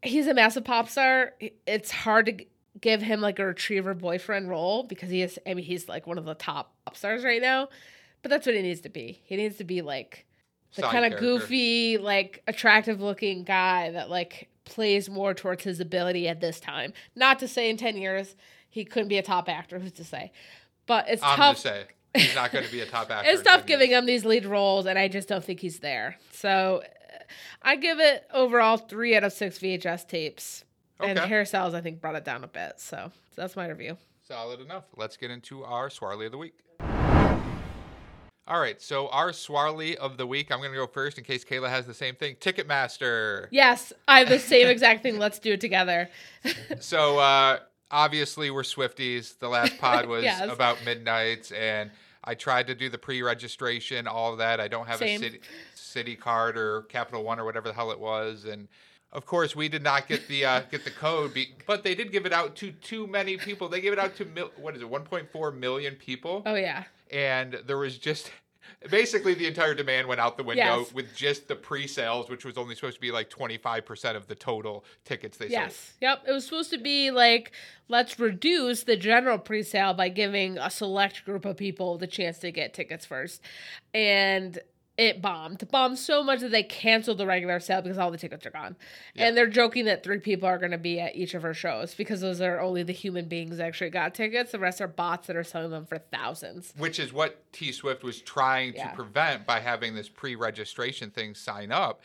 He's 0.02 0.26
a 0.26 0.34
massive 0.34 0.64
pop 0.64 0.88
star. 0.88 1.34
It's 1.66 1.90
hard 1.90 2.26
to 2.26 2.44
give 2.80 3.02
him 3.02 3.20
like 3.20 3.38
a 3.38 3.46
retriever 3.46 3.94
boyfriend 3.94 4.48
role 4.48 4.82
because 4.82 5.10
he 5.10 5.22
is. 5.22 5.38
I 5.46 5.54
mean, 5.54 5.64
he's 5.64 5.88
like 5.88 6.06
one 6.06 6.18
of 6.18 6.24
the 6.24 6.34
top 6.34 6.74
pop 6.84 6.96
stars 6.96 7.24
right 7.24 7.40
now. 7.40 7.68
But 8.22 8.30
that's 8.30 8.46
what 8.46 8.54
he 8.54 8.62
needs 8.62 8.80
to 8.82 8.88
be. 8.88 9.20
He 9.24 9.36
needs 9.36 9.56
to 9.56 9.64
be 9.64 9.82
like 9.82 10.26
the 10.74 10.82
kind 10.82 11.12
of 11.12 11.18
goofy, 11.20 11.98
like 11.98 12.42
attractive 12.46 13.00
looking 13.00 13.44
guy 13.44 13.90
that 13.90 14.08
like 14.10 14.48
plays 14.64 15.10
more 15.10 15.34
towards 15.34 15.64
his 15.64 15.80
ability 15.80 16.28
at 16.28 16.40
this 16.40 16.60
time. 16.60 16.92
Not 17.14 17.38
to 17.40 17.48
say 17.48 17.68
in 17.70 17.76
10 17.76 17.96
years 17.96 18.36
he 18.70 18.84
couldn't 18.84 19.08
be 19.08 19.18
a 19.18 19.22
top 19.22 19.48
actor, 19.48 19.78
who's 19.78 19.92
to 19.92 20.04
say? 20.04 20.32
But 20.86 21.08
it's 21.08 21.22
I'm 21.22 21.36
tough. 21.36 21.54
just 21.56 21.62
saying 21.64 21.86
he's 22.14 22.34
not 22.34 22.52
going 22.52 22.64
to 22.64 22.72
be 22.72 22.80
a 22.80 22.86
top 22.86 23.10
actor. 23.10 23.30
It's 23.30 23.42
tough 23.42 23.66
giving 23.66 23.90
years. 23.90 24.00
him 24.00 24.06
these 24.06 24.24
lead 24.24 24.46
roles, 24.46 24.86
and 24.86 24.98
I 24.98 25.08
just 25.08 25.28
don't 25.28 25.44
think 25.44 25.60
he's 25.60 25.80
there. 25.80 26.16
So 26.32 26.82
uh, 26.84 27.22
I 27.62 27.76
give 27.76 28.00
it 28.00 28.24
overall 28.32 28.76
three 28.78 29.14
out 29.16 29.24
of 29.24 29.32
six 29.32 29.58
VHS 29.58 30.08
tapes. 30.08 30.64
And 31.00 31.18
Okay. 31.18 31.28
Harry 31.28 31.46
Styles, 31.46 31.74
I 31.74 31.80
think, 31.80 32.00
brought 32.00 32.14
it 32.14 32.24
down 32.24 32.44
a 32.44 32.48
bit. 32.48 32.74
So, 32.78 33.10
so 33.34 33.42
that's 33.42 33.56
my 33.56 33.66
review. 33.68 33.96
Solid 34.26 34.60
enough. 34.60 34.84
Let's 34.96 35.16
get 35.16 35.30
into 35.32 35.64
our 35.64 35.90
Swarley 35.90 36.26
of 36.26 36.32
the 36.32 36.38
week. 36.38 36.54
All 38.48 38.58
right, 38.58 38.82
so 38.82 39.06
our 39.08 39.32
Swarley 39.32 39.96
of 39.96 40.16
the 40.16 40.26
week, 40.26 40.50
I'm 40.50 40.58
going 40.58 40.72
to 40.72 40.76
go 40.76 40.88
first 40.88 41.16
in 41.16 41.22
case 41.22 41.44
Kayla 41.44 41.68
has 41.68 41.86
the 41.86 41.94
same 41.94 42.16
thing. 42.16 42.34
Ticketmaster. 42.40 43.46
Yes, 43.52 43.92
I 44.08 44.18
have 44.18 44.28
the 44.28 44.38
same 44.40 44.66
exact 44.66 45.04
thing. 45.04 45.18
Let's 45.18 45.38
do 45.38 45.52
it 45.52 45.60
together. 45.60 46.08
So 46.80 47.18
uh, 47.20 47.58
obviously 47.92 48.50
we're 48.50 48.62
Swifties. 48.62 49.38
The 49.38 49.48
last 49.48 49.78
pod 49.78 50.06
was 50.06 50.24
Yes. 50.24 50.50
about 50.52 50.84
midnights, 50.84 51.52
and 51.52 51.92
I 52.24 52.34
tried 52.34 52.66
to 52.66 52.74
do 52.74 52.88
the 52.88 52.98
pre-registration, 52.98 54.08
all 54.08 54.32
of 54.32 54.38
that. 54.38 54.58
I 54.58 54.66
don't 54.66 54.88
have 54.88 54.98
Same. 54.98 55.22
a 55.22 55.24
Citi 55.24 55.40
Citi 55.76 56.18
card 56.18 56.56
or 56.56 56.82
Capital 56.82 57.22
One 57.22 57.38
or 57.38 57.44
whatever 57.44 57.68
the 57.68 57.74
hell 57.74 57.92
it 57.92 58.00
was, 58.00 58.44
and 58.44 58.66
of 59.12 59.26
course 59.26 59.54
we 59.54 59.68
did 59.68 59.82
not 59.82 60.08
get 60.08 60.26
the 60.28 60.44
uh, 60.44 60.60
get 60.70 60.84
the 60.84 60.90
code, 60.90 61.34
be- 61.34 61.54
but 61.66 61.82
they 61.82 61.94
did 61.94 62.12
give 62.12 62.26
it 62.26 62.32
out 62.32 62.56
to 62.56 62.72
too 62.72 63.06
many 63.06 63.36
people. 63.36 63.68
They 63.68 63.80
gave 63.80 63.92
it 63.92 63.98
out 63.98 64.16
to 64.16 64.24
mil- 64.24 64.50
what 64.56 64.74
is 64.76 64.82
it, 64.82 64.90
1.4 64.90 65.56
million 65.58 65.94
people, 65.96 66.42
Oh, 66.46 66.54
yeah. 66.54 66.84
and 67.10 67.60
there 67.66 67.78
was 67.78 67.98
just. 67.98 68.30
Basically, 68.90 69.34
the 69.34 69.46
entire 69.46 69.74
demand 69.74 70.08
went 70.08 70.20
out 70.20 70.36
the 70.36 70.42
window 70.42 70.80
Yes. 70.80 70.92
with 70.92 71.14
just 71.14 71.46
the 71.46 71.54
pre-sales, 71.54 72.28
which 72.28 72.44
was 72.44 72.56
only 72.58 72.74
supposed 72.74 72.96
to 72.96 73.00
be 73.00 73.12
like 73.12 73.28
25% 73.30 74.16
of 74.16 74.26
the 74.26 74.34
total 74.34 74.84
tickets 75.04 75.36
they 75.36 75.46
sold. 75.46 75.52
Yes. 75.52 75.92
Yep. 76.00 76.22
It 76.26 76.32
was 76.32 76.44
supposed 76.44 76.70
to 76.70 76.78
be 76.78 77.10
like, 77.12 77.52
let's 77.88 78.18
reduce 78.18 78.82
the 78.82 78.96
general 78.96 79.38
pre 79.38 79.62
sale 79.62 79.94
by 79.94 80.08
giving 80.08 80.58
a 80.58 80.68
select 80.68 81.24
group 81.24 81.44
of 81.44 81.56
people 81.56 81.96
the 81.96 82.08
chance 82.08 82.38
to 82.38 82.50
get 82.50 82.74
tickets 82.74 83.04
first. 83.06 83.40
And 83.94 84.58
it 84.98 85.22
bombed. 85.22 85.66
Bombed 85.70 85.98
so 85.98 86.22
much 86.22 86.40
that 86.40 86.50
they 86.50 86.62
canceled 86.62 87.18
the 87.18 87.26
regular 87.26 87.58
sale 87.60 87.80
because 87.80 87.96
all 87.98 88.10
the 88.10 88.18
tickets 88.18 88.44
are 88.44 88.50
gone. 88.50 88.76
Yeah. 89.14 89.26
And 89.28 89.36
they're 89.36 89.46
joking 89.46 89.86
that 89.86 90.02
three 90.02 90.18
people 90.18 90.46
are 90.48 90.58
going 90.58 90.72
to 90.72 90.78
be 90.78 91.00
at 91.00 91.16
each 91.16 91.34
of 91.34 91.42
her 91.42 91.54
shows 91.54 91.94
because 91.94 92.20
those 92.20 92.40
are 92.40 92.60
only 92.60 92.82
the 92.82 92.92
human 92.92 93.26
beings 93.26 93.56
that 93.56 93.64
actually 93.66 93.90
got 93.90 94.14
tickets. 94.14 94.52
The 94.52 94.58
rest 94.58 94.80
are 94.80 94.88
bots 94.88 95.26
that 95.28 95.36
are 95.36 95.44
selling 95.44 95.70
them 95.70 95.86
for 95.86 95.98
thousands. 95.98 96.74
which 96.76 96.98
is 96.98 97.12
what 97.12 97.50
T 97.52 97.72
Swift 97.72 98.02
was 98.02 98.20
trying 98.20 98.74
Yeah. 98.74 98.90
to 98.90 98.94
prevent 98.96 99.46
by 99.46 99.60
having 99.60 99.94
this 99.94 100.08
pre-registration 100.10 101.10
thing 101.10 101.34
sign 101.34 101.72
up. 101.72 102.02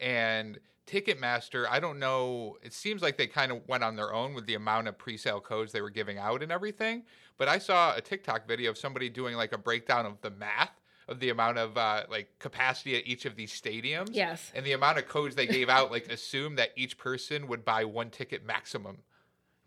And 0.00 0.58
Ticketmaster, 0.86 1.66
I 1.68 1.80
don't 1.80 1.98
know, 1.98 2.56
it 2.62 2.72
seems 2.72 3.02
like 3.02 3.18
they 3.18 3.26
kind 3.26 3.52
of 3.52 3.66
went 3.68 3.84
on 3.84 3.96
their 3.96 4.12
own 4.14 4.32
with 4.32 4.46
the 4.46 4.54
amount 4.54 4.88
of 4.88 4.96
pre-sale 4.96 5.40
codes 5.40 5.72
they 5.72 5.82
were 5.82 5.90
giving 5.90 6.18
out 6.18 6.42
and 6.42 6.50
everything. 6.50 7.02
But 7.36 7.48
I 7.48 7.58
saw 7.58 7.94
a 7.94 8.00
TikTok 8.00 8.48
video 8.48 8.70
of 8.70 8.78
somebody 8.78 9.10
doing 9.10 9.34
like 9.36 9.52
a 9.52 9.58
breakdown 9.58 10.06
of 10.06 10.20
the 10.22 10.30
math 10.30 10.70
of 11.08 11.20
the 11.20 11.30
amount 11.30 11.58
of 11.58 11.76
uh, 11.76 12.04
like 12.10 12.28
capacity 12.38 12.96
at 12.96 13.06
each 13.06 13.24
of 13.24 13.34
these 13.34 13.50
stadiums. 13.50 14.10
Yes. 14.12 14.52
And 14.54 14.64
the 14.64 14.72
amount 14.72 14.98
of 14.98 15.08
codes 15.08 15.34
they 15.34 15.46
gave 15.46 15.68
out, 15.68 15.90
like 15.90 16.12
assume 16.12 16.56
that 16.56 16.70
each 16.76 16.98
person 16.98 17.46
would 17.48 17.64
buy 17.64 17.84
one 17.84 18.10
ticket 18.10 18.44
maximum. 18.44 18.98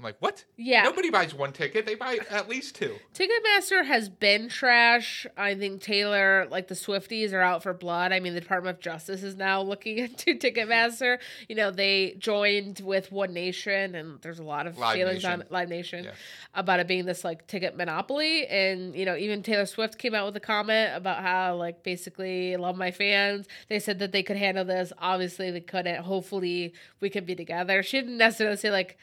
I'm 0.02 0.06
like, 0.06 0.18
what? 0.20 0.46
Yeah. 0.58 0.82
Nobody 0.82 1.12
buys 1.12 1.32
one 1.32 1.54
ticket. 1.54 1.86
They 1.86 1.94
buy 1.94 2.18
at 2.32 2.50
least 2.50 2.74
two. 2.74 2.96
Ticketmaster 3.14 3.86
has 3.86 4.10
been 4.10 4.50
trash. 4.50 5.28
I 5.38 5.54
think 5.54 5.80
Taylor, 5.84 6.48
like 6.50 6.70
the 6.70 6.74
Swifties, 6.74 7.34
are 7.34 7.42
out 7.42 7.62
for 7.62 7.72
blood. 7.72 8.12
I 8.12 8.20
mean, 8.20 8.34
the 8.34 8.42
Department 8.42 8.78
of 8.78 8.82
Justice 8.82 9.22
is 9.22 9.36
now 9.36 9.62
looking 9.72 10.00
into 10.00 10.34
Ticketmaster. 10.36 11.20
You 11.48 11.56
know, 11.56 11.70
they 11.70 12.16
joined 12.18 12.80
with 12.84 13.12
One 13.12 13.32
Nation, 13.32 13.94
and 13.94 14.20
there's 14.22 14.40
a 14.40 14.44
lot 14.44 14.66
of 14.66 14.80
Live 14.80 14.96
feelings 14.96 15.24
Nation. 15.24 15.42
on 15.42 15.48
Live 15.52 15.70
Nation 15.70 16.06
Yeah. 16.06 16.12
about 16.56 16.80
it 16.80 16.88
being 16.88 17.06
this 17.06 17.24
like 17.24 17.46
ticket 17.46 17.78
monopoly. 17.78 18.48
And 18.48 18.96
you 18.96 19.06
know, 19.06 19.16
even 19.16 19.44
Taylor 19.44 19.68
Swift 19.68 20.00
came 20.00 20.16
out 20.16 20.26
with 20.26 20.36
a 20.36 20.40
comment 20.40 20.96
about 20.96 21.22
how 21.22 21.58
like 21.58 21.84
basically 21.84 22.58
love 22.58 22.76
my 22.76 22.90
fans. 22.90 23.46
They 23.70 23.78
said 23.78 24.00
that 24.00 24.12
they 24.14 24.24
could 24.24 24.38
handle 24.38 24.66
this. 24.66 24.92
Obviously, 24.98 25.52
they 25.52 25.62
couldn't. 25.62 26.02
Hopefully, 26.06 26.74
we 27.02 27.12
can 27.12 27.24
be 27.24 27.36
together. 27.36 27.84
She 27.84 28.00
didn't 28.00 28.18
necessarily 28.18 28.58
say 28.58 28.72
like. 28.72 28.98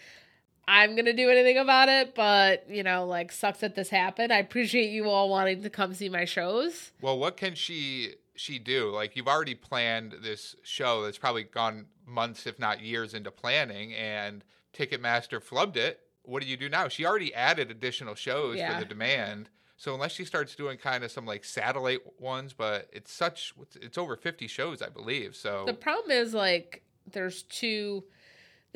I'm 0.71 0.95
gonna 0.97 1.15
do 1.15 1.31
anything 1.31 1.57
about 1.57 1.89
it, 1.89 2.15
but 2.15 2.69
you 2.69 2.83
know, 2.83 3.07
like 3.07 3.33
sucks 3.33 3.61
that 3.61 3.75
this 3.75 3.89
happened. 3.89 4.31
I 4.33 4.37
appreciate 4.39 4.91
you 4.91 5.09
all 5.09 5.31
wanting 5.31 5.63
to 5.63 5.71
come 5.71 5.95
see 5.95 6.11
my 6.11 6.27
shows. 6.27 6.93
Well, 7.01 7.19
what 7.19 7.39
can 7.39 7.55
she 7.55 8.11
she 8.37 8.59
do? 8.59 8.91
Like 8.91 9.17
you've 9.17 9.29
already 9.29 9.55
planned 9.55 10.17
this 10.23 10.55
show 10.63 11.03
that's 11.03 11.17
probably 11.17 11.45
gone 11.45 11.87
months, 12.07 12.47
if 12.47 12.59
not 12.59 12.83
years, 12.83 13.15
into 13.15 13.31
planning, 13.31 13.95
and 13.95 14.45
Ticketmaster 14.75 15.43
flubbed 15.43 15.77
it. 15.77 16.01
What 16.25 16.43
do 16.43 16.49
you 16.49 16.59
do 16.59 16.69
now? 16.69 16.89
She 16.89 17.07
already 17.07 17.35
added 17.35 17.71
additional 17.71 18.15
shows 18.15 18.59
Yeah. 18.59 18.75
for 18.75 18.81
the 18.81 18.87
demand. 18.89 19.49
So 19.79 19.95
unless 19.95 20.13
she 20.13 20.27
starts 20.27 20.55
doing 20.55 20.77
kind 20.77 21.03
of 21.03 21.11
some 21.11 21.25
like 21.25 21.45
satellite 21.45 22.01
ones, 22.21 22.53
but 22.53 22.91
it's 22.93 23.11
such 23.11 23.55
it's- 23.59 23.77
it's 23.83 23.97
over 23.97 24.17
fifty 24.17 24.47
shows, 24.49 24.83
I 24.83 24.91
believe. 24.91 25.35
So 25.35 25.65
The 25.67 25.73
problem 25.73 26.11
is 26.11 26.35
like 26.35 26.83
there's 27.11 27.43
two 27.45 28.05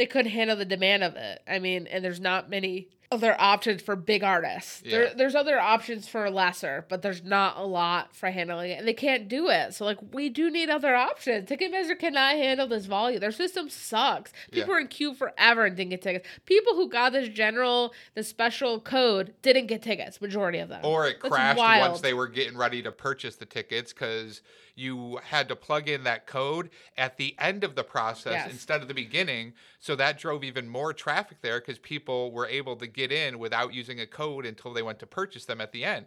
they 0.02 0.06
couldn't 0.06 0.32
handle 0.32 0.56
the 0.56 0.64
demand 0.64 1.04
of 1.04 1.14
it. 1.14 1.40
I 1.46 1.60
mean, 1.60 1.86
and 1.86 2.04
there's 2.04 2.18
not 2.18 2.50
many 2.50 2.88
other 3.12 3.36
options 3.38 3.82
for 3.82 3.94
big 3.94 4.24
artists. 4.24 4.80
There, 4.80 5.12
there's 5.14 5.34
other 5.34 5.58
options 5.60 6.08
for 6.08 6.28
lesser, 6.30 6.86
but 6.88 7.02
there's 7.02 7.22
not 7.22 7.56
a 7.58 7.62
lot 7.64 8.16
for 8.16 8.30
handling 8.30 8.70
it, 8.70 8.78
and 8.78 8.88
they 8.88 8.94
can't 8.94 9.28
do 9.28 9.48
it. 9.48 9.74
So 9.74 9.84
like, 9.84 9.98
we 10.12 10.28
do 10.30 10.50
need 10.50 10.70
other 10.70 10.94
options. 10.94 11.48
Ticketmaster 11.48 11.98
cannot 11.98 12.36
handle 12.36 12.66
this 12.66 12.86
volume. 12.86 13.20
Their 13.20 13.30
system 13.32 13.68
sucks. 13.68 14.32
People 14.50 14.60
Yeah. 14.70 14.74
were 14.74 14.80
in 14.80 14.88
queue 14.88 15.14
forever 15.14 15.64
and 15.66 15.76
didn't 15.76 15.90
get 15.90 16.02
tickets. 16.02 16.26
People 16.46 16.74
who 16.74 16.88
got 16.88 17.12
this 17.12 17.28
general, 17.28 17.92
the 18.14 18.24
special 18.24 18.80
code 18.80 19.34
didn't 19.42 19.66
get 19.66 19.82
tickets. 19.82 20.20
Majority 20.20 20.58
of 20.58 20.68
them. 20.70 20.80
or 20.84 21.06
it 21.06 21.18
That's 21.22 21.34
crashed 21.34 21.58
wild. 21.58 21.90
once 21.90 22.00
they 22.00 22.14
were 22.14 22.28
getting 22.28 22.56
ready 22.56 22.82
to 22.82 22.90
purchase 22.92 23.36
the 23.36 23.44
tickets 23.46 23.92
because 23.92 24.40
you 24.74 25.18
had 25.24 25.48
to 25.48 25.56
plug 25.56 25.86
in 25.88 26.04
that 26.04 26.26
code 26.26 26.70
at 26.96 27.18
the 27.18 27.34
end 27.38 27.62
of 27.62 27.74
the 27.74 27.84
process 27.84 28.32
Yes. 28.32 28.50
instead 28.50 28.80
of 28.80 28.88
the 28.88 28.94
beginning. 28.94 29.52
So 29.78 29.94
that 29.96 30.18
drove 30.18 30.44
even 30.44 30.66
more 30.68 30.94
traffic 30.94 31.38
there 31.42 31.60
because 31.60 31.78
people 31.78 32.32
were 32.32 32.46
able 32.46 32.76
to 32.76 32.86
get 32.86 33.01
in 33.10 33.38
without 33.38 33.74
using 33.74 33.98
a 33.98 34.06
code 34.06 34.46
until 34.46 34.72
they 34.72 34.82
went 34.82 34.98
to 35.00 35.06
purchase 35.06 35.46
them 35.46 35.60
at 35.60 35.72
the 35.72 35.84
end. 35.84 36.06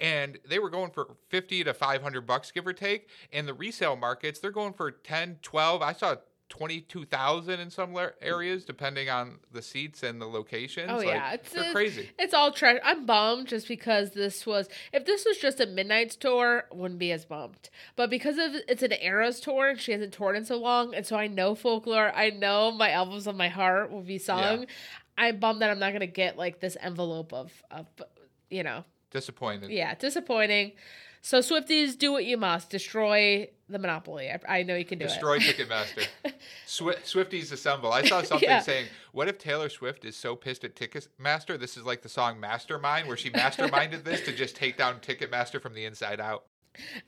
And 0.00 0.38
they 0.48 0.58
were 0.58 0.70
going 0.70 0.90
for 0.90 1.16
50 1.28 1.64
to 1.64 1.74
500 1.74 2.26
bucks, 2.26 2.50
give 2.50 2.66
or 2.66 2.72
take. 2.72 3.08
And 3.32 3.46
the 3.46 3.54
resale 3.54 3.96
markets, 3.96 4.40
they're 4.40 4.50
going 4.50 4.72
for 4.72 4.90
10, 4.90 5.40
12. 5.42 5.82
I 5.82 5.92
saw 5.92 6.16
22,000 6.48 7.60
in 7.60 7.70
some 7.70 7.96
areas, 8.20 8.66
depending 8.66 9.08
on 9.08 9.38
the 9.52 9.62
seats 9.62 10.02
and 10.02 10.20
the 10.20 10.26
locations. 10.26 10.90
Oh 10.90 10.96
Like, 10.96 11.06
yeah, 11.06 11.32
it's 11.32 11.54
crazy. 11.72 12.10
It's 12.18 12.34
all 12.34 12.52
trash. 12.52 12.78
I'm 12.84 13.06
bummed 13.06 13.48
just 13.48 13.66
because 13.66 14.10
this 14.10 14.44
was. 14.44 14.68
If 14.92 15.06
this 15.06 15.24
was 15.24 15.38
just 15.38 15.60
a 15.60 15.66
Midnight's 15.66 16.14
tour, 16.14 16.64
wouldn't 16.70 17.00
be 17.00 17.10
as 17.10 17.24
bummed. 17.24 17.70
But 17.96 18.10
because 18.10 18.36
of 18.36 18.54
it's 18.68 18.82
an 18.82 18.92
Eras 19.00 19.40
tour, 19.40 19.70
and 19.70 19.80
she 19.80 19.92
hasn't 19.92 20.12
toured 20.12 20.36
in 20.36 20.44
so 20.44 20.58
long, 20.58 20.94
and 20.94 21.06
so 21.06 21.16
I 21.16 21.26
know 21.26 21.54
folklore. 21.54 22.12
I 22.14 22.28
know 22.28 22.70
my 22.70 22.90
albums 22.90 23.26
of 23.26 23.34
my 23.34 23.48
heart 23.48 23.90
will 23.90 24.02
be 24.02 24.18
sung. 24.18 24.66
I'm 25.18 25.38
bummed 25.38 25.62
that 25.62 25.70
I'm 25.70 25.78
not 25.78 25.92
gonna 25.92 26.06
get 26.06 26.36
like 26.36 26.60
this 26.60 26.76
envelope 26.80 27.32
of 27.32 27.50
of 27.70 27.86
you 28.50 28.62
know 28.62 28.84
Disappointed. 29.10 29.70
yeah 29.70 29.94
disappointing. 29.94 30.72
So 31.24 31.38
Swifties, 31.38 31.96
do 31.96 32.10
what 32.10 32.24
you 32.24 32.36
must. 32.36 32.68
Destroy 32.68 33.48
the 33.68 33.78
monopoly. 33.78 34.28
I, 34.28 34.40
I 34.58 34.62
know 34.64 34.74
you 34.74 34.84
can 34.84 34.98
do 34.98 35.04
Destroy 35.06 35.36
it. 35.36 35.40
Destroy 35.40 35.64
Ticketmaster. 35.66 36.06
Swi- 36.66 36.98
Swifties 37.04 37.52
assemble. 37.52 37.92
I 37.92 38.02
saw 38.04 38.22
something 38.24 38.48
Yeah. 38.48 38.58
saying, 38.58 38.86
"What 39.12 39.28
if 39.28 39.38
Taylor 39.38 39.68
Swift 39.68 40.04
is 40.04 40.16
so 40.16 40.34
pissed 40.34 40.64
at 40.64 40.74
Ticketmaster? 40.74 41.56
This 41.60 41.76
is 41.76 41.84
like 41.84 42.02
the 42.02 42.08
song 42.08 42.40
Mastermind, 42.40 43.06
where 43.06 43.16
she 43.16 43.30
masterminded 43.42 44.02
this 44.02 44.22
to 44.22 44.32
just 44.32 44.56
take 44.56 44.76
down 44.76 44.98
Ticketmaster 44.98 45.60
from 45.62 45.74
the 45.74 45.84
inside 45.84 46.20
out." 46.20 46.44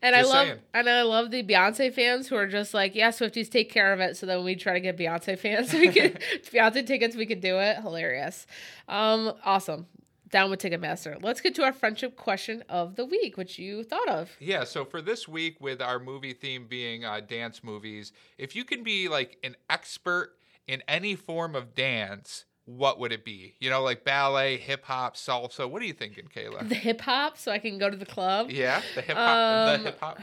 And 0.02 0.14
I 0.14 0.22
love 0.22 0.46
saying. 0.46 0.58
and 0.74 0.88
I 0.88 1.02
love 1.02 1.30
the 1.30 1.42
Beyonce 1.42 1.92
fans 1.92 2.28
who 2.28 2.36
are 2.36 2.46
just 2.46 2.74
like, 2.74 2.94
yeah, 2.94 3.10
Swifties 3.10 3.50
take 3.50 3.70
care 3.70 3.92
of 3.92 4.00
it. 4.00 4.16
So 4.16 4.26
then 4.26 4.44
we 4.44 4.54
try 4.54 4.74
to 4.74 4.80
get 4.80 4.96
Beyonce 4.96 5.38
fans, 5.38 5.72
we 5.74 5.88
can 5.88 6.12
Beyonce 6.52 6.86
tickets, 6.86 7.16
we 7.16 7.26
could 7.26 7.40
do 7.40 7.58
it. 7.58 7.78
Hilarious. 7.78 8.46
Um, 8.88 9.34
awesome. 9.44 9.86
Down 10.30 10.50
with 10.50 10.60
Ticketmaster. 10.60 11.22
Let's 11.22 11.40
get 11.40 11.54
to 11.56 11.62
our 11.62 11.72
friendship 11.72 12.16
question 12.16 12.64
of 12.68 12.96
the 12.96 13.04
week, 13.04 13.36
which 13.36 13.58
you 13.58 13.84
thought 13.84 14.08
of. 14.08 14.32
Yeah, 14.40 14.64
so 14.64 14.84
for 14.84 15.00
this 15.00 15.28
week, 15.28 15.60
with 15.60 15.80
our 15.80 16.00
movie 16.00 16.32
theme 16.32 16.66
being 16.66 17.04
uh, 17.04 17.20
dance 17.20 17.62
movies, 17.62 18.12
if 18.36 18.56
you 18.56 18.64
can 18.64 18.82
be 18.82 19.08
like 19.08 19.38
an 19.44 19.54
expert 19.70 20.32
in 20.66 20.82
any 20.88 21.14
form 21.14 21.54
of 21.54 21.74
dance, 21.74 22.46
what 22.66 22.98
would 22.98 23.12
it 23.12 23.24
be? 23.24 23.54
You 23.60 23.70
know, 23.70 23.82
like 23.82 24.04
ballet, 24.04 24.56
hip 24.56 24.84
hop, 24.84 25.16
salsa. 25.16 25.68
What 25.68 25.82
are 25.82 25.84
you 25.84 25.92
thinking, 25.92 26.28
Kayla? 26.34 26.68
The 26.68 26.74
hip 26.74 27.00
hop, 27.00 27.36
so 27.36 27.52
I 27.52 27.58
can 27.58 27.78
go 27.78 27.90
to 27.90 27.96
the 27.96 28.06
club. 28.06 28.50
Yeah, 28.50 28.80
the 28.94 29.02
hip 29.02 29.16
hop. 29.16 29.36
Um, 29.36 29.82
the 29.82 29.90
hip 29.90 30.00
hop. 30.00 30.20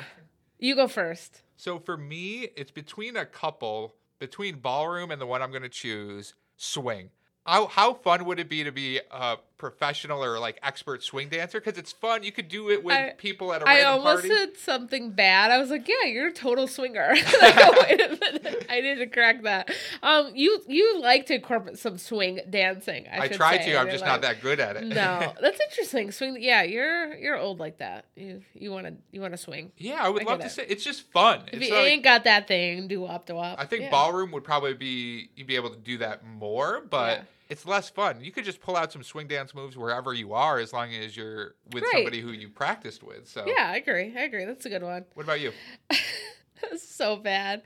You 0.60 0.76
go 0.76 0.88
first. 0.88 1.42
So 1.58 1.80
for 1.80 1.98
me, 1.98 2.50
it's 2.56 2.72
between 2.72 3.16
a 3.16 3.26
couple, 3.26 3.96
between 4.20 4.60
ballroom 4.60 5.12
and 5.12 5.22
the 5.22 5.26
one 5.26 5.42
I'm 5.42 5.52
going 5.52 5.64
to 5.64 5.70
choose, 5.70 6.34
swing. 6.56 7.10
How, 7.46 7.68
how 7.68 7.96
fun 7.96 8.26
would 8.26 8.40
it 8.40 8.50
be 8.50 8.64
to 8.64 8.72
be 8.72 9.00
a 9.12 9.38
professional 9.62 10.24
or 10.24 10.40
like 10.40 10.60
expert 10.64 11.04
swing 11.04 11.30
dancer? 11.30 11.62
Because 11.62 11.78
it's 11.78 11.92
fun. 11.94 12.24
You 12.24 12.32
could 12.34 12.50
do 12.50 12.70
it 12.70 12.84
with 12.84 12.96
I- 12.96 13.14
people 13.18 13.54
at 13.54 13.62
a 13.62 13.66
I 13.70 13.76
random 13.76 13.94
almost 13.94 14.24
party. 14.28 14.30
said 14.36 14.58
something 14.58 15.12
bad. 15.12 15.52
I 15.52 15.60
was 15.60 15.70
like, 15.70 15.88
"Yeah, 15.88 16.06
you're 16.08 16.28
a 16.28 16.34
total 16.34 16.68
swinger." 16.68 17.12
like, 17.16 17.24
oh, 17.58 17.86
wait 17.88 18.02
a 18.02 18.10
minute. 18.10 18.66
I 18.70 18.82
need 18.82 18.96
to 18.96 19.08
correct 19.08 19.44
that. 19.44 19.70
Um, 20.04 20.32
you 20.36 20.62
you 20.68 21.00
like 21.00 21.28
to 21.28 21.36
incorporate 21.36 21.78
some 21.78 21.98
swing 21.98 22.42
dancing. 22.50 23.06
I, 23.12 23.22
I 23.22 23.28
try 23.30 23.58
to. 23.58 23.78
I'm 23.80 23.90
just 23.90 24.02
life. 24.02 24.10
not 24.12 24.22
that 24.24 24.42
good 24.42 24.60
at 24.60 24.76
it. 24.76 24.84
No, 24.88 25.34
that's 25.42 25.60
interesting. 25.70 26.12
Swing. 26.12 26.38
Yeah, 26.40 26.64
you're 26.64 27.14
you're 27.16 27.38
old 27.38 27.60
like 27.60 27.78
that. 27.78 28.06
You 28.16 28.42
you 28.54 28.72
want 28.72 28.88
to 28.88 28.94
you 29.12 29.22
want 29.22 29.34
to 29.34 29.38
swing. 29.38 29.72
yeah, 29.78 30.00
I 30.04 30.10
would 30.10 30.24
I 30.24 30.26
love 30.32 30.40
to 30.40 30.48
it. 30.48 30.50
say 30.50 30.66
it's 30.68 30.84
just 30.84 31.10
fun. 31.12 31.42
If 31.52 31.62
It's 31.62 31.70
you 31.70 31.76
like- 31.76 31.88
ain't 31.92 32.04
got 32.04 32.24
that 32.26 32.48
thing, 32.48 32.88
do 32.88 33.06
up, 33.06 33.26
do 33.28 33.38
up. 33.38 33.60
I 33.60 33.66
think 33.66 33.84
yeah. 33.84 33.90
ballroom 33.92 34.32
would 34.32 34.44
probably 34.44 34.74
be 34.74 35.30
you'd 35.36 35.48
be 35.48 35.56
able 35.56 35.70
to 35.70 35.78
do 35.80 36.00
that 36.00 36.26
more, 36.26 36.82
but 36.90 37.18
Yeah. 37.20 37.24
It's 37.52 37.66
less 37.66 37.90
fun. 37.90 38.24
You 38.24 38.32
could 38.32 38.46
just 38.46 38.62
pull 38.62 38.76
out 38.76 38.92
some 38.92 39.04
swing 39.04 39.28
dance 39.28 39.54
moves 39.54 39.78
wherever 39.78 40.14
you 40.14 40.34
are, 40.34 40.58
as 40.58 40.72
long 40.74 40.94
as 40.94 41.16
you're 41.16 41.54
with 41.72 41.84
Right. 41.84 41.92
somebody 41.98 42.22
who 42.22 42.32
you 42.32 42.50
practiced 42.50 43.04
with. 43.04 43.28
So, 43.28 43.46
Yeah, 43.46 43.70
I 43.72 43.76
agree. 43.76 44.14
I 44.18 44.22
agree. 44.22 44.46
That's 44.46 44.66
a 44.66 44.70
good 44.70 44.82
one. 44.84 45.06
what 45.14 45.24
about 45.24 45.40
you? 45.42 45.52
so 46.78 47.16
bad. 47.18 47.62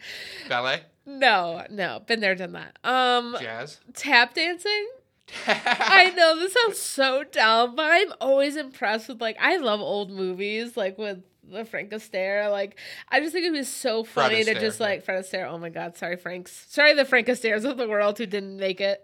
Ballet, 0.49 0.81
No, 1.05 1.65
no, 1.69 2.01
been 2.05 2.19
there, 2.19 2.35
done 2.35 2.53
that. 2.53 2.77
Um, 2.83 3.35
jazz. 3.39 3.79
tap 3.93 4.33
dancing. 4.33 4.87
I 5.47 6.11
know 6.15 6.37
this 6.39 6.53
sounds 6.53 6.79
so 6.79 7.23
dumb, 7.23 7.75
but 7.75 7.91
I'm 7.91 8.13
always 8.21 8.55
impressed 8.55 9.07
with 9.09 9.19
like 9.21 9.37
I 9.39 9.57
love 9.57 9.79
old 9.81 10.11
movies 10.11 10.77
like 10.77 10.97
with 10.99 11.19
the 11.51 11.65
Frank 11.65 11.91
Astaire. 11.91 12.51
Like 12.51 12.79
I 13.09 13.19
just 13.19 13.33
think 13.33 13.45
it 13.45 13.51
was 13.51 13.67
so 13.67 14.03
funny 14.03 14.43
to 14.43 14.59
just 14.59 14.79
like 14.79 15.03
Fred 15.03 15.23
Astaire. 15.23 15.47
Oh 15.47 15.57
my 15.57 15.69
God, 15.69 15.97
sorry 15.97 16.17
Franks, 16.17 16.65
sorry 16.69 16.93
the 16.93 17.05
Frank 17.05 17.27
Astaires 17.27 17.65
of 17.65 17.77
the 17.77 17.87
world 17.87 18.17
who 18.17 18.25
didn't 18.25 18.57
make 18.57 18.81
it. 18.81 19.01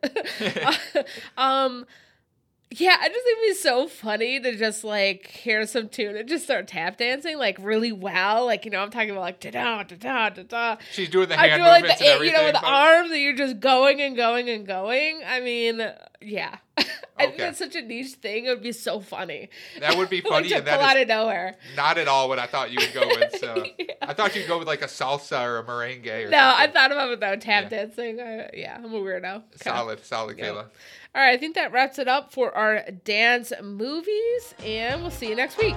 um, 1.38 1.86
yeah, 2.72 2.98
I 3.00 3.10
just 3.10 3.24
think 3.24 3.38
it'd 3.44 3.50
be 3.50 3.54
so 3.56 3.88
funny 3.88 4.40
to 4.40 4.56
just 4.56 4.84
like 4.84 5.28
hear 5.28 5.66
some 5.68 5.90
tune 5.90 6.16
and 6.16 6.28
just 6.30 6.46
start 6.46 6.68
tap 6.68 6.98
dancing 6.98 7.38
like 7.38 7.58
really 7.60 7.92
well. 7.92 8.46
Like 8.46 8.64
you 8.66 8.72
know, 8.72 8.80
I'm 8.82 8.90
talking 8.90 9.12
about 9.12 9.22
like 9.22 9.40
da 9.42 9.52
da 9.52 9.84
da 9.84 9.96
da 9.96 10.30
da 10.30 10.44
da. 10.44 10.78
She's 10.92 11.10
doing 11.10 11.28
the 11.30 11.40
I 11.40 11.48
hand 11.50 11.62
do 11.62 11.68
like 11.68 11.82
movements 11.84 12.02
the 12.02 12.08
and 12.08 12.26
you 12.26 12.32
know 12.32 12.38
with 12.46 12.56
everything, 12.56 12.62
the 12.62 12.68
arms 12.68 13.10
that 13.10 13.20
you're 13.20 13.36
just 13.36 13.60
going 13.60 14.02
and 14.02 14.16
going 14.16 14.50
and 14.50 14.66
going. 14.66 15.22
I 15.28 15.42
mean, 15.42 15.82
yeah, 16.22 16.58
I 16.78 16.84
think 17.18 17.38
that's 17.38 17.60
such 17.60 17.76
a 17.76 17.82
niche 17.82 18.14
thing. 18.14 18.46
It 18.46 18.50
would 18.50 18.64
be 18.64 18.72
so 18.72 19.00
funny. 19.02 19.50
That 19.80 19.98
would 19.98 20.10
be 20.10 20.18
like 20.22 20.30
funny, 20.32 20.50
to 20.50 20.56
and 20.56 20.68
that 20.68 20.80
out 20.80 21.02
of 21.02 21.08
nowhere. 21.08 21.56
not 21.76 21.98
at 21.98 22.08
all 22.08 22.30
what 22.30 22.40
I 22.40 22.46
thought 22.48 22.72
you 22.72 22.80
would 22.80 22.94
go 22.94 23.06
with. 23.08 23.38
So 23.40 23.66
Yeah. 23.78 23.86
I 24.02 24.14
thought 24.14 24.36
you'd 24.36 24.48
go 24.48 24.58
with 24.60 24.68
like 24.68 24.82
a 24.82 24.86
salsa 24.88 25.44
or 25.46 25.60
a 25.60 25.64
merengue 25.64 26.28
or 26.28 26.30
No, 26.30 26.38
I 26.40 26.52
something. 26.66 26.74
thought 26.74 26.92
about 26.92 27.10
it 27.12 27.20
though. 27.20 27.36
Tap 27.36 27.64
Yeah. 27.64 27.70
dancing. 27.70 28.20
I, 28.22 28.50
yeah, 28.54 28.76
I'm 28.78 28.86
a 28.94 29.00
weirdo. 29.00 29.36
Okay. 29.36 29.44
solid, 29.60 30.06
solid, 30.06 30.38
Yeah. 30.40 30.46
Kayla. 30.46 30.66
All 31.14 31.22
right, 31.22 31.34
I 31.34 31.38
think 31.38 31.56
that 31.56 31.74
wraps 31.74 32.00
it 32.00 32.08
up 32.08 32.32
for 32.32 32.56
our 32.56 32.84
dance 33.04 33.52
movies, 33.62 34.56
and 34.64 35.02
we'll 35.02 35.12
see 35.12 35.28
you 35.28 35.36
next 35.36 35.58
week. 35.58 35.76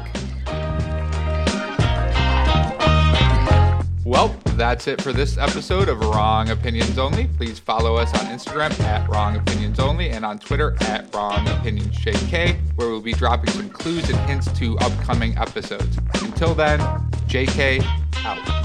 Well, 4.04 4.36
that's 4.54 4.86
it 4.86 5.02
for 5.02 5.12
this 5.12 5.36
episode 5.36 5.88
of 5.88 5.98
Wrong 5.98 6.50
Opinions 6.50 6.98
Only. 6.98 7.26
Please 7.26 7.58
follow 7.58 7.96
us 7.96 8.14
on 8.20 8.26
Instagram 8.26 8.78
at 8.84 9.08
Wrong 9.08 9.34
Opinions 9.34 9.80
Only 9.80 10.10
and 10.10 10.24
on 10.24 10.38
Twitter 10.38 10.76
at 10.82 11.12
Wrong 11.12 11.48
Opinions 11.48 11.96
JK, 11.98 12.56
where 12.76 12.90
we'll 12.90 13.00
be 13.00 13.14
dropping 13.14 13.50
some 13.50 13.68
clues 13.70 14.08
and 14.08 14.18
hints 14.30 14.52
to 14.58 14.78
upcoming 14.78 15.36
episodes. 15.36 15.98
Until 16.22 16.54
then, 16.54 16.78
JK 17.26 17.84
out. 18.18 18.64